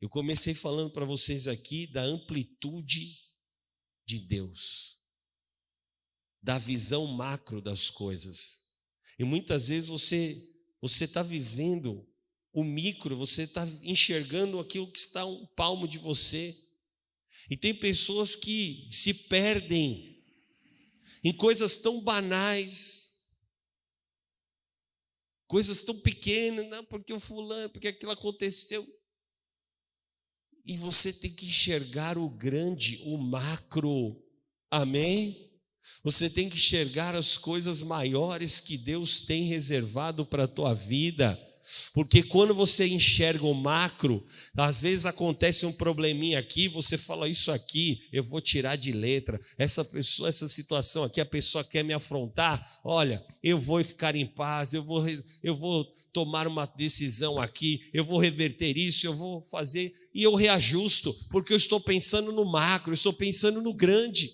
Eu 0.00 0.08
comecei 0.08 0.54
falando 0.54 0.90
para 0.90 1.04
vocês 1.04 1.46
aqui 1.46 1.86
da 1.86 2.02
amplitude 2.02 3.18
de 4.04 4.18
Deus, 4.18 4.98
da 6.42 6.58
visão 6.58 7.06
macro 7.06 7.60
das 7.60 7.88
coisas. 7.88 8.76
E 9.18 9.24
muitas 9.24 9.68
vezes 9.68 9.88
você 9.88 10.50
você 10.80 11.04
está 11.04 11.22
vivendo 11.22 12.04
o 12.52 12.64
micro, 12.64 13.16
você 13.16 13.42
está 13.42 13.64
enxergando 13.82 14.58
aquilo 14.58 14.90
que 14.90 14.98
está 14.98 15.24
um 15.24 15.46
palmo 15.54 15.86
de 15.86 15.96
você. 15.96 16.54
E 17.48 17.56
tem 17.56 17.72
pessoas 17.72 18.34
que 18.34 18.88
se 18.90 19.14
perdem 19.14 20.20
em 21.22 21.32
coisas 21.32 21.76
tão 21.76 22.00
banais, 22.00 23.11
coisas 25.52 25.82
tão 25.82 25.94
pequenas, 25.98 26.66
não, 26.66 26.82
porque 26.82 27.12
o 27.12 27.20
fulano, 27.20 27.68
porque 27.68 27.88
aquilo 27.88 28.10
aconteceu. 28.10 28.82
E 30.64 30.78
você 30.78 31.12
tem 31.12 31.30
que 31.30 31.44
enxergar 31.44 32.16
o 32.16 32.26
grande, 32.30 33.02
o 33.04 33.18
macro. 33.18 34.18
Amém? 34.70 35.52
Você 36.02 36.30
tem 36.30 36.48
que 36.48 36.56
enxergar 36.56 37.14
as 37.14 37.36
coisas 37.36 37.82
maiores 37.82 38.60
que 38.60 38.78
Deus 38.78 39.20
tem 39.20 39.42
reservado 39.42 40.24
para 40.24 40.44
a 40.44 40.48
tua 40.48 40.72
vida. 40.72 41.38
Porque 41.94 42.22
quando 42.22 42.54
você 42.54 42.86
enxerga 42.86 43.46
o 43.46 43.54
macro, 43.54 44.24
às 44.56 44.82
vezes 44.82 45.06
acontece 45.06 45.64
um 45.64 45.72
probleminha 45.72 46.38
aqui, 46.38 46.68
você 46.68 46.98
fala 46.98 47.28
isso 47.28 47.52
aqui, 47.52 48.08
eu 48.12 48.22
vou 48.22 48.40
tirar 48.40 48.76
de 48.76 48.92
letra. 48.92 49.40
Essa 49.56 49.84
pessoa, 49.84 50.28
essa 50.28 50.48
situação 50.48 51.04
aqui, 51.04 51.20
a 51.20 51.26
pessoa 51.26 51.62
quer 51.62 51.82
me 51.82 51.92
afrontar. 51.92 52.80
Olha, 52.84 53.24
eu 53.42 53.58
vou 53.58 53.82
ficar 53.84 54.14
em 54.16 54.26
paz, 54.26 54.72
eu 54.72 54.82
vou, 54.82 55.04
eu 55.42 55.54
vou 55.54 55.84
tomar 56.12 56.46
uma 56.46 56.66
decisão 56.66 57.40
aqui, 57.40 57.88
eu 57.92 58.04
vou 58.04 58.18
reverter 58.18 58.76
isso, 58.76 59.06
eu 59.06 59.14
vou 59.14 59.42
fazer 59.42 59.94
e 60.14 60.22
eu 60.22 60.34
reajusto, 60.34 61.14
porque 61.30 61.52
eu 61.52 61.56
estou 61.56 61.80
pensando 61.80 62.32
no 62.32 62.44
macro, 62.44 62.90
eu 62.90 62.94
estou 62.94 63.12
pensando 63.12 63.62
no 63.62 63.72
grande. 63.72 64.30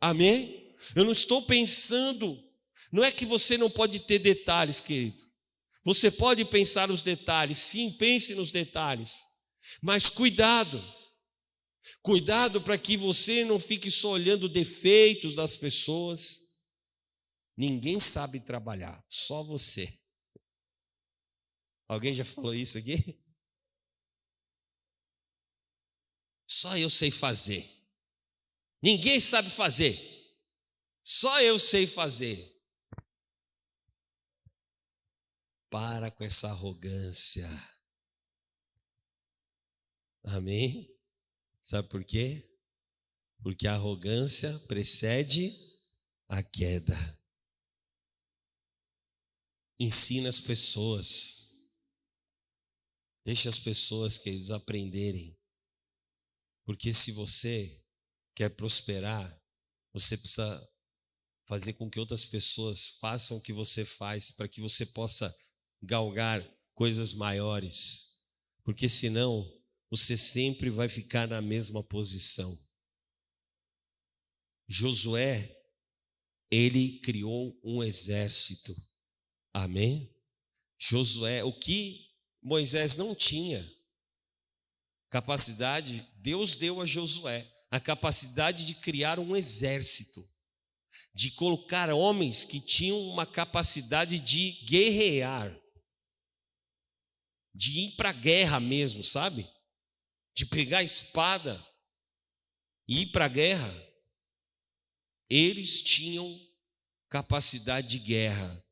Amém? 0.00 0.74
Eu 0.96 1.04
não 1.04 1.12
estou 1.12 1.42
pensando. 1.42 2.42
Não 2.90 3.04
é 3.04 3.12
que 3.12 3.24
você 3.24 3.56
não 3.56 3.70
pode 3.70 4.00
ter 4.00 4.18
detalhes, 4.18 4.80
querido. 4.80 5.29
Você 5.82 6.10
pode 6.10 6.44
pensar 6.44 6.90
os 6.90 7.02
detalhes, 7.02 7.58
sim, 7.58 7.92
pense 7.92 8.34
nos 8.34 8.50
detalhes. 8.50 9.22
Mas 9.80 10.08
cuidado, 10.08 10.82
cuidado 12.02 12.60
para 12.60 12.76
que 12.76 12.96
você 12.96 13.44
não 13.44 13.58
fique 13.58 13.90
só 13.90 14.10
olhando 14.10 14.48
defeitos 14.48 15.34
das 15.34 15.56
pessoas. 15.56 16.60
Ninguém 17.56 17.98
sabe 17.98 18.40
trabalhar, 18.40 19.04
só 19.08 19.42
você. 19.42 19.98
Alguém 21.88 22.14
já 22.14 22.24
falou 22.24 22.54
isso 22.54 22.78
aqui? 22.78 23.18
Só 26.46 26.76
eu 26.76 26.90
sei 26.90 27.10
fazer. 27.10 27.68
Ninguém 28.82 29.20
sabe 29.20 29.48
fazer. 29.50 29.98
Só 31.02 31.40
eu 31.40 31.58
sei 31.58 31.86
fazer. 31.86 32.59
Para 35.70 36.10
com 36.10 36.24
essa 36.24 36.48
arrogância. 36.48 37.48
Amém? 40.24 40.92
Sabe 41.62 41.88
por 41.88 42.04
quê? 42.04 42.46
Porque 43.42 43.66
a 43.66 43.74
arrogância 43.74 44.58
precede 44.66 45.50
a 46.28 46.42
queda. 46.42 47.18
Ensina 49.78 50.28
as 50.28 50.40
pessoas. 50.40 51.70
Deixa 53.24 53.48
as 53.48 53.58
pessoas 53.58 54.18
que 54.18 54.28
eles 54.28 54.50
aprenderem. 54.50 55.38
Porque 56.64 56.92
se 56.92 57.12
você 57.12 57.82
quer 58.34 58.50
prosperar, 58.50 59.42
você 59.92 60.16
precisa 60.16 60.72
fazer 61.46 61.72
com 61.74 61.90
que 61.90 61.98
outras 61.98 62.24
pessoas 62.24 62.86
façam 63.00 63.36
o 63.36 63.42
que 63.42 63.52
você 63.52 63.84
faz 63.84 64.30
para 64.30 64.48
que 64.48 64.60
você 64.60 64.86
possa 64.86 65.34
galgar 65.82 66.46
coisas 66.74 67.12
maiores. 67.14 68.24
Porque 68.62 68.88
senão 68.88 69.46
você 69.90 70.16
sempre 70.16 70.70
vai 70.70 70.88
ficar 70.88 71.26
na 71.26 71.42
mesma 71.42 71.82
posição. 71.82 72.56
Josué, 74.68 75.56
ele 76.50 77.00
criou 77.00 77.58
um 77.64 77.82
exército. 77.82 78.74
Amém? 79.52 80.14
Josué, 80.78 81.42
o 81.44 81.52
que 81.52 82.08
Moisés 82.42 82.96
não 82.96 83.14
tinha 83.14 83.68
capacidade, 85.10 86.08
Deus 86.16 86.56
deu 86.56 86.80
a 86.80 86.86
Josué 86.86 87.46
a 87.70 87.78
capacidade 87.78 88.66
de 88.66 88.74
criar 88.74 89.18
um 89.18 89.36
exército, 89.36 90.26
de 91.14 91.30
colocar 91.32 91.88
homens 91.90 92.44
que 92.44 92.60
tinham 92.60 93.00
uma 93.08 93.24
capacidade 93.24 94.18
de 94.18 94.52
guerrear, 94.64 95.56
de 97.54 97.80
ir 97.80 97.90
para 97.96 98.10
a 98.10 98.14
guerra 98.14 98.60
mesmo, 98.60 99.02
sabe? 99.02 99.48
de 100.40 100.46
pegar 100.46 100.78
a 100.78 100.82
espada 100.82 101.62
e 102.88 103.02
ir 103.02 103.06
para 103.06 103.26
a 103.26 103.28
guerra, 103.28 103.86
eles 105.28 105.82
tinham 105.82 106.34
capacidade 107.10 107.88
de 107.88 107.98
guerra. 107.98 108.64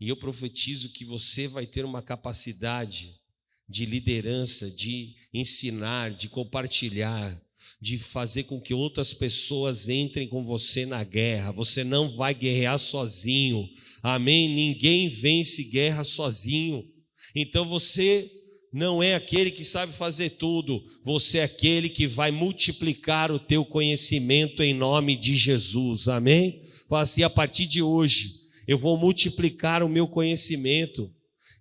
E 0.00 0.08
eu 0.08 0.16
profetizo 0.16 0.94
que 0.94 1.04
você 1.04 1.46
vai 1.46 1.66
ter 1.66 1.84
uma 1.84 2.00
capacidade 2.00 3.20
de 3.68 3.84
liderança, 3.84 4.70
de 4.70 5.14
ensinar, 5.32 6.10
de 6.10 6.28
compartilhar, 6.30 7.38
de 7.80 7.98
fazer 7.98 8.44
com 8.44 8.58
que 8.58 8.72
outras 8.72 9.12
pessoas 9.12 9.90
entrem 9.90 10.26
com 10.26 10.42
você 10.42 10.86
na 10.86 11.04
guerra. 11.04 11.52
Você 11.52 11.84
não 11.84 12.16
vai 12.16 12.34
guerrear 12.34 12.78
sozinho. 12.78 13.68
Amém? 14.02 14.48
Ninguém 14.54 15.10
vence 15.10 15.64
guerra 15.64 16.02
sozinho. 16.02 16.93
Então 17.34 17.64
você 17.66 18.30
não 18.72 19.00
é 19.00 19.14
aquele 19.14 19.52
que 19.52 19.62
sabe 19.64 19.92
fazer 19.92 20.30
tudo, 20.30 20.84
você 21.02 21.38
é 21.38 21.44
aquele 21.44 21.88
que 21.88 22.08
vai 22.08 22.32
multiplicar 22.32 23.30
o 23.30 23.38
teu 23.38 23.64
conhecimento 23.64 24.62
em 24.62 24.74
nome 24.74 25.14
de 25.14 25.36
Jesus, 25.36 26.08
amém? 26.08 26.60
Fala 26.88 27.02
assim: 27.02 27.22
a 27.22 27.30
partir 27.30 27.66
de 27.66 27.80
hoje, 27.80 28.34
eu 28.66 28.76
vou 28.76 28.98
multiplicar 28.98 29.82
o 29.82 29.88
meu 29.88 30.08
conhecimento, 30.08 31.08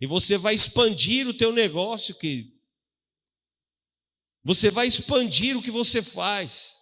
e 0.01 0.07
você 0.07 0.37
vai 0.39 0.55
expandir 0.55 1.27
o 1.27 1.33
teu 1.33 1.51
negócio, 1.51 2.15
que 2.15 2.51
você 4.43 4.71
vai 4.71 4.87
expandir 4.87 5.55
o 5.55 5.61
que 5.61 5.71
você 5.71 6.01
faz, 6.01 6.75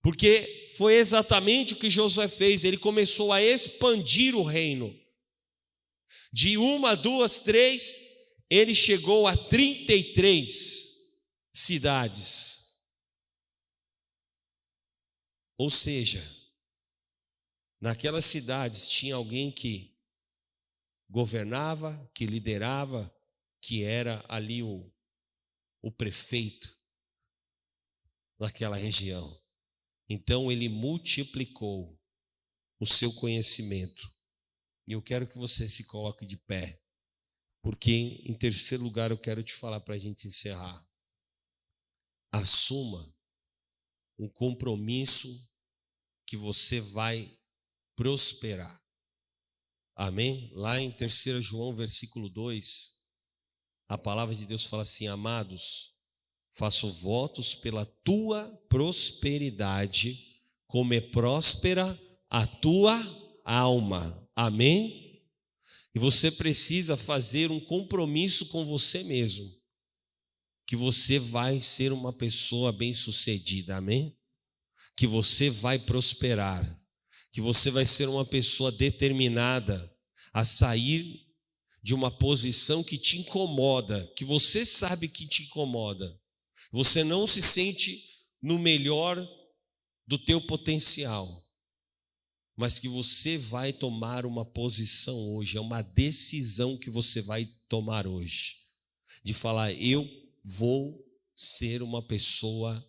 porque 0.00 0.72
foi 0.76 0.94
exatamente 0.94 1.74
o 1.74 1.76
que 1.76 1.90
Josué 1.90 2.28
fez, 2.28 2.62
ele 2.62 2.76
começou 2.76 3.32
a 3.32 3.42
expandir 3.42 4.36
o 4.36 4.44
reino, 4.44 4.94
de 6.32 6.56
uma, 6.56 6.96
duas, 6.96 7.40
três, 7.40 8.14
ele 8.50 8.74
chegou 8.74 9.26
a 9.26 9.36
33 9.36 11.22
cidades. 11.52 12.82
Ou 15.56 15.70
seja, 15.70 16.22
naquelas 17.80 18.24
cidades 18.24 18.88
tinha 18.88 19.14
alguém 19.14 19.52
que 19.52 19.96
governava, 21.08 22.10
que 22.14 22.26
liderava, 22.26 23.14
que 23.60 23.82
era 23.82 24.24
ali 24.28 24.62
o, 24.62 24.92
o 25.80 25.90
prefeito 25.90 26.76
daquela 28.38 28.76
região. 28.76 29.40
Então 30.08 30.50
ele 30.50 30.68
multiplicou 30.68 31.98
o 32.78 32.86
seu 32.86 33.12
conhecimento. 33.14 34.13
E 34.86 34.92
eu 34.92 35.02
quero 35.02 35.26
que 35.26 35.38
você 35.38 35.68
se 35.68 35.84
coloque 35.84 36.26
de 36.26 36.36
pé. 36.36 36.80
Porque, 37.62 37.92
em 38.26 38.34
terceiro 38.34 38.84
lugar, 38.84 39.10
eu 39.10 39.18
quero 39.18 39.42
te 39.42 39.54
falar 39.54 39.80
para 39.80 39.94
a 39.94 39.98
gente 39.98 40.28
encerrar. 40.28 40.86
Assuma 42.30 43.14
um 44.18 44.28
compromisso 44.28 45.50
que 46.26 46.36
você 46.36 46.80
vai 46.80 47.38
prosperar. 47.96 48.82
Amém? 49.96 50.50
Lá 50.54 50.80
em 50.80 50.90
3 50.90 51.42
João, 51.42 51.72
versículo 51.72 52.28
2, 52.28 52.94
a 53.88 53.96
palavra 53.96 54.34
de 54.34 54.44
Deus 54.44 54.64
fala 54.64 54.82
assim: 54.82 55.06
Amados, 55.06 55.94
faço 56.50 56.92
votos 56.92 57.54
pela 57.54 57.86
tua 57.86 58.48
prosperidade, 58.68 60.42
como 60.66 60.92
é 60.92 61.00
próspera 61.00 61.98
a 62.28 62.46
tua 62.46 62.98
alma. 63.44 64.23
Amém? 64.36 65.22
E 65.94 65.98
você 65.98 66.30
precisa 66.30 66.96
fazer 66.96 67.50
um 67.50 67.60
compromisso 67.60 68.46
com 68.46 68.64
você 68.64 69.04
mesmo, 69.04 69.48
que 70.66 70.74
você 70.74 71.18
vai 71.18 71.60
ser 71.60 71.92
uma 71.92 72.12
pessoa 72.12 72.72
bem-sucedida, 72.72 73.76
amém? 73.76 74.16
Que 74.96 75.06
você 75.06 75.50
vai 75.50 75.78
prosperar, 75.78 76.82
que 77.30 77.40
você 77.40 77.70
vai 77.70 77.86
ser 77.86 78.08
uma 78.08 78.24
pessoa 78.24 78.72
determinada 78.72 79.92
a 80.32 80.44
sair 80.44 81.24
de 81.80 81.94
uma 81.94 82.10
posição 82.10 82.82
que 82.82 82.98
te 82.98 83.18
incomoda, 83.18 84.04
que 84.16 84.24
você 84.24 84.66
sabe 84.66 85.06
que 85.06 85.28
te 85.28 85.44
incomoda. 85.44 86.18
Você 86.72 87.04
não 87.04 87.26
se 87.26 87.40
sente 87.40 88.02
no 88.42 88.58
melhor 88.58 89.16
do 90.06 90.18
teu 90.18 90.40
potencial 90.40 91.43
mas 92.56 92.78
que 92.78 92.88
você 92.88 93.36
vai 93.36 93.72
tomar 93.72 94.24
uma 94.24 94.44
posição 94.44 95.16
hoje, 95.16 95.56
é 95.56 95.60
uma 95.60 95.82
decisão 95.82 96.76
que 96.78 96.90
você 96.90 97.20
vai 97.20 97.46
tomar 97.68 98.06
hoje, 98.06 98.56
de 99.22 99.32
falar: 99.32 99.72
eu 99.72 100.08
vou 100.42 101.04
ser 101.34 101.82
uma 101.82 102.02
pessoa 102.02 102.84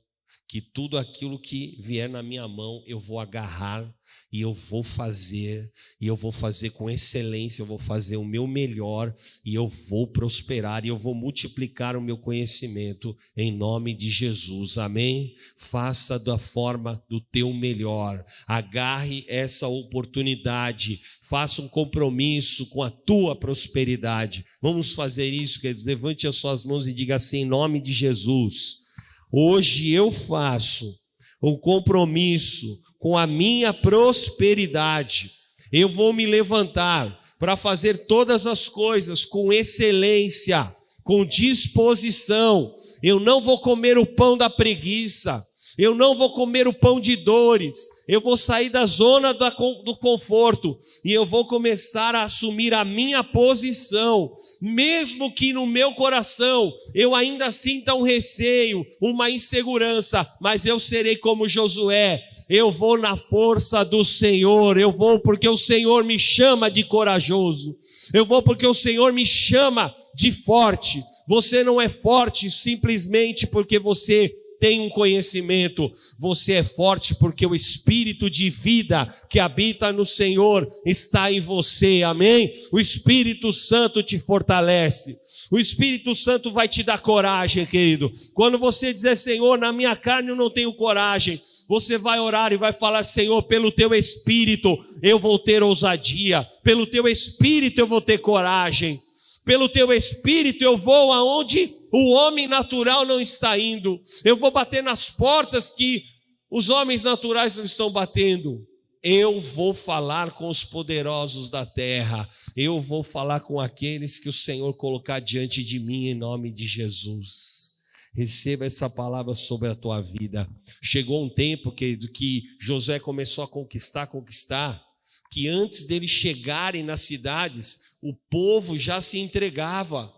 que 0.47 0.61
tudo 0.61 0.97
aquilo 0.97 1.39
que 1.39 1.77
vier 1.79 2.07
na 2.07 2.21
minha 2.21 2.47
mão 2.47 2.83
eu 2.85 2.99
vou 2.99 3.19
agarrar 3.19 3.91
e 4.31 4.41
eu 4.41 4.53
vou 4.53 4.83
fazer, 4.83 5.71
e 5.99 6.07
eu 6.07 6.15
vou 6.15 6.31
fazer 6.31 6.69
com 6.71 6.89
excelência, 6.89 7.61
eu 7.61 7.65
vou 7.65 7.79
fazer 7.79 8.17
o 8.17 8.25
meu 8.25 8.45
melhor 8.45 9.13
e 9.43 9.55
eu 9.55 9.67
vou 9.67 10.07
prosperar 10.07 10.85
e 10.85 10.89
eu 10.89 10.97
vou 10.97 11.15
multiplicar 11.15 11.95
o 11.95 12.01
meu 12.01 12.17
conhecimento 12.17 13.17
em 13.35 13.51
nome 13.51 13.95
de 13.95 14.09
Jesus. 14.09 14.77
Amém? 14.77 15.33
Faça 15.55 16.19
da 16.19 16.37
forma 16.37 17.03
do 17.09 17.19
teu 17.19 17.51
melhor. 17.53 18.23
Agarre 18.45 19.25
essa 19.27 19.67
oportunidade, 19.67 21.01
faça 21.23 21.61
um 21.61 21.67
compromisso 21.67 22.67
com 22.67 22.83
a 22.83 22.91
tua 22.91 23.35
prosperidade. 23.35 24.45
Vamos 24.61 24.93
fazer 24.93 25.29
isso, 25.29 25.59
queridos. 25.59 25.85
Levante 25.85 26.27
as 26.27 26.35
suas 26.35 26.63
mãos 26.63 26.87
e 26.87 26.93
diga 26.93 27.15
assim 27.15 27.39
em 27.39 27.45
nome 27.45 27.81
de 27.81 27.91
Jesus. 27.91 28.84
Hoje 29.31 29.91
eu 29.91 30.11
faço 30.11 30.97
o 31.41 31.57
compromisso 31.57 32.79
com 32.99 33.17
a 33.17 33.27
minha 33.27 33.73
prosperidade. 33.73 35.31
Eu 35.71 35.89
vou 35.89 36.13
me 36.13 36.25
levantar 36.25 37.21
para 37.37 37.57
fazer 37.57 38.07
todas 38.07 38.47
as 38.47 38.69
coisas 38.69 39.25
com 39.25 39.51
excelência, 39.51 40.65
com 41.03 41.25
disposição. 41.25 42.73
Eu 43.03 43.19
não 43.19 43.41
vou 43.41 43.59
comer 43.59 43.97
o 43.97 44.05
pão 44.05 44.37
da 44.37 44.49
preguiça. 44.49 45.45
Eu 45.77 45.93
não 45.93 46.15
vou 46.15 46.31
comer 46.31 46.67
o 46.67 46.73
pão 46.73 46.99
de 46.99 47.15
dores. 47.15 48.05
Eu 48.07 48.21
vou 48.21 48.37
sair 48.37 48.69
da 48.69 48.85
zona 48.85 49.33
do 49.33 49.95
conforto 49.97 50.77
e 51.03 51.11
eu 51.11 51.25
vou 51.25 51.45
começar 51.45 52.15
a 52.15 52.23
assumir 52.23 52.73
a 52.73 52.85
minha 52.85 53.23
posição, 53.23 54.31
mesmo 54.61 55.31
que 55.31 55.51
no 55.51 55.65
meu 55.65 55.93
coração 55.93 56.73
eu 56.93 57.13
ainda 57.13 57.51
sinta 57.51 57.93
um 57.93 58.03
receio, 58.03 58.85
uma 59.01 59.29
insegurança, 59.29 60.25
mas 60.39 60.65
eu 60.65 60.79
serei 60.79 61.17
como 61.17 61.47
Josué. 61.47 62.23
Eu 62.47 62.71
vou 62.71 62.95
na 62.95 63.17
força 63.17 63.83
do 63.83 64.05
Senhor, 64.05 64.77
eu 64.77 64.91
vou 64.91 65.19
porque 65.19 65.49
o 65.49 65.57
Senhor 65.57 66.03
me 66.03 66.19
chama 66.19 66.69
de 66.69 66.83
corajoso, 66.83 67.75
eu 68.13 68.23
vou 68.23 68.39
porque 68.43 68.67
o 68.67 68.73
Senhor 68.73 69.11
me 69.11 69.25
chama 69.25 69.93
de 70.13 70.31
forte. 70.31 71.01
Você 71.27 71.63
não 71.63 71.81
é 71.81 71.89
forte 71.89 72.51
simplesmente 72.51 73.47
porque 73.47 73.79
você 73.79 74.31
tem 74.65 74.81
um 74.81 74.89
conhecimento, 74.89 75.91
você 76.17 76.53
é 76.53 76.63
forte 76.63 77.13
porque 77.13 77.45
o 77.45 77.53
espírito 77.53 78.31
de 78.31 78.49
vida 78.49 79.07
que 79.29 79.39
habita 79.39 79.93
no 79.93 80.03
Senhor 80.03 80.67
está 80.83 81.31
em 81.31 81.39
você, 81.39 82.01
amém? 82.01 82.51
O 82.71 82.79
Espírito 82.79 83.53
Santo 83.53 84.01
te 84.01 84.17
fortalece. 84.17 85.19
O 85.51 85.59
Espírito 85.59 86.15
Santo 86.15 86.51
vai 86.51 86.67
te 86.67 86.81
dar 86.81 86.97
coragem, 86.97 87.63
querido. 87.63 88.11
Quando 88.33 88.57
você 88.57 88.91
dizer, 88.91 89.15
Senhor, 89.15 89.59
na 89.59 89.71
minha 89.71 89.95
carne 89.95 90.29
eu 90.29 90.35
não 90.35 90.49
tenho 90.49 90.73
coragem, 90.73 91.39
você 91.69 91.99
vai 91.99 92.19
orar 92.19 92.51
e 92.51 92.57
vai 92.57 92.73
falar, 92.73 93.03
Senhor, 93.03 93.43
pelo 93.43 93.71
teu 93.71 93.93
Espírito 93.93 94.83
eu 94.99 95.19
vou 95.19 95.37
ter 95.37 95.61
ousadia, 95.61 96.41
pelo 96.63 96.87
teu 96.87 97.07
Espírito 97.07 97.77
eu 97.77 97.85
vou 97.85 98.01
ter 98.01 98.17
coragem 98.17 98.99
pelo 99.45 99.69
teu 99.69 99.93
espírito 99.93 100.63
eu 100.63 100.75
vou 100.75 101.13
aonde 101.13 101.71
o 101.91 102.09
homem 102.09 102.47
natural 102.47 103.05
não 103.05 103.21
está 103.21 103.57
indo. 103.57 104.01
Eu 104.23 104.35
vou 104.35 104.51
bater 104.51 104.83
nas 104.83 105.09
portas 105.09 105.69
que 105.69 106.03
os 106.49 106.69
homens 106.69 107.03
naturais 107.03 107.55
não 107.55 107.63
estão 107.63 107.91
batendo. 107.91 108.67
Eu 109.03 109.39
vou 109.39 109.71
falar 109.71 110.31
com 110.31 110.49
os 110.49 110.65
poderosos 110.65 111.49
da 111.49 111.63
terra. 111.63 112.27
Eu 112.55 112.81
vou 112.81 113.03
falar 113.03 113.41
com 113.41 113.59
aqueles 113.59 114.17
que 114.17 114.27
o 114.27 114.33
Senhor 114.33 114.73
colocar 114.73 115.19
diante 115.19 115.63
de 115.63 115.79
mim 115.79 116.07
em 116.07 116.15
nome 116.15 116.51
de 116.51 116.65
Jesus. 116.65 117.75
Receba 118.15 118.65
essa 118.65 118.89
palavra 118.89 119.35
sobre 119.35 119.69
a 119.69 119.75
tua 119.75 120.01
vida. 120.01 120.49
Chegou 120.81 121.23
um 121.23 121.29
tempo, 121.29 121.71
querido, 121.71 122.07
que 122.09 122.45
José 122.59 122.97
começou 122.97 123.43
a 123.43 123.47
conquistar, 123.47 124.07
conquistar, 124.07 124.83
que 125.29 125.47
antes 125.47 125.83
deles 125.83 126.09
chegarem 126.09 126.83
nas 126.83 127.01
cidades, 127.01 127.94
o 128.05 128.13
povo 128.29 128.77
já 128.77 129.01
se 129.01 129.17
entregava. 129.17 130.13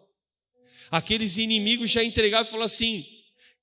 Aqueles 0.91 1.37
inimigos 1.37 1.89
já 1.89 2.03
entregavam 2.03 2.45
e 2.45 2.51
falavam 2.51 2.65
assim: 2.65 3.05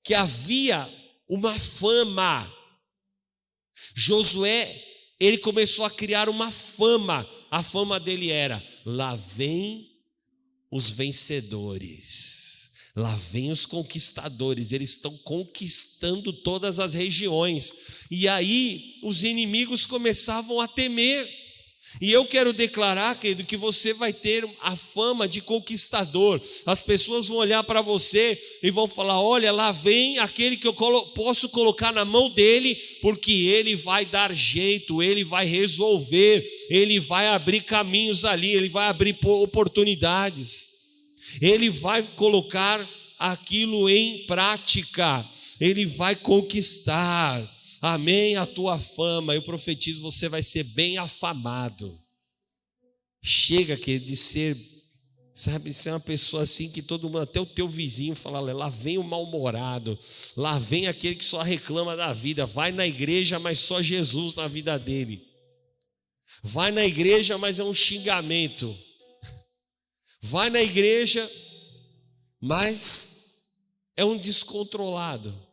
que 0.03 0.15
havia 0.15 0.91
uma 1.29 1.53
fama. 1.53 2.51
Josué, 3.93 4.83
ele 5.19 5.37
começou 5.37 5.85
a 5.85 5.91
criar 5.91 6.27
uma 6.27 6.51
fama. 6.51 7.29
A 7.51 7.61
fama 7.61 7.99
dele 7.99 8.31
era: 8.31 8.63
lá 8.83 9.15
vem 9.15 9.91
os 10.71 10.89
vencedores, 10.89 12.71
lá 12.95 13.15
vem 13.31 13.51
os 13.51 13.63
conquistadores, 13.67 14.71
eles 14.71 14.89
estão 14.89 15.15
conquistando 15.19 16.33
todas 16.33 16.79
as 16.79 16.95
regiões. 16.95 17.71
E 18.09 18.27
aí 18.27 18.99
os 19.03 19.23
inimigos 19.23 19.85
começavam 19.85 20.59
a 20.59 20.67
temer. 20.67 21.44
E 22.01 22.11
eu 22.11 22.25
quero 22.25 22.51
declarar, 22.51 23.17
querido, 23.17 23.45
que 23.45 23.55
você 23.55 23.93
vai 23.93 24.11
ter 24.11 24.47
a 24.61 24.75
fama 24.75 25.27
de 25.27 25.39
conquistador. 25.39 26.41
As 26.65 26.81
pessoas 26.81 27.27
vão 27.27 27.37
olhar 27.37 27.63
para 27.63 27.81
você 27.81 28.37
e 28.61 28.69
vão 28.69 28.87
falar: 28.87 29.21
olha, 29.21 29.51
lá 29.51 29.71
vem 29.71 30.19
aquele 30.19 30.57
que 30.57 30.67
eu 30.67 30.73
posso 30.73 31.47
colocar 31.49 31.93
na 31.93 32.03
mão 32.03 32.29
dele, 32.29 32.75
porque 33.01 33.31
ele 33.31 33.75
vai 33.75 34.05
dar 34.05 34.33
jeito, 34.33 35.01
ele 35.01 35.23
vai 35.23 35.45
resolver, 35.45 36.45
ele 36.69 36.99
vai 36.99 37.29
abrir 37.29 37.61
caminhos 37.61 38.25
ali, 38.25 38.51
ele 38.51 38.69
vai 38.69 38.87
abrir 38.87 39.17
oportunidades, 39.23 40.69
ele 41.41 41.69
vai 41.69 42.03
colocar 42.03 42.85
aquilo 43.17 43.89
em 43.89 44.25
prática, 44.25 45.25
ele 45.61 45.85
vai 45.85 46.15
conquistar. 46.15 47.54
Amém 47.87 48.35
a 48.35 48.47
tua 48.47 48.79
fama. 48.79 49.35
Eu 49.35 49.43
profetizo, 49.43 50.01
você 50.01 50.27
vai 50.27 50.41
ser 50.41 50.63
bem 50.63 50.97
afamado. 50.97 51.95
Chega 53.21 53.77
que 53.77 53.99
de 53.99 54.15
ser, 54.15 54.57
sabe, 55.31 55.71
ser 55.71 55.91
uma 55.91 55.99
pessoa 55.99 56.41
assim 56.41 56.71
que 56.71 56.81
todo 56.81 57.07
mundo, 57.07 57.19
até 57.19 57.39
o 57.39 57.45
teu 57.45 57.69
vizinho 57.69 58.15
fala, 58.15 58.39
lá 58.39 58.69
vem 58.69 58.97
o 58.97 59.03
mal-humorado, 59.03 59.99
lá 60.35 60.57
vem 60.57 60.87
aquele 60.87 61.13
que 61.13 61.23
só 61.23 61.43
reclama 61.43 61.95
da 61.95 62.11
vida, 62.11 62.43
vai 62.43 62.71
na 62.71 62.87
igreja, 62.87 63.37
mas 63.37 63.59
só 63.59 63.83
Jesus 63.83 64.33
na 64.33 64.47
vida 64.47 64.79
dele. 64.79 65.23
Vai 66.41 66.71
na 66.71 66.83
igreja, 66.83 67.37
mas 67.37 67.59
é 67.59 67.63
um 67.63 67.73
xingamento. 67.73 68.75
Vai 70.23 70.49
na 70.49 70.59
igreja, 70.59 71.31
mas 72.41 73.43
é 73.95 74.03
um 74.03 74.17
descontrolado 74.17 75.45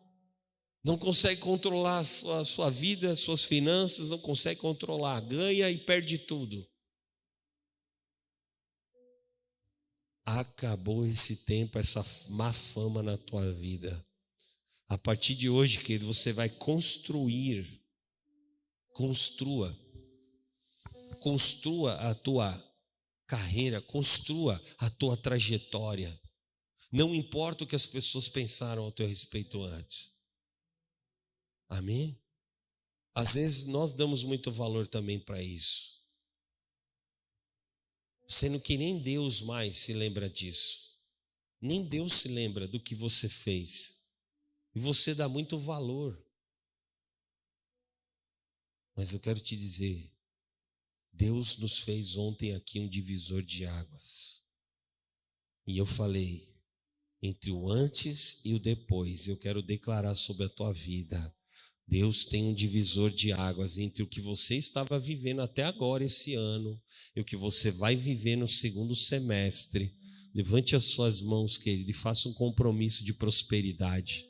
não 0.84 0.98
consegue 0.98 1.40
controlar 1.40 2.00
a 2.00 2.04
sua, 2.04 2.40
a 2.40 2.44
sua 2.44 2.70
vida, 2.70 3.14
suas 3.14 3.44
finanças, 3.44 4.10
não 4.10 4.18
consegue 4.18 4.60
controlar, 4.60 5.20
ganha 5.20 5.70
e 5.70 5.78
perde 5.78 6.18
tudo. 6.18 6.68
Acabou 10.24 11.06
esse 11.06 11.44
tempo, 11.44 11.78
essa 11.78 12.04
má 12.30 12.52
fama 12.52 13.02
na 13.02 13.16
tua 13.16 13.52
vida. 13.52 14.04
A 14.88 14.98
partir 14.98 15.34
de 15.34 15.48
hoje, 15.48 15.78
querido, 15.78 16.06
você 16.06 16.32
vai 16.32 16.48
construir, 16.48 17.80
construa, 18.90 19.76
construa 21.20 21.94
a 21.94 22.14
tua 22.14 22.72
carreira, 23.26 23.80
construa 23.80 24.62
a 24.78 24.90
tua 24.90 25.16
trajetória. 25.16 26.20
Não 26.90 27.14
importa 27.14 27.64
o 27.64 27.66
que 27.66 27.76
as 27.76 27.86
pessoas 27.86 28.28
pensaram 28.28 28.82
ao 28.82 28.92
teu 28.92 29.06
respeito 29.06 29.62
antes. 29.62 30.11
Amém? 31.72 32.20
Às 33.14 33.32
vezes 33.32 33.66
nós 33.66 33.94
damos 33.94 34.22
muito 34.22 34.52
valor 34.52 34.86
também 34.86 35.18
para 35.18 35.42
isso. 35.42 36.04
Sendo 38.28 38.60
que 38.60 38.76
nem 38.76 39.02
Deus 39.02 39.40
mais 39.40 39.78
se 39.78 39.94
lembra 39.94 40.28
disso. 40.28 41.00
Nem 41.58 41.82
Deus 41.88 42.12
se 42.12 42.28
lembra 42.28 42.68
do 42.68 42.78
que 42.78 42.94
você 42.94 43.26
fez. 43.26 44.06
E 44.74 44.80
você 44.80 45.14
dá 45.14 45.30
muito 45.30 45.58
valor. 45.58 46.22
Mas 48.94 49.14
eu 49.14 49.20
quero 49.20 49.40
te 49.40 49.56
dizer, 49.56 50.12
Deus 51.10 51.56
nos 51.56 51.78
fez 51.78 52.18
ontem 52.18 52.54
aqui 52.54 52.80
um 52.80 52.88
divisor 52.88 53.42
de 53.42 53.64
águas. 53.64 54.44
E 55.66 55.78
eu 55.78 55.86
falei, 55.86 56.54
entre 57.22 57.50
o 57.50 57.70
antes 57.70 58.44
e 58.44 58.52
o 58.52 58.58
depois, 58.58 59.26
eu 59.26 59.38
quero 59.38 59.62
declarar 59.62 60.14
sobre 60.14 60.44
a 60.44 60.50
tua 60.50 60.70
vida 60.70 61.34
Deus 61.92 62.24
tem 62.24 62.44
um 62.44 62.54
divisor 62.54 63.10
de 63.10 63.32
águas 63.32 63.76
entre 63.76 64.02
o 64.02 64.06
que 64.06 64.18
você 64.18 64.56
estava 64.56 64.98
vivendo 64.98 65.42
até 65.42 65.62
agora, 65.62 66.02
esse 66.02 66.34
ano, 66.34 66.80
e 67.14 67.20
o 67.20 67.24
que 67.24 67.36
você 67.36 67.70
vai 67.70 67.94
viver 67.94 68.34
no 68.34 68.48
segundo 68.48 68.96
semestre. 68.96 69.92
Levante 70.34 70.74
as 70.74 70.84
suas 70.84 71.20
mãos, 71.20 71.58
querido, 71.58 71.90
e 71.90 71.92
faça 71.92 72.30
um 72.30 72.32
compromisso 72.32 73.04
de 73.04 73.12
prosperidade. 73.12 74.24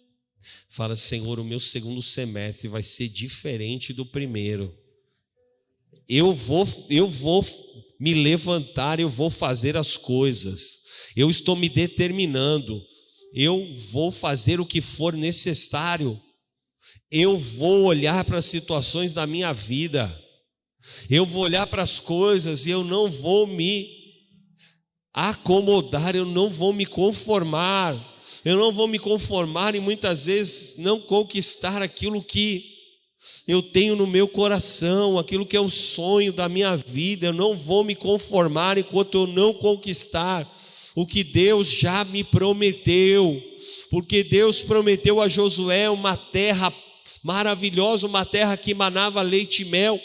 Fala, 0.69 0.97
Senhor, 0.97 1.39
o 1.39 1.45
meu 1.45 1.61
segundo 1.61 2.03
semestre 2.03 2.67
vai 2.67 2.83
ser 2.83 3.09
diferente 3.09 3.93
do 3.93 4.05
primeiro. 4.05 4.77
Eu 6.09 6.35
vou, 6.35 6.67
eu 6.91 7.07
vou 7.07 7.47
me 8.01 8.13
levantar, 8.13 8.99
eu 8.99 9.09
vou 9.09 9.31
fazer 9.31 9.77
as 9.77 9.97
coisas. 9.97 10.81
Eu 11.15 11.31
estou 11.31 11.55
me 11.55 11.69
determinando. 11.69 12.85
Eu 13.33 13.73
vou 13.93 14.11
fazer 14.11 14.59
o 14.59 14.67
que 14.67 14.81
for 14.81 15.13
necessário 15.13 16.21
eu 17.13 17.37
vou 17.37 17.83
olhar 17.83 18.25
para 18.25 18.39
as 18.39 18.47
situações 18.47 19.13
da 19.13 19.27
minha 19.27 19.53
vida, 19.53 20.11
eu 21.11 21.27
vou 21.27 21.43
olhar 21.43 21.67
para 21.67 21.83
as 21.83 22.01
coisas 22.01 22.65
e 22.65 22.71
eu 22.71 22.83
não 22.83 23.07
vou 23.07 23.47
me 23.47 23.87
acomodar, 25.13 26.17
eu 26.17 26.25
não 26.25 26.49
vou 26.49 26.73
me 26.73 26.87
conformar, 26.87 27.95
eu 28.47 28.57
não 28.57 28.73
vou 28.73 28.89
me 28.89 28.99
conformar 28.99 29.75
e 29.75 29.81
muitas 29.81 30.25
vezes 30.25 30.79
não 30.79 30.99
conquistar 30.99 31.83
aquilo 31.83 32.23
que 32.23 32.73
eu 33.47 33.63
tenho 33.63 33.95
no 33.95 34.07
meu 34.07 34.27
coração, 34.27 35.19
aquilo 35.19 35.45
que 35.45 35.57
é 35.57 35.61
o 35.61 35.69
sonho 35.69 36.33
da 36.33 36.49
minha 36.49 36.75
vida, 36.77 37.27
eu 37.27 37.33
não 37.35 37.55
vou 37.55 37.85
me 37.85 37.95
conformar 37.95 38.79
enquanto 38.79 39.19
eu 39.19 39.27
não 39.27 39.53
conquistar 39.53 40.51
o 40.95 41.07
que 41.07 41.23
Deus 41.23 41.71
já 41.71 42.05
me 42.05 42.25
prometeu, 42.25 43.41
porque 43.91 44.25
Deus 44.25 44.63
prometeu 44.63 45.21
a 45.21 45.29
Josué 45.29 45.91
uma 45.91 46.17
terra 46.17 46.73
maravilhosa, 47.23 48.07
uma 48.07 48.25
terra 48.25 48.57
que 48.57 48.75
manava 48.75 49.23
leite 49.23 49.63
e 49.63 49.67
mel, 49.67 50.01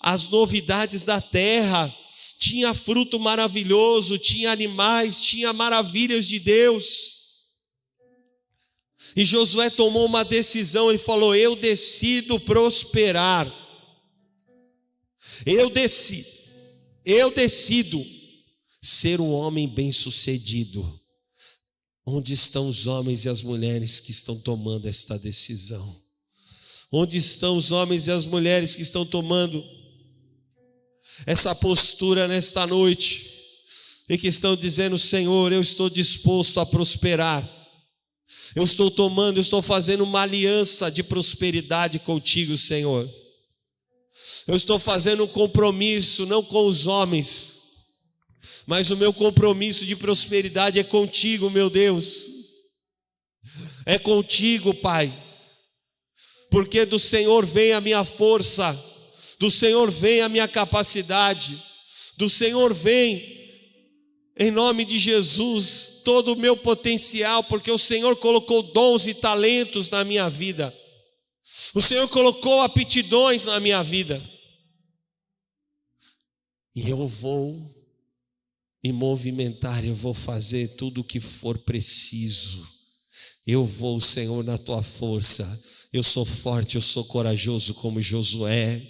as 0.00 0.28
novidades 0.28 1.04
da 1.04 1.20
terra, 1.20 1.94
tinha 2.38 2.74
fruto 2.74 3.18
maravilhoso, 3.18 4.18
tinha 4.18 4.52
animais, 4.52 5.20
tinha 5.20 5.52
maravilhas 5.52 6.26
de 6.26 6.38
Deus. 6.38 7.14
E 9.16 9.24
Josué 9.24 9.70
tomou 9.70 10.06
uma 10.06 10.24
decisão, 10.24 10.90
ele 10.90 10.98
falou: 10.98 11.34
Eu 11.34 11.54
decido 11.56 12.38
prosperar. 12.40 13.52
Eu 15.46 15.68
decido, 15.70 16.28
eu 17.04 17.30
decido 17.30 18.04
ser 18.82 19.20
um 19.20 19.30
homem 19.30 19.68
bem-sucedido. 19.68 21.00
Onde 22.06 22.34
estão 22.34 22.68
os 22.68 22.86
homens 22.86 23.24
e 23.24 23.30
as 23.30 23.40
mulheres 23.40 23.98
que 23.98 24.10
estão 24.10 24.38
tomando 24.38 24.86
esta 24.86 25.18
decisão? 25.18 26.03
Onde 26.90 27.16
estão 27.16 27.56
os 27.56 27.72
homens 27.72 28.06
e 28.06 28.10
as 28.10 28.26
mulheres 28.26 28.74
que 28.74 28.82
estão 28.82 29.04
tomando 29.04 29.64
essa 31.26 31.54
postura 31.54 32.26
nesta 32.26 32.66
noite 32.66 33.30
e 34.08 34.18
que 34.18 34.28
estão 34.28 34.56
dizendo: 34.56 34.98
Senhor, 34.98 35.52
eu 35.52 35.60
estou 35.60 35.88
disposto 35.88 36.60
a 36.60 36.66
prosperar. 36.66 37.48
Eu 38.54 38.62
estou 38.62 38.90
tomando, 38.90 39.38
eu 39.38 39.42
estou 39.42 39.60
fazendo 39.60 40.04
uma 40.04 40.22
aliança 40.22 40.90
de 40.90 41.02
prosperidade 41.02 41.98
contigo, 41.98 42.56
Senhor. 42.56 43.08
Eu 44.46 44.54
estou 44.54 44.78
fazendo 44.78 45.24
um 45.24 45.28
compromisso 45.28 46.26
não 46.26 46.42
com 46.42 46.66
os 46.66 46.86
homens, 46.86 47.54
mas 48.66 48.90
o 48.90 48.96
meu 48.96 49.12
compromisso 49.12 49.84
de 49.84 49.96
prosperidade 49.96 50.78
é 50.78 50.84
contigo, 50.84 51.50
meu 51.50 51.68
Deus. 51.68 52.26
É 53.86 53.98
contigo, 53.98 54.72
Pai. 54.74 55.12
Porque 56.50 56.84
do 56.84 56.98
Senhor 56.98 57.44
vem 57.44 57.72
a 57.72 57.80
minha 57.80 58.04
força, 58.04 58.72
do 59.38 59.50
Senhor 59.50 59.90
vem 59.90 60.20
a 60.20 60.28
minha 60.28 60.46
capacidade, 60.46 61.60
do 62.16 62.28
Senhor 62.28 62.72
vem 62.72 63.34
em 64.36 64.50
nome 64.50 64.84
de 64.84 64.98
Jesus, 64.98 66.02
todo 66.04 66.32
o 66.32 66.36
meu 66.36 66.56
potencial, 66.56 67.44
porque 67.44 67.70
o 67.70 67.78
Senhor 67.78 68.16
colocou 68.16 68.62
dons 68.62 69.06
e 69.06 69.14
talentos 69.14 69.90
na 69.90 70.02
minha 70.04 70.28
vida. 70.28 70.76
O 71.72 71.80
Senhor 71.80 72.08
colocou 72.08 72.60
aptidões 72.60 73.44
na 73.44 73.60
minha 73.60 73.82
vida. 73.82 74.22
E 76.74 76.90
eu 76.90 77.06
vou 77.06 77.72
me 78.82 78.92
movimentar, 78.92 79.84
eu 79.84 79.94
vou 79.94 80.12
fazer 80.12 80.68
tudo 80.76 81.00
o 81.00 81.04
que 81.04 81.20
for 81.20 81.56
preciso. 81.58 82.68
Eu 83.46 83.64
vou, 83.64 84.00
Senhor, 84.00 84.42
na 84.42 84.58
tua 84.58 84.82
força. 84.82 85.46
Eu 85.94 86.02
sou 86.02 86.24
forte, 86.24 86.74
eu 86.74 86.82
sou 86.82 87.04
corajoso 87.04 87.72
como 87.72 88.00
Josué. 88.00 88.82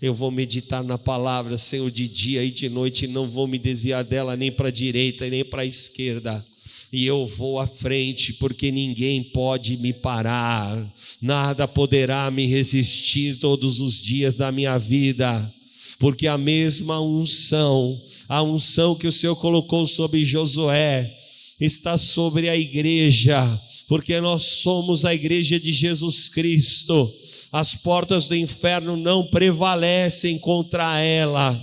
Eu 0.00 0.14
vou 0.14 0.30
meditar 0.30 0.82
na 0.82 0.96
palavra, 0.96 1.58
Senhor, 1.58 1.90
de 1.90 2.08
dia 2.08 2.42
e 2.42 2.50
de 2.50 2.70
noite, 2.70 3.06
não 3.06 3.28
vou 3.28 3.46
me 3.46 3.58
desviar 3.58 4.02
dela 4.02 4.34
nem 4.34 4.50
para 4.50 4.68
a 4.68 4.70
direita 4.70 5.28
nem 5.28 5.44
para 5.44 5.60
a 5.60 5.66
esquerda. 5.66 6.42
E 6.90 7.04
eu 7.04 7.26
vou 7.26 7.60
à 7.60 7.66
frente, 7.66 8.32
porque 8.32 8.72
ninguém 8.72 9.22
pode 9.22 9.76
me 9.76 9.92
parar, 9.92 10.94
nada 11.20 11.68
poderá 11.68 12.30
me 12.30 12.46
resistir 12.46 13.36
todos 13.36 13.82
os 13.82 14.02
dias 14.02 14.38
da 14.38 14.50
minha 14.50 14.78
vida, 14.78 15.52
porque 15.98 16.26
a 16.26 16.38
mesma 16.38 16.98
unção, 17.02 18.00
a 18.30 18.42
unção 18.42 18.94
que 18.94 19.06
o 19.06 19.12
Senhor 19.12 19.36
colocou 19.36 19.86
sobre 19.86 20.24
Josué, 20.24 21.14
está 21.60 21.96
sobre 21.96 22.48
a 22.48 22.56
igreja, 22.56 23.60
porque 23.88 24.20
nós 24.20 24.42
somos 24.42 25.04
a 25.04 25.14
igreja 25.14 25.58
de 25.58 25.72
Jesus 25.72 26.28
Cristo 26.28 27.12
as 27.52 27.74
portas 27.74 28.26
do 28.26 28.36
inferno 28.36 28.96
não 28.96 29.26
prevalecem 29.26 30.38
contra 30.38 31.00
ela, 31.00 31.58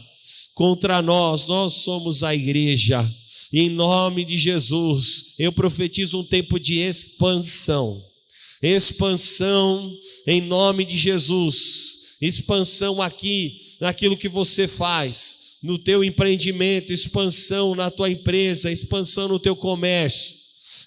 contra 0.53 1.01
nós, 1.01 1.47
nós 1.47 1.73
somos 1.73 2.23
a 2.23 2.33
igreja. 2.33 3.07
Em 3.51 3.69
nome 3.69 4.25
de 4.25 4.37
Jesus, 4.37 5.35
eu 5.37 5.51
profetizo 5.51 6.19
um 6.19 6.23
tempo 6.23 6.59
de 6.59 6.79
expansão. 6.79 8.01
Expansão 8.61 9.93
em 10.25 10.41
nome 10.41 10.83
de 10.83 10.97
Jesus. 10.97 12.15
Expansão 12.19 12.99
aqui 12.99 13.59
naquilo 13.79 14.17
que 14.17 14.29
você 14.29 14.67
faz, 14.67 15.37
no 15.63 15.77
teu 15.77 16.03
empreendimento, 16.03 16.91
expansão 16.91 17.73
na 17.73 17.89
tua 17.89 18.09
empresa, 18.09 18.69
expansão 18.69 19.29
no 19.29 19.39
teu 19.39 19.55
comércio. 19.55 20.35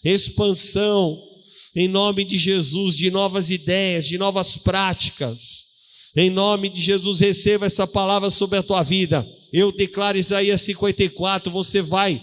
Expansão 0.05 1.27
em 1.75 1.89
nome 1.89 2.25
de 2.25 2.39
Jesus, 2.39 2.97
de 2.97 3.11
novas 3.11 3.51
ideias, 3.51 4.07
de 4.07 4.17
novas 4.17 4.57
práticas. 4.57 5.67
Em 6.15 6.31
nome 6.31 6.71
de 6.71 6.81
Jesus, 6.81 7.21
receba 7.21 7.67
essa 7.67 7.87
palavra 7.87 8.31
sobre 8.31 8.59
a 8.59 8.63
tua 8.63 8.83
vida. 8.83 9.27
Eu 9.53 9.71
declaro 9.71 10.17
Isaías 10.17 10.63
54: 10.63 11.51
você 11.53 11.83
vai 11.83 12.23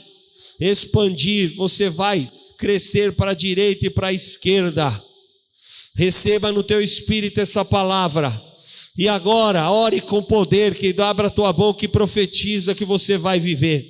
expandir, 0.60 1.56
você 1.56 1.90
vai 1.90 2.32
crescer 2.58 3.16
para 3.16 3.32
a 3.32 3.36
direita 3.36 3.86
e 3.86 3.90
para 3.92 4.08
a 4.08 4.14
esquerda. 4.14 5.04
Receba 5.96 6.52
no 6.52 6.64
teu 6.64 6.82
espírito 6.82 7.40
essa 7.40 7.64
palavra. 7.64 8.32
E 8.98 9.08
agora, 9.08 9.70
ore 9.72 10.02
com 10.02 10.22
poder, 10.22 10.76
que 10.76 10.94
abra 11.02 11.28
a 11.28 11.32
tua 11.32 11.52
boca 11.52 11.86
e 11.86 11.88
profetiza 11.88 12.76
que 12.76 12.86
você 12.86 13.18
vai 13.18 13.40
viver. 13.40 13.86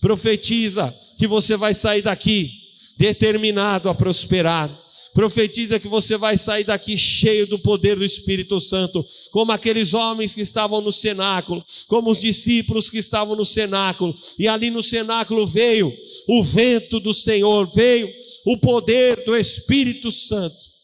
Profetiza 0.00 0.94
que 1.18 1.26
você 1.26 1.56
vai 1.56 1.74
sair 1.74 2.02
daqui 2.02 2.50
determinado 2.98 3.88
a 3.88 3.94
prosperar 3.94 4.70
Profetiza 5.16 5.80
que 5.80 5.88
você 5.88 6.18
vai 6.18 6.36
sair 6.36 6.64
daqui 6.64 6.94
cheio 6.94 7.46
do 7.46 7.58
poder 7.58 7.96
do 7.96 8.04
Espírito 8.04 8.60
Santo, 8.60 9.02
como 9.30 9.50
aqueles 9.50 9.94
homens 9.94 10.34
que 10.34 10.42
estavam 10.42 10.82
no 10.82 10.92
cenáculo, 10.92 11.64
como 11.88 12.10
os 12.10 12.20
discípulos 12.20 12.90
que 12.90 12.98
estavam 12.98 13.34
no 13.34 13.42
cenáculo, 13.42 14.14
e 14.38 14.46
ali 14.46 14.68
no 14.68 14.82
cenáculo 14.82 15.46
veio 15.46 15.90
o 16.28 16.44
vento 16.44 17.00
do 17.00 17.14
Senhor, 17.14 17.66
veio 17.74 18.12
o 18.44 18.58
poder 18.58 19.24
do 19.24 19.34
Espírito 19.34 20.12
Santo. 20.12 20.75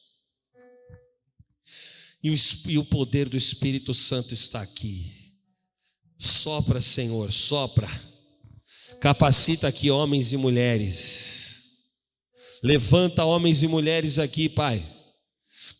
E 2.22 2.30
o, 2.30 2.34
e 2.68 2.78
o 2.78 2.84
poder 2.84 3.28
do 3.28 3.36
Espírito 3.36 3.92
Santo 3.92 4.32
está 4.32 4.62
aqui. 4.62 5.12
Sopra, 6.18 6.80
Senhor, 6.80 7.32
sopra. 7.32 7.88
Capacita 9.00 9.66
aqui 9.66 9.90
homens 9.90 10.32
e 10.32 10.36
mulheres 10.36 11.42
Levanta 12.62 13.24
homens 13.24 13.62
e 13.64 13.68
mulheres 13.68 14.20
aqui, 14.20 14.48
Pai, 14.48 14.84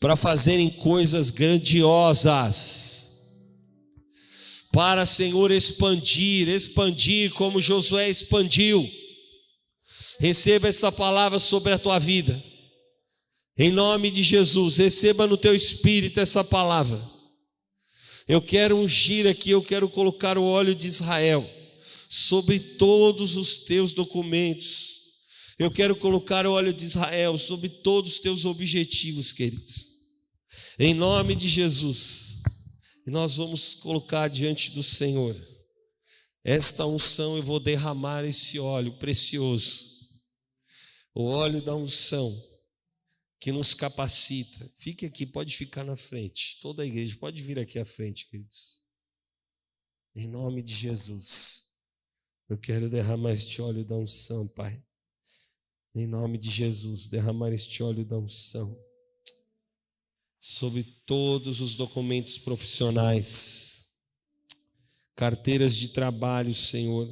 para 0.00 0.16
fazerem 0.16 0.68
coisas 0.68 1.30
grandiosas. 1.30 2.90
Para, 4.72 5.06
Senhor, 5.06 5.52
expandir, 5.52 6.48
expandir 6.48 7.30
como 7.34 7.60
Josué 7.60 8.08
expandiu. 8.08 8.90
Receba 10.18 10.66
essa 10.66 10.90
palavra 10.90 11.38
sobre 11.38 11.72
a 11.72 11.78
tua 11.78 12.00
vida. 12.00 12.42
Em 13.62 13.70
nome 13.70 14.10
de 14.10 14.22
Jesus, 14.22 14.76
receba 14.76 15.26
no 15.26 15.36
teu 15.36 15.54
espírito 15.54 16.18
essa 16.18 16.42
palavra. 16.42 17.00
Eu 18.26 18.42
quero 18.42 18.76
ungir 18.76 19.26
aqui, 19.26 19.50
eu 19.50 19.62
quero 19.62 19.88
colocar 19.88 20.36
o 20.36 20.44
óleo 20.44 20.74
de 20.74 20.88
Israel 20.88 21.48
sobre 22.08 22.58
todos 22.58 23.36
os 23.36 23.58
teus 23.58 23.92
documentos 23.92 24.92
eu 25.62 25.70
quero 25.70 25.94
colocar 25.94 26.44
o 26.44 26.52
óleo 26.52 26.72
de 26.72 26.84
Israel 26.84 27.38
sobre 27.38 27.68
todos 27.68 28.14
os 28.14 28.18
teus 28.18 28.44
objetivos, 28.44 29.30
queridos. 29.30 29.92
Em 30.76 30.92
nome 30.92 31.36
de 31.36 31.48
Jesus. 31.48 32.42
Nós 33.06 33.36
vamos 33.36 33.74
colocar 33.76 34.28
diante 34.28 34.72
do 34.72 34.82
Senhor 34.82 35.36
esta 36.44 36.84
unção, 36.84 37.36
eu 37.36 37.42
vou 37.42 37.60
derramar 37.60 38.24
esse 38.24 38.58
óleo 38.58 38.92
precioso. 38.94 39.80
O 41.14 41.26
óleo 41.26 41.62
da 41.62 41.76
unção 41.76 42.36
que 43.42 43.50
nos 43.50 43.74
capacita. 43.74 44.70
Fique 44.78 45.04
aqui, 45.04 45.26
pode 45.26 45.56
ficar 45.56 45.82
na 45.82 45.96
frente. 45.96 46.60
Toda 46.60 46.84
a 46.84 46.86
igreja 46.86 47.16
pode 47.18 47.42
vir 47.42 47.58
aqui 47.58 47.76
à 47.76 47.84
frente, 47.84 48.28
queridos. 48.28 48.84
Em 50.14 50.28
nome 50.28 50.62
de 50.62 50.72
Jesus. 50.72 51.64
Eu 52.48 52.56
quero 52.56 52.88
derramar 52.88 53.32
este 53.32 53.60
óleo 53.60 53.84
da 53.84 53.96
unção, 53.96 54.46
Pai. 54.46 54.80
Em 55.92 56.06
nome 56.06 56.38
de 56.38 56.50
Jesus, 56.50 57.08
derramar 57.08 57.52
este 57.52 57.82
óleo 57.82 58.04
da 58.04 58.16
unção 58.16 58.78
sobre 60.38 60.84
todos 61.04 61.60
os 61.60 61.74
documentos 61.74 62.38
profissionais, 62.38 63.88
carteiras 65.16 65.74
de 65.74 65.88
trabalho, 65.88 66.54
Senhor, 66.54 67.08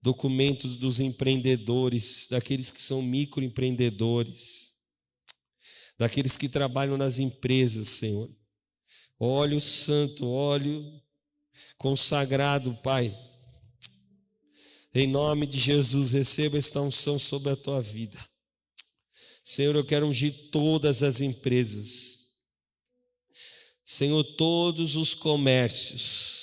documentos 0.00 0.76
dos 0.76 1.00
empreendedores, 1.00 2.28
daqueles 2.30 2.70
que 2.70 2.80
são 2.80 3.02
microempreendedores, 3.02 4.69
daqueles 6.00 6.36
que 6.36 6.48
trabalham 6.48 6.96
nas 6.96 7.20
empresas, 7.20 7.86
Senhor. 7.88 8.28
Óleo 9.20 9.60
santo, 9.60 10.26
óleo 10.28 11.00
consagrado, 11.78 12.74
Pai 12.82 13.14
em 14.92 15.06
nome 15.06 15.46
de 15.46 15.58
Jesus, 15.58 16.12
receba 16.12 16.58
esta 16.58 16.80
unção 16.80 17.16
sobre 17.16 17.52
a 17.52 17.56
tua 17.56 17.80
vida. 17.80 18.18
Senhor, 19.42 19.74
eu 19.76 19.84
quero 19.84 20.06
ungir 20.06 20.50
todas 20.50 21.02
as 21.02 21.20
empresas. 21.20 22.30
Senhor, 23.84 24.24
todos 24.24 24.96
os 24.96 25.14
comércios. 25.14 26.40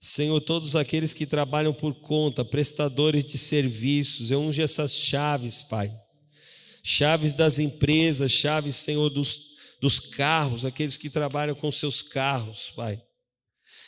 Senhor, 0.00 0.40
todos 0.40 0.74
aqueles 0.74 1.12
que 1.12 1.26
trabalham 1.26 1.74
por 1.74 1.94
conta, 2.00 2.44
prestadores 2.44 3.24
de 3.26 3.36
serviços, 3.36 4.30
eu 4.30 4.40
unjo 4.40 4.62
essas 4.62 4.92
chaves, 4.92 5.60
Pai. 5.60 5.92
Chaves 6.90 7.34
das 7.34 7.58
empresas, 7.58 8.32
chaves, 8.32 8.76
Senhor, 8.76 9.10
dos, 9.10 9.48
dos 9.78 10.00
carros, 10.00 10.64
aqueles 10.64 10.96
que 10.96 11.10
trabalham 11.10 11.54
com 11.54 11.70
seus 11.70 12.00
carros, 12.00 12.72
Pai. 12.74 12.98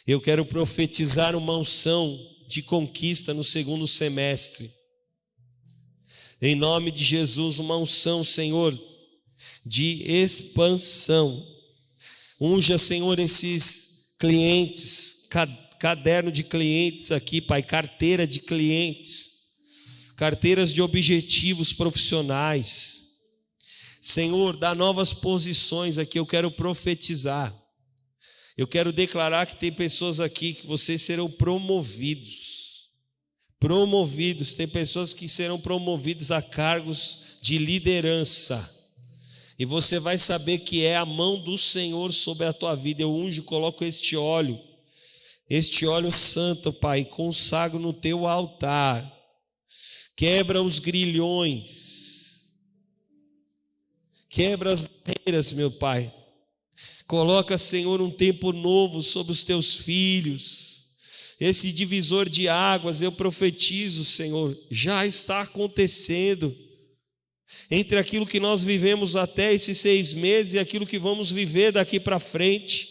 Eu 0.07 0.21
quero 0.21 0.45
profetizar 0.45 1.35
uma 1.35 1.57
unção 1.57 2.21
de 2.47 2.61
conquista 2.61 3.33
no 3.33 3.43
segundo 3.43 3.87
semestre. 3.87 4.71
Em 6.43 6.55
nome 6.55 6.91
de 6.91 7.03
Jesus, 7.03 7.59
uma 7.59 7.79
unção, 7.79 8.23
Senhor, 8.23 8.79
de 9.65 10.03
expansão. 10.07 11.43
Unja, 12.39 12.77
Senhor, 12.77 13.19
esses 13.19 14.11
clientes, 14.19 15.27
caderno 15.79 16.31
de 16.31 16.45
clientes 16.45 17.11
aqui, 17.11 17.41
Pai, 17.41 17.63
carteira 17.63 18.27
de 18.27 18.41
clientes, 18.41 19.30
carteiras 20.21 20.71
de 20.71 20.83
objetivos 20.83 21.73
profissionais. 21.73 23.07
Senhor, 24.03 24.55
dá 24.55 24.75
novas 24.75 25.15
posições 25.15 25.97
aqui, 25.97 26.19
eu 26.19 26.27
quero 26.27 26.51
profetizar. 26.51 27.57
Eu 28.55 28.67
quero 28.67 28.93
declarar 28.93 29.47
que 29.47 29.57
tem 29.57 29.73
pessoas 29.73 30.21
aqui 30.21 30.53
que 30.53 30.67
vocês 30.67 31.01
serão 31.01 31.31
promovidos. 31.31 32.91
Promovidos, 33.59 34.53
tem 34.53 34.69
pessoas 34.69 35.15
que 35.15 35.27
serão 35.27 35.59
promovidas 35.59 36.31
a 36.31 36.43
cargos 36.43 37.39
de 37.41 37.57
liderança. 37.57 38.79
E 39.59 39.65
você 39.65 39.99
vai 39.99 40.19
saber 40.19 40.59
que 40.59 40.85
é 40.85 40.99
a 40.99 41.07
mão 41.07 41.43
do 41.43 41.57
Senhor 41.57 42.13
sobre 42.13 42.45
a 42.45 42.53
tua 42.53 42.75
vida. 42.75 43.01
Eu 43.01 43.17
unjo, 43.17 43.45
coloco 43.45 43.83
este 43.83 44.19
óleo, 44.19 44.61
este 45.49 45.87
óleo 45.87 46.13
santo, 46.13 46.71
Pai, 46.75 47.07
consagro 47.07 47.79
no 47.79 47.95
teu 47.95 48.27
altar. 48.27 49.20
Quebra 50.21 50.63
os 50.63 50.79
grilhões. 50.79 52.53
Quebra 54.29 54.71
as 54.71 54.83
barreiras, 54.83 55.51
meu 55.53 55.71
Pai 55.71 56.15
Coloca, 57.07 57.57
Senhor, 57.57 58.03
um 58.03 58.11
tempo 58.11 58.53
novo 58.53 59.03
sobre 59.03 59.33
os 59.33 59.43
teus 59.43 59.77
filhos. 59.77 60.91
Esse 61.41 61.73
divisor 61.73 62.29
de 62.29 62.49
águas, 62.49 63.01
eu 63.01 63.11
profetizo, 63.11 64.05
Senhor, 64.05 64.55
já 64.71 65.07
está 65.07 65.41
acontecendo. 65.41 66.55
Entre 67.71 67.99
aquilo 67.99 68.27
que 68.27 68.39
nós 68.39 68.63
vivemos 68.63 69.17
até 69.17 69.55
esses 69.55 69.79
seis 69.79 70.13
meses 70.13 70.53
e 70.53 70.59
aquilo 70.59 70.87
que 70.87 70.99
vamos 70.99 71.33
viver 71.33 71.73
daqui 71.73 71.99
para 71.99 72.19
frente. 72.19 72.91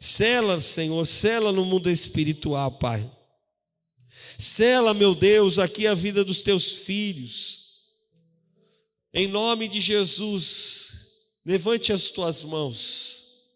Sela, 0.00 0.60
Senhor, 0.60 1.06
sela 1.06 1.52
no 1.52 1.64
mundo 1.64 1.88
espiritual, 1.88 2.72
Pai. 2.72 3.15
Sela, 4.38 4.92
meu 4.92 5.14
Deus, 5.14 5.58
aqui 5.58 5.86
a 5.86 5.94
vida 5.94 6.24
dos 6.24 6.42
teus 6.42 6.72
filhos. 6.72 7.64
Em 9.12 9.26
nome 9.26 9.66
de 9.66 9.80
Jesus, 9.80 10.96
Levante 11.46 11.92
as 11.92 12.10
tuas 12.10 12.42
mãos. 12.42 13.46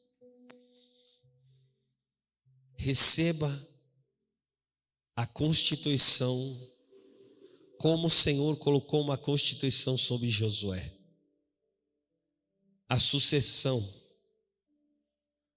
Receba 2.76 3.68
a 5.16 5.26
constituição, 5.26 6.56
como 7.76 8.06
o 8.06 8.10
Senhor 8.10 8.56
colocou 8.58 9.02
uma 9.02 9.18
constituição 9.18 9.98
sobre 9.98 10.30
Josué. 10.30 10.96
A 12.88 13.00
sucessão. 13.00 13.82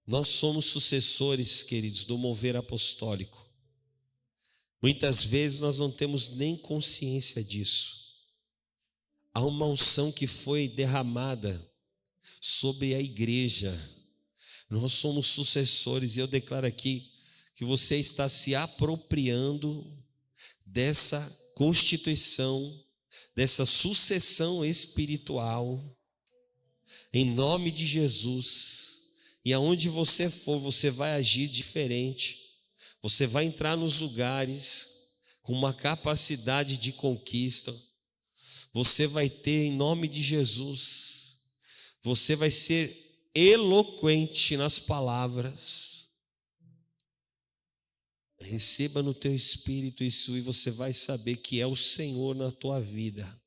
Nós 0.04 0.26
somos 0.26 0.64
sucessores, 0.64 1.62
queridos, 1.62 2.04
do 2.04 2.18
mover 2.18 2.56
apostólico. 2.56 3.43
Muitas 4.84 5.24
vezes 5.24 5.60
nós 5.60 5.78
não 5.78 5.90
temos 5.90 6.36
nem 6.36 6.58
consciência 6.58 7.42
disso. 7.42 8.18
Há 9.32 9.40
uma 9.40 9.64
unção 9.64 10.12
que 10.12 10.26
foi 10.26 10.68
derramada 10.68 11.58
sobre 12.38 12.94
a 12.94 13.00
igreja. 13.00 13.72
Nós 14.68 14.92
somos 14.92 15.28
sucessores 15.28 16.18
e 16.18 16.20
eu 16.20 16.26
declaro 16.26 16.66
aqui 16.66 17.10
que 17.54 17.64
você 17.64 17.96
está 17.96 18.28
se 18.28 18.54
apropriando 18.54 19.90
dessa 20.66 21.18
constituição, 21.54 22.78
dessa 23.34 23.64
sucessão 23.64 24.62
espiritual, 24.62 25.82
em 27.10 27.24
nome 27.24 27.70
de 27.70 27.86
Jesus. 27.86 29.14
E 29.42 29.50
aonde 29.54 29.88
você 29.88 30.28
for, 30.28 30.58
você 30.58 30.90
vai 30.90 31.12
agir 31.12 31.48
diferente. 31.48 32.43
Você 33.04 33.26
vai 33.26 33.44
entrar 33.44 33.76
nos 33.76 34.00
lugares 34.00 35.10
com 35.42 35.52
uma 35.52 35.74
capacidade 35.74 36.78
de 36.78 36.90
conquista. 36.90 37.70
Você 38.72 39.06
vai 39.06 39.28
ter, 39.28 39.66
em 39.66 39.76
nome 39.76 40.08
de 40.08 40.22
Jesus, 40.22 41.42
você 42.00 42.34
vai 42.34 42.50
ser 42.50 43.28
eloquente 43.34 44.56
nas 44.56 44.78
palavras. 44.78 46.08
Receba 48.40 49.02
no 49.02 49.12
teu 49.12 49.34
espírito 49.34 50.02
isso 50.02 50.34
e 50.34 50.40
você 50.40 50.70
vai 50.70 50.94
saber 50.94 51.36
que 51.36 51.60
é 51.60 51.66
o 51.66 51.76
Senhor 51.76 52.34
na 52.34 52.50
tua 52.50 52.80
vida. 52.80 53.38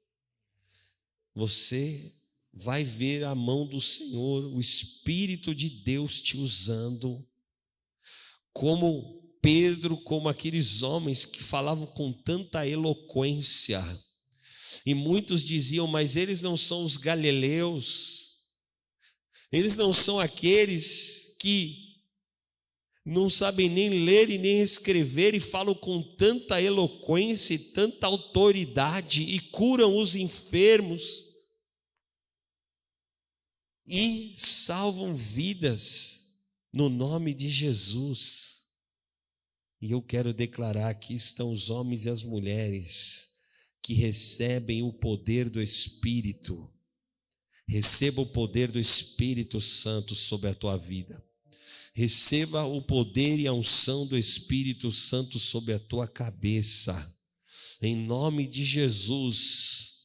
Você 1.34 2.14
vai 2.53 2.84
ver 2.84 3.24
a 3.24 3.34
mão 3.34 3.66
do 3.66 3.82
Senhor, 3.82 4.53
o 4.53 4.60
Espírito 4.60 5.55
de 5.55 5.68
Deus 5.68 6.22
te 6.22 6.38
usando, 6.38 7.28
como 8.53 9.26
Pedro, 9.42 9.98
como 9.98 10.30
aqueles 10.30 10.84
homens 10.84 11.26
que 11.26 11.44
falavam 11.44 11.86
com 11.88 12.12
tanta 12.12 12.68
eloquência. 12.68 13.82
E 14.86 14.94
muitos 14.94 15.44
diziam, 15.44 15.88
mas 15.88 16.16
eles 16.16 16.42
não 16.42 16.56
são 16.56 16.84
os 16.84 16.98
galileus, 16.98 18.46
eles 19.52 19.76
não 19.76 19.92
são 19.92 20.20
aqueles 20.20 21.36
que 21.40 21.88
não 23.06 23.30
sabem 23.30 23.70
nem 23.70 24.04
ler 24.04 24.30
e 24.30 24.38
nem 24.38 24.62
escrever 24.62 25.34
e 25.34 25.40
falam 25.40 25.74
com 25.74 26.04
tanta 26.18 26.62
eloquência 26.62 27.54
e 27.54 27.60
tanta 27.60 28.06
autoridade 28.06 29.22
e 29.22 29.40
curam 29.40 29.98
os 29.98 30.14
enfermos 30.14 31.28
e 33.88 34.34
salvam 34.36 35.16
vidas 35.16 36.38
no 36.74 36.90
nome 36.90 37.34
de 37.34 37.50
Jesus. 37.50 38.57
E 39.82 39.91
eu 39.91 40.01
quero 40.01 40.34
declarar 40.34 40.93
que 40.95 41.13
estão 41.13 41.51
os 41.51 41.69
homens 41.69 42.05
e 42.05 42.09
as 42.09 42.23
mulheres 42.23 43.41
que 43.82 43.93
recebem 43.93 44.82
o 44.82 44.91
poder 44.91 45.49
do 45.49 45.61
Espírito 45.61 46.71
Receba 47.67 48.21
o 48.21 48.25
poder 48.25 48.71
do 48.71 48.80
Espírito 48.80 49.59
Santo 49.59 50.15
sobre 50.15 50.49
a 50.49 50.55
tua 50.55 50.78
vida. 50.78 51.21
Receba 51.93 52.63
o 52.63 52.82
poder 52.82 53.39
e 53.39 53.47
a 53.47 53.53
unção 53.53 54.07
do 54.07 54.17
Espírito 54.17 54.89
Santo 54.91 55.38
sobre 55.38 55.73
a 55.73 55.80
tua 55.80 56.07
cabeça. 56.07 56.95
Em 57.82 57.95
nome 57.95 58.47
de 58.47 58.63
Jesus. 58.63 59.97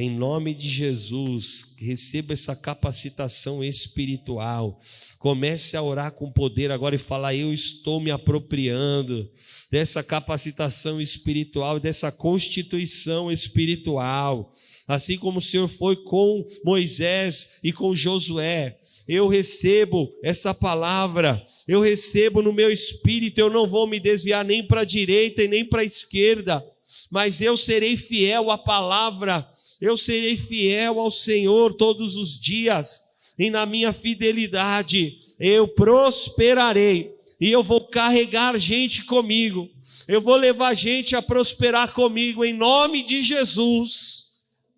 Em 0.00 0.08
nome 0.08 0.54
de 0.54 0.66
Jesus, 0.66 1.74
receba 1.76 2.32
essa 2.32 2.56
capacitação 2.56 3.62
espiritual. 3.62 4.80
Comece 5.18 5.76
a 5.76 5.82
orar 5.82 6.12
com 6.12 6.32
poder 6.32 6.70
agora 6.70 6.94
e 6.94 6.98
falar: 6.98 7.34
Eu 7.34 7.52
estou 7.52 8.00
me 8.00 8.10
apropriando 8.10 9.30
dessa 9.70 10.02
capacitação 10.02 11.02
espiritual, 11.02 11.78
dessa 11.78 12.10
constituição 12.10 13.30
espiritual. 13.30 14.50
Assim 14.88 15.18
como 15.18 15.36
o 15.36 15.42
Senhor 15.42 15.68
foi 15.68 15.96
com 15.96 16.46
Moisés 16.64 17.58
e 17.62 17.70
com 17.70 17.94
Josué, 17.94 18.78
eu 19.06 19.28
recebo 19.28 20.10
essa 20.24 20.54
palavra, 20.54 21.44
eu 21.68 21.82
recebo 21.82 22.40
no 22.40 22.54
meu 22.54 22.72
espírito, 22.72 23.38
eu 23.38 23.50
não 23.50 23.66
vou 23.66 23.86
me 23.86 24.00
desviar 24.00 24.46
nem 24.46 24.66
para 24.66 24.80
a 24.80 24.86
direita 24.86 25.42
e 25.42 25.48
nem 25.48 25.62
para 25.62 25.82
a 25.82 25.84
esquerda 25.84 26.64
mas 27.10 27.40
eu 27.40 27.56
serei 27.56 27.96
fiel 27.96 28.50
à 28.50 28.58
palavra, 28.58 29.48
eu 29.80 29.96
serei 29.96 30.36
fiel 30.36 30.98
ao 30.98 31.10
Senhor 31.10 31.74
todos 31.74 32.16
os 32.16 32.38
dias, 32.38 33.34
e 33.38 33.48
na 33.48 33.64
minha 33.64 33.92
fidelidade 33.92 35.18
eu 35.38 35.68
prosperarei, 35.68 37.14
e 37.40 37.50
eu 37.50 37.62
vou 37.62 37.86
carregar 37.86 38.58
gente 38.58 39.04
comigo, 39.04 39.70
eu 40.08 40.20
vou 40.20 40.36
levar 40.36 40.74
gente 40.74 41.14
a 41.14 41.22
prosperar 41.22 41.92
comigo, 41.92 42.44
em 42.44 42.52
nome 42.52 43.02
de 43.02 43.22
Jesus. 43.22 44.30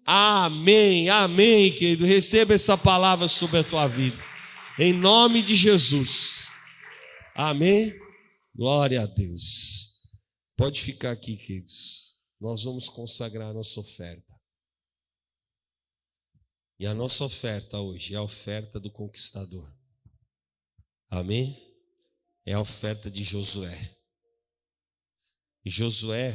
Amém, 0.05 1.09
amém, 1.09 1.73
querido. 1.73 2.05
Receba 2.05 2.55
essa 2.55 2.77
palavra 2.77 3.29
sobre 3.29 3.59
a 3.59 3.65
tua 3.65 3.87
vida, 3.87 4.19
em 4.79 4.93
nome 4.93 5.43
de 5.43 5.55
Jesus. 5.55 6.49
Amém. 7.35 7.95
Glória 8.55 9.01
a 9.01 9.07
Deus. 9.07 10.11
Pode 10.57 10.81
ficar 10.83 11.13
aqui, 11.13 11.37
queridos 11.37 12.02
nós 12.43 12.65
vamos 12.65 12.89
consagrar 12.89 13.51
a 13.51 13.53
nossa 13.53 13.79
oferta. 13.79 14.35
E 16.77 16.85
a 16.85 16.93
nossa 16.93 17.25
oferta 17.25 17.79
hoje 17.79 18.15
é 18.15 18.17
a 18.17 18.23
oferta 18.23 18.81
do 18.81 18.91
conquistador. 18.91 19.73
Amém? 21.09 21.57
É 22.45 22.55
a 22.55 22.61
oferta 22.61 23.09
de 23.09 23.23
Josué. 23.23 23.97
E 25.65 25.71
Josué, 25.71 26.33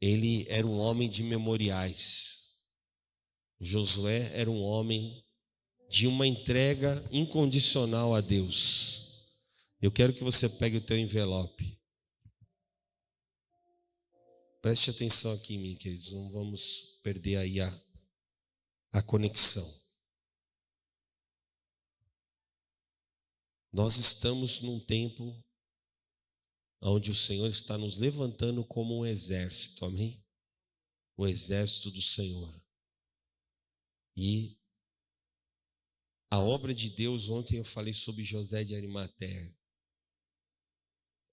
ele 0.00 0.44
era 0.48 0.66
um 0.66 0.76
homem 0.76 1.08
de 1.08 1.22
memoriais. 1.22 2.64
Josué 3.60 4.32
era 4.36 4.50
um 4.50 4.60
homem 4.60 5.24
de 5.88 6.08
uma 6.08 6.26
entrega 6.26 7.00
incondicional 7.12 8.12
a 8.12 8.20
Deus. 8.20 9.24
Eu 9.80 9.92
quero 9.92 10.12
que 10.12 10.24
você 10.24 10.48
pegue 10.48 10.78
o 10.78 10.84
teu 10.84 10.98
envelope. 10.98 11.76
Preste 14.66 14.90
atenção 14.90 15.32
aqui 15.32 15.54
em 15.54 15.58
mim, 15.58 15.76
queridos, 15.76 16.10
não 16.10 16.28
vamos 16.28 16.98
perder 17.00 17.36
aí 17.36 17.60
a, 17.60 17.68
a 18.90 19.00
conexão. 19.00 19.64
Nós 23.72 23.96
estamos 23.96 24.60
num 24.62 24.84
tempo 24.84 25.40
onde 26.82 27.12
o 27.12 27.14
Senhor 27.14 27.46
está 27.46 27.78
nos 27.78 27.96
levantando 27.98 28.64
como 28.64 28.98
um 28.98 29.06
exército, 29.06 29.84
amém? 29.84 30.26
O 31.16 31.28
exército 31.28 31.92
do 31.92 32.02
Senhor. 32.02 32.60
E 34.16 34.58
a 36.28 36.40
obra 36.40 36.74
de 36.74 36.90
Deus, 36.90 37.28
ontem 37.28 37.58
eu 37.58 37.64
falei 37.64 37.94
sobre 37.94 38.24
José 38.24 38.64
de 38.64 38.74
Arimateia. 38.74 39.56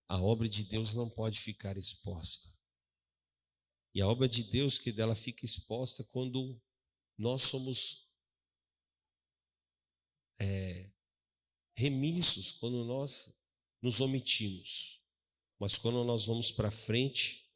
A 0.08 0.22
obra 0.22 0.48
de 0.48 0.64
Deus 0.66 0.94
não 0.94 1.10
pode 1.10 1.40
ficar 1.40 1.80
exposta. 1.80 2.53
E 3.94 4.02
a 4.02 4.08
obra 4.08 4.28
de 4.28 4.44
Deus 4.44 4.80
que 4.80 4.92
dela 4.92 5.14
fica 5.14 5.46
exposta 5.46 6.04
quando 6.04 6.60
nós 7.18 7.44
somos 7.44 8.10
é, 10.40 10.92
remissos, 11.76 12.52
quando 12.54 12.84
nós 12.86 13.38
nos 13.82 14.02
omitimos. 14.02 15.02
Mas 15.60 15.78
quando 15.78 16.04
nós 16.04 16.26
vamos 16.26 16.52
para 16.52 16.72
frente, 16.72 17.50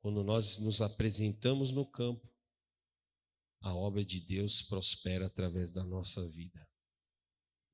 quando 0.00 0.22
nós 0.22 0.58
nos 0.58 0.80
apresentamos 0.80 1.70
no 1.70 1.86
campo, 1.86 2.28
a 3.60 3.74
obra 3.74 4.04
de 4.04 4.20
Deus 4.20 4.62
prospera 4.62 5.26
através 5.26 5.72
da 5.72 5.84
nossa 5.84 6.26
vida. 6.28 6.68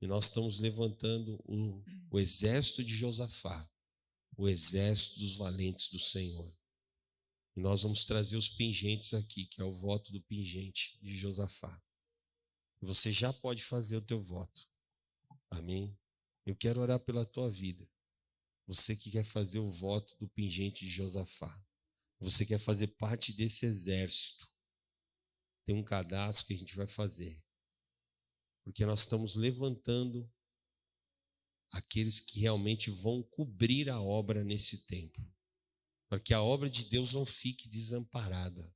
E 0.01 0.07
nós 0.07 0.25
estamos 0.25 0.59
levantando 0.59 1.39
o, 1.45 1.83
o 2.11 2.19
exército 2.19 2.83
de 2.83 2.95
Josafá, 2.95 3.69
o 4.37 4.49
exército 4.49 5.19
dos 5.19 5.35
valentes 5.37 5.89
do 5.89 5.99
Senhor. 5.99 6.53
E 7.55 7.59
nós 7.61 7.83
vamos 7.83 8.03
trazer 8.03 8.35
os 8.35 8.49
pingentes 8.49 9.13
aqui, 9.13 9.45
que 9.45 9.61
é 9.61 9.63
o 9.63 9.71
voto 9.71 10.11
do 10.11 10.21
pingente 10.21 10.99
de 11.01 11.15
Josafá. 11.15 11.81
Você 12.81 13.11
já 13.11 13.31
pode 13.31 13.63
fazer 13.63 13.95
o 13.97 14.01
teu 14.01 14.19
voto. 14.19 14.67
Amém? 15.49 15.97
Eu 16.45 16.55
quero 16.55 16.81
orar 16.81 16.99
pela 16.99 17.25
tua 17.25 17.49
vida. 17.49 17.89
Você 18.67 18.95
que 18.95 19.09
quer 19.09 19.23
fazer 19.23 19.59
o 19.59 19.69
voto 19.69 20.17
do 20.17 20.27
pingente 20.27 20.85
de 20.85 20.91
Josafá. 20.91 21.65
Você 22.19 22.45
quer 22.45 22.59
fazer 22.59 22.87
parte 22.87 23.31
desse 23.31 23.65
exército. 23.65 24.51
Tem 25.65 25.75
um 25.75 25.83
cadastro 25.83 26.45
que 26.45 26.53
a 26.53 26.57
gente 26.57 26.75
vai 26.75 26.87
fazer. 26.87 27.41
Porque 28.63 28.85
nós 28.85 29.01
estamos 29.01 29.35
levantando 29.35 30.29
aqueles 31.71 32.19
que 32.19 32.39
realmente 32.39 32.89
vão 32.89 33.23
cobrir 33.23 33.89
a 33.89 34.01
obra 34.01 34.43
nesse 34.43 34.85
tempo. 34.85 35.21
Para 36.07 36.19
que 36.19 36.33
a 36.33 36.41
obra 36.41 36.69
de 36.69 36.85
Deus 36.85 37.13
não 37.13 37.25
fique 37.25 37.67
desamparada. 37.67 38.73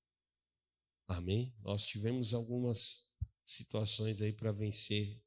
Amém? 1.08 1.54
Nós 1.62 1.86
tivemos 1.86 2.34
algumas 2.34 3.18
situações 3.46 4.22
aí 4.22 4.32
para 4.32 4.52
vencer 4.52 5.22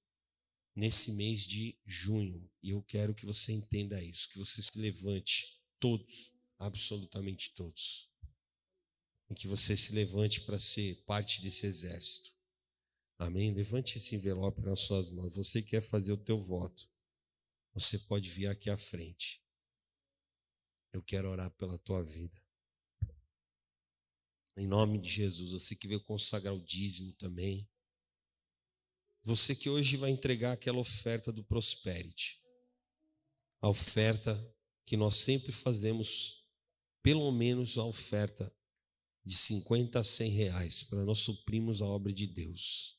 nesse 0.74 1.12
mês 1.12 1.40
de 1.40 1.78
junho. 1.84 2.48
E 2.62 2.70
eu 2.70 2.82
quero 2.82 3.14
que 3.14 3.26
você 3.26 3.52
entenda 3.52 4.02
isso, 4.02 4.28
que 4.28 4.38
você 4.38 4.62
se 4.62 4.78
levante, 4.78 5.60
todos, 5.78 6.34
absolutamente 6.58 7.52
todos. 7.54 8.10
E 9.30 9.34
que 9.34 9.48
você 9.48 9.76
se 9.76 9.92
levante 9.92 10.42
para 10.42 10.58
ser 10.58 11.02
parte 11.04 11.42
desse 11.42 11.66
exército. 11.66 12.32
Amém? 13.18 13.52
Levante 13.52 13.98
esse 13.98 14.14
envelope 14.14 14.60
nas 14.62 14.80
suas 14.80 15.10
mãos. 15.10 15.34
Você 15.34 15.62
quer 15.62 15.80
fazer 15.80 16.12
o 16.12 16.16
teu 16.16 16.38
voto. 16.38 16.88
Você 17.74 17.98
pode 17.98 18.30
vir 18.30 18.48
aqui 18.48 18.68
à 18.68 18.76
frente. 18.76 19.41
Eu 20.92 21.02
quero 21.02 21.30
orar 21.30 21.50
pela 21.52 21.78
tua 21.78 22.02
vida. 22.02 22.40
Em 24.56 24.66
nome 24.66 24.98
de 24.98 25.08
Jesus, 25.08 25.52
você 25.52 25.74
que 25.74 25.88
veio 25.88 26.00
consagrar 26.00 26.54
o 26.54 26.60
dízimo 26.60 27.12
também. 27.14 27.66
Você 29.22 29.54
que 29.54 29.70
hoje 29.70 29.96
vai 29.96 30.10
entregar 30.10 30.52
aquela 30.52 30.78
oferta 30.78 31.32
do 31.32 31.44
Prosperity, 31.44 32.42
a 33.60 33.68
oferta 33.68 34.34
que 34.84 34.96
nós 34.96 35.16
sempre 35.16 35.52
fazemos, 35.52 36.44
pelo 37.00 37.30
menos 37.30 37.78
a 37.78 37.84
oferta 37.84 38.52
de 39.24 39.36
50 39.36 40.00
a 40.00 40.04
100 40.04 40.30
reais, 40.30 40.82
para 40.82 41.04
nós 41.04 41.20
suprirmos 41.20 41.80
a 41.80 41.86
obra 41.86 42.12
de 42.12 42.26
Deus. 42.26 42.98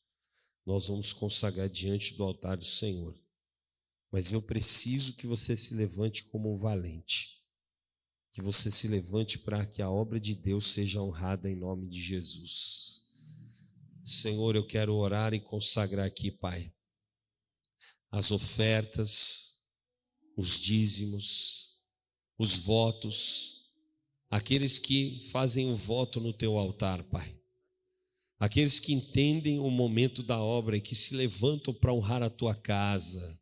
Nós 0.65 0.87
vamos 0.87 1.11
consagrar 1.11 1.69
diante 1.69 2.13
do 2.13 2.23
altar 2.23 2.57
do 2.57 2.65
Senhor. 2.65 3.21
Mas 4.09 4.31
eu 4.31 4.41
preciso 4.41 5.13
que 5.15 5.27
você 5.27 5.57
se 5.57 5.73
levante 5.73 6.23
como 6.23 6.51
um 6.51 6.55
valente. 6.55 7.32
Que 8.33 8.41
você 8.41 8.69
se 8.69 8.89
levante 8.89 9.37
para 9.37 9.65
que 9.65 9.81
a 9.81 9.89
obra 9.89 10.19
de 10.19 10.35
Deus 10.35 10.73
seja 10.73 11.01
honrada 11.01 11.49
em 11.49 11.55
nome 11.55 11.87
de 11.87 12.01
Jesus. 12.01 13.03
Senhor, 14.03 14.55
eu 14.55 14.65
quero 14.65 14.95
orar 14.95 15.33
e 15.33 15.39
consagrar 15.39 16.05
aqui, 16.05 16.29
Pai, 16.29 16.73
as 18.11 18.31
ofertas, 18.31 19.59
os 20.35 20.59
dízimos, 20.59 21.79
os 22.37 22.57
votos, 22.57 23.71
aqueles 24.29 24.77
que 24.77 25.29
fazem 25.31 25.71
o 25.71 25.75
voto 25.75 26.19
no 26.19 26.33
teu 26.33 26.57
altar, 26.57 27.03
Pai. 27.03 27.39
Aqueles 28.39 28.79
que 28.79 28.91
entendem 28.91 29.59
o 29.59 29.69
momento 29.69 30.21
da 30.21 30.37
obra 30.37 30.75
e 30.75 30.81
que 30.81 30.95
se 30.95 31.15
levantam 31.15 31.73
para 31.73 31.93
honrar 31.93 32.21
a 32.21 32.29
tua 32.29 32.53
casa, 32.53 33.39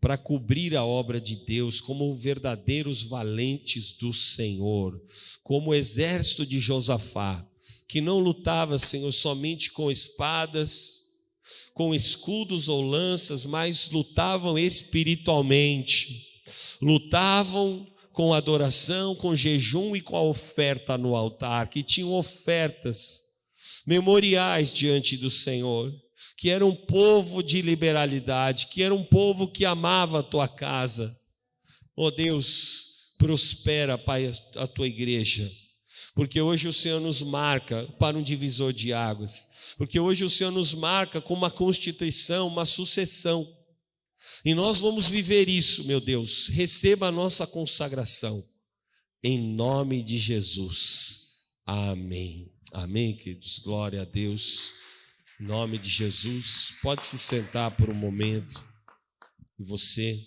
para 0.00 0.18
cobrir 0.18 0.76
a 0.76 0.84
obra 0.84 1.20
de 1.20 1.36
Deus 1.36 1.80
como 1.80 2.14
verdadeiros 2.14 3.02
valentes 3.02 3.92
do 3.92 4.12
Senhor, 4.12 5.00
como 5.42 5.70
o 5.70 5.74
exército 5.74 6.44
de 6.44 6.60
Josafá, 6.60 7.44
que 7.88 8.00
não 8.00 8.18
lutava, 8.18 8.78
Senhor, 8.78 9.12
somente 9.12 9.72
com 9.72 9.90
espadas, 9.90 11.06
com 11.72 11.94
escudos 11.94 12.68
ou 12.68 12.82
lanças, 12.82 13.46
mas 13.46 13.90
lutavam 13.90 14.58
espiritualmente, 14.58 16.26
lutavam 16.80 17.86
com 18.12 18.32
adoração, 18.32 19.14
com 19.14 19.34
jejum 19.34 19.94
e 19.94 20.00
com 20.00 20.16
a 20.16 20.22
oferta 20.22 20.96
no 20.96 21.14
altar, 21.14 21.68
que 21.68 21.82
tinham 21.82 22.12
ofertas 22.14 23.24
memoriais 23.86 24.72
diante 24.72 25.16
do 25.16 25.28
Senhor, 25.28 25.94
que 26.36 26.50
era 26.50 26.64
um 26.64 26.74
povo 26.74 27.42
de 27.42 27.62
liberalidade, 27.62 28.66
que 28.66 28.82
era 28.82 28.94
um 28.94 29.04
povo 29.04 29.48
que 29.48 29.64
amava 29.64 30.20
a 30.20 30.22
tua 30.22 30.46
casa. 30.46 31.18
Oh 31.94 32.10
Deus, 32.10 33.14
prospera, 33.18 33.96
Pai, 33.96 34.30
a 34.56 34.66
tua 34.66 34.86
igreja 34.86 35.50
porque 36.16 36.40
hoje 36.40 36.66
o 36.66 36.72
Senhor 36.72 36.98
nos 36.98 37.20
marca 37.20 37.84
para 37.98 38.16
um 38.16 38.22
divisor 38.22 38.72
de 38.72 38.90
águas, 38.90 39.74
porque 39.76 40.00
hoje 40.00 40.24
o 40.24 40.30
Senhor 40.30 40.50
nos 40.50 40.72
marca 40.72 41.20
com 41.20 41.34
uma 41.34 41.50
constituição, 41.50 42.48
uma 42.48 42.64
sucessão. 42.64 43.46
E 44.42 44.54
nós 44.54 44.78
vamos 44.78 45.10
viver 45.10 45.46
isso, 45.46 45.84
meu 45.84 46.00
Deus. 46.00 46.48
Receba 46.48 47.08
a 47.08 47.12
nossa 47.12 47.46
consagração, 47.46 48.42
em 49.22 49.38
nome 49.38 50.02
de 50.02 50.18
Jesus. 50.18 51.34
Amém. 51.66 52.50
Amém, 52.72 53.14
queridos. 53.14 53.58
Glória 53.58 54.00
a 54.00 54.04
Deus. 54.06 54.72
Em 55.38 55.44
nome 55.44 55.78
de 55.78 55.88
Jesus. 55.90 56.72
Pode 56.80 57.04
se 57.04 57.18
sentar 57.18 57.76
por 57.76 57.90
um 57.90 57.94
momento. 57.94 58.66
E 59.58 59.64
você 59.64 60.18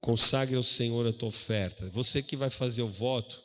consagre 0.00 0.54
ao 0.54 0.62
Senhor 0.62 1.06
a 1.06 1.12
tua 1.14 1.30
oferta. 1.30 1.88
Você 1.90 2.22
que 2.22 2.36
vai 2.36 2.50
fazer 2.50 2.82
o 2.82 2.88
voto, 2.88 3.42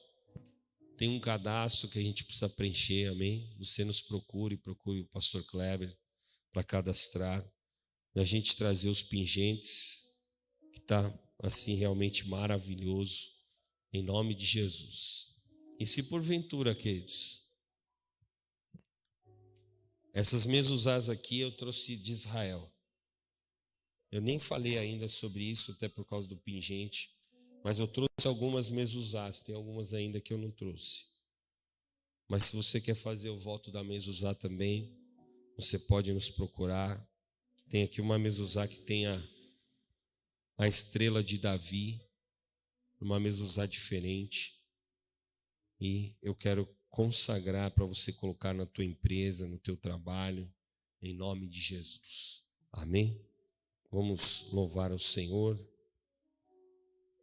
tem 0.97 1.09
um 1.09 1.21
cadastro 1.21 1.87
que 1.87 1.97
a 1.97 2.01
gente 2.01 2.25
precisa 2.25 2.49
preencher, 2.49 3.09
amém? 3.09 3.55
Você 3.59 3.85
nos 3.85 4.01
procure, 4.01 4.57
procure 4.57 4.99
o 4.99 5.07
pastor 5.07 5.41
Kleber 5.45 5.97
para 6.51 6.63
cadastrar, 6.63 7.41
e 8.13 8.19
a 8.19 8.25
gente 8.25 8.57
trazer 8.57 8.89
os 8.89 9.01
pingentes, 9.01 10.15
que 10.73 10.79
está 10.79 11.17
assim 11.41 11.75
realmente 11.75 12.27
maravilhoso, 12.27 13.27
em 13.93 14.03
nome 14.03 14.35
de 14.35 14.45
Jesus. 14.45 15.35
E 15.79 15.85
se 15.85 16.03
porventura, 16.09 16.75
queridos, 16.75 17.48
essas 20.19 20.45
mesas 20.45 21.09
aqui 21.09 21.39
eu 21.39 21.49
trouxe 21.49 21.95
de 21.95 22.11
Israel. 22.11 22.69
Eu 24.11 24.19
nem 24.21 24.37
falei 24.37 24.77
ainda 24.77 25.07
sobre 25.07 25.43
isso, 25.43 25.71
até 25.71 25.87
por 25.87 26.03
causa 26.03 26.27
do 26.27 26.35
pingente. 26.35 27.09
Mas 27.63 27.79
eu 27.79 27.87
trouxe 27.87 28.27
algumas 28.27 28.69
mesuzás, 28.69 29.41
tem 29.41 29.55
algumas 29.55 29.93
ainda 29.93 30.19
que 30.19 30.33
eu 30.33 30.37
não 30.37 30.51
trouxe. 30.51 31.05
Mas 32.27 32.43
se 32.43 32.55
você 32.55 32.81
quer 32.81 32.95
fazer 32.95 33.29
o 33.29 33.37
voto 33.37 33.71
da 33.71 33.81
mesuzá 33.81 34.35
também, 34.35 34.93
você 35.55 35.79
pode 35.79 36.11
nos 36.11 36.29
procurar. 36.29 37.01
Tem 37.69 37.83
aqui 37.83 38.01
uma 38.01 38.19
mesuzá 38.19 38.67
que 38.67 38.81
tem 38.81 39.07
a, 39.07 39.23
a 40.57 40.67
estrela 40.67 41.23
de 41.23 41.37
Davi, 41.37 42.01
uma 42.99 43.21
mesuzá 43.21 43.65
diferente. 43.65 44.59
e 45.79 46.13
eu 46.21 46.35
quero 46.35 46.67
consagrar 46.89 47.71
para 47.71 47.85
você 47.85 48.11
colocar 48.11 48.53
na 48.53 48.65
tua 48.65 48.83
empresa, 48.83 49.47
no 49.47 49.57
teu 49.57 49.77
trabalho, 49.77 50.51
em 51.01 51.13
nome 51.13 51.47
de 51.47 51.59
Jesus. 51.59 52.43
Amém? 52.71 53.19
Vamos 53.91 54.47
louvar 54.51 54.91
o 54.91 54.99
Senhor. 54.99 55.59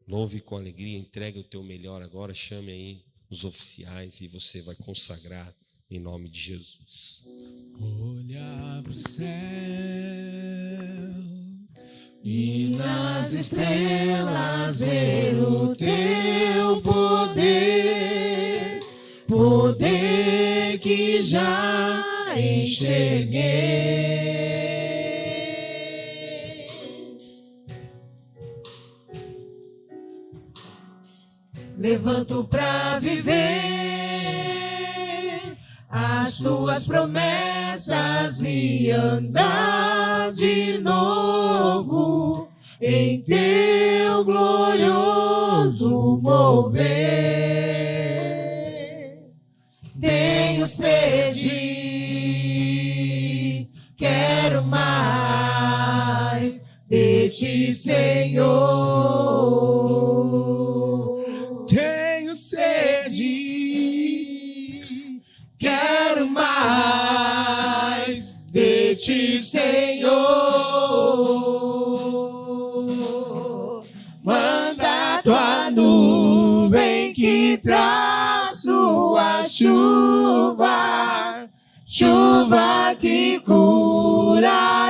Louve 0.07 0.41
com 0.41 0.57
alegria, 0.57 0.99
entregue 0.99 1.41
o 1.41 1.45
teu 1.45 1.63
melhor 1.63 2.03
agora, 2.03 2.33
chame 2.33 2.71
aí 2.71 3.05
os 3.29 3.45
oficiais 3.45 4.21
e 4.21 4.29
você 4.29 4.63
vai 4.63 4.77
consagrar 4.77 5.55
em 5.91 5.99
nome 5.99 6.29
de 6.29 6.41
Jesus. 6.41 7.25
Olhar 7.79 8.83
para 8.83 8.93
o 8.93 8.95
céu 8.95 9.27
e 12.23 12.77
nas 12.77 13.33
estrelas 13.33 14.81
ver 14.81 15.35
o 15.41 15.77
teu 15.77 16.83
poder, 16.83 17.96
poder 19.57 20.79
que 20.81 21.23
já 21.23 22.05
enxerguei. 22.37 23.41
Levanto 31.79 32.45
pra 32.45 32.99
viver 32.99 33.33
as 35.89 36.37
tuas 36.37 36.87
promessas 36.87 38.43
e 38.43 38.91
andar 38.91 40.33
de 40.33 40.79
novo 40.79 42.51
em 42.83 43.23
teu 43.23 44.23
glorioso 44.23 46.21
mover. 46.23 47.86
Tenho 50.67 50.69
sede, 50.69 51.51
quero 53.97 54.65
mais 54.65 56.65
de 56.89 57.29
ti, 57.29 57.73
Senhor. 57.73 59.76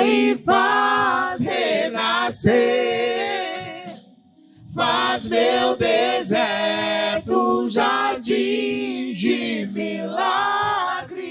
E 0.04 0.38
faz 0.44 1.40
renascer. 1.40 2.56
Faz 4.74 5.26
meu 5.28 5.76
deserto 5.76 7.62
um 7.62 7.68
jardim 7.68 9.12
de 9.12 9.68
milagres, 9.72 11.26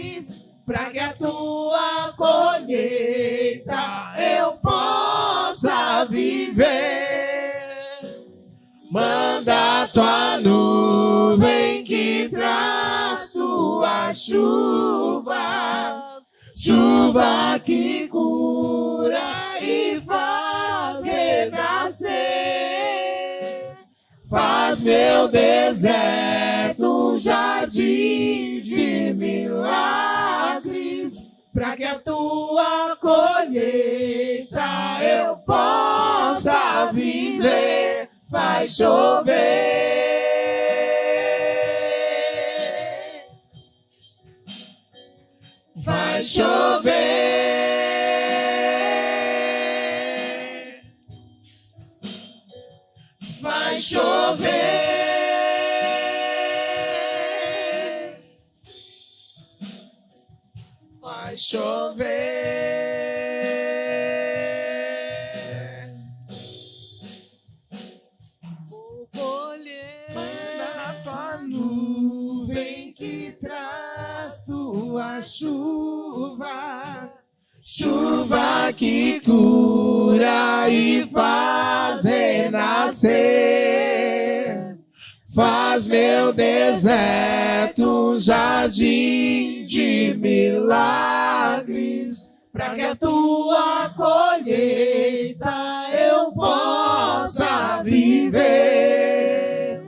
para 0.65 0.89
que 0.89 0.99
a 0.99 1.13
tua 1.13 2.13
colheita 2.17 4.15
eu 4.17 4.53
possa 4.53 6.05
viver. 6.05 7.75
Manda 8.91 9.87
tua 9.93 10.37
nuvem 10.39 11.83
que 11.83 12.29
traz 12.29 13.31
tua 13.31 14.13
chuva, 14.13 16.04
chuva 17.15 17.59
que 17.63 18.09
cura 18.09 19.57
e 19.61 20.01
faz 20.05 21.01
renascer 21.03 22.11
faz 24.29 24.81
meu 24.81 25.29
deserto 25.29 27.13
um 27.13 27.17
jardim 27.17 28.59
de 28.59 29.13
milagres, 29.13 30.11
para 31.53 31.77
que 31.77 31.85
a 31.85 31.97
tua 31.99 32.97
colheita 32.97 34.65
eu 35.01 35.37
possa 35.37 36.91
viver, 36.91 38.09
faz 38.29 38.75
chover. 38.75 39.95
Vai 45.77 46.21
chover. 46.21 47.04
Vai 61.53 61.84
um 88.15 88.19
jardim 88.19 89.63
de 89.65 90.15
milagres, 90.17 91.69
para 92.53 92.73
que 92.73 92.81
a 92.81 92.95
tua 92.95 93.89
colheita 93.89 95.83
eu 95.91 96.31
possa 96.31 97.83
viver. 97.83 99.83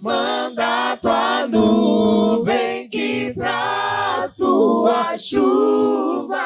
Manda 0.00 0.96
tua 0.96 1.46
nuvem 1.48 2.88
que 2.88 3.34
traz 3.34 4.36
tua 4.36 5.14
chuva 5.18 6.38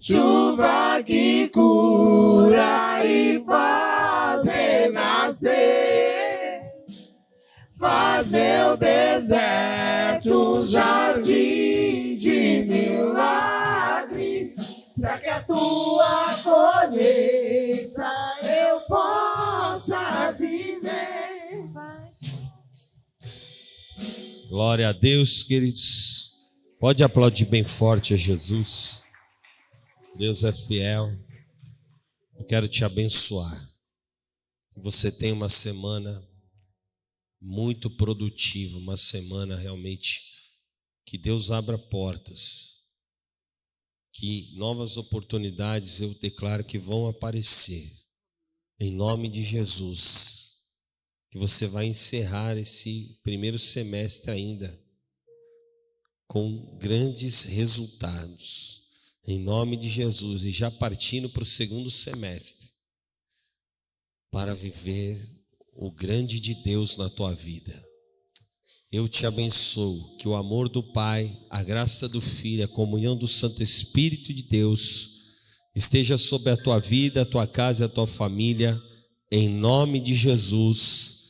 chuva 0.00 1.00
que 1.06 1.48
cura 1.48 3.06
e 3.06 3.40
faz 3.46 4.46
renascer. 4.46 6.01
Fazer 7.82 8.64
o 8.66 8.76
deserto 8.76 10.60
um 10.60 10.64
jardim 10.64 12.14
de 12.14 12.62
milagres, 12.62 14.54
para 15.00 15.18
que 15.18 15.28
a 15.28 15.42
tua 15.42 16.32
colheita 16.44 18.08
eu 18.40 18.82
possa 18.82 20.30
viver. 20.38 21.72
Glória 24.48 24.90
a 24.90 24.92
Deus, 24.92 25.42
queridos. 25.42 26.36
Pode 26.78 27.02
aplaudir 27.02 27.46
bem 27.46 27.64
forte 27.64 28.14
a 28.14 28.16
Jesus. 28.16 29.02
Deus 30.16 30.44
é 30.44 30.52
fiel. 30.52 31.10
Eu 32.38 32.44
quero 32.44 32.68
te 32.68 32.84
abençoar. 32.84 33.60
Que 34.72 34.80
você 34.80 35.10
tenha 35.10 35.34
uma 35.34 35.48
semana 35.48 36.30
muito 37.42 37.90
produtiva, 37.90 38.78
uma 38.78 38.96
semana 38.96 39.56
realmente 39.56 40.22
que 41.04 41.18
Deus 41.18 41.50
abra 41.50 41.76
portas, 41.76 42.86
que 44.12 44.54
novas 44.56 44.96
oportunidades 44.96 46.00
eu 46.00 46.14
declaro 46.14 46.64
que 46.64 46.78
vão 46.78 47.06
aparecer. 47.06 47.92
Em 48.78 48.92
nome 48.92 49.28
de 49.28 49.42
Jesus. 49.42 50.40
Que 51.30 51.38
você 51.38 51.66
vai 51.66 51.86
encerrar 51.86 52.56
esse 52.58 53.18
primeiro 53.22 53.58
semestre 53.58 54.30
ainda 54.30 54.78
com 56.26 56.76
grandes 56.78 57.44
resultados 57.44 58.82
em 59.24 59.38
nome 59.38 59.76
de 59.76 59.88
Jesus, 59.88 60.44
e 60.44 60.50
já 60.50 60.70
partindo 60.70 61.30
para 61.30 61.42
o 61.42 61.46
segundo 61.46 61.90
semestre, 61.90 62.70
para 64.30 64.54
viver 64.54 65.41
o 65.74 65.90
grande 65.90 66.40
de 66.40 66.54
Deus 66.54 66.96
na 66.96 67.08
tua 67.08 67.34
vida. 67.34 67.82
Eu 68.90 69.08
te 69.08 69.26
abençoo, 69.26 70.16
que 70.18 70.28
o 70.28 70.34
amor 70.34 70.68
do 70.68 70.82
Pai, 70.82 71.34
a 71.48 71.62
graça 71.62 72.08
do 72.08 72.20
Filho, 72.20 72.64
a 72.64 72.68
comunhão 72.68 73.16
do 73.16 73.26
Santo 73.26 73.62
Espírito 73.62 74.34
de 74.34 74.42
Deus 74.42 75.12
esteja 75.74 76.18
sobre 76.18 76.50
a 76.50 76.56
tua 76.56 76.78
vida, 76.78 77.22
a 77.22 77.26
tua 77.26 77.46
casa 77.46 77.84
e 77.84 77.86
a 77.86 77.88
tua 77.88 78.06
família, 78.06 78.78
em 79.30 79.48
nome 79.48 79.98
de 79.98 80.14
Jesus. 80.14 81.21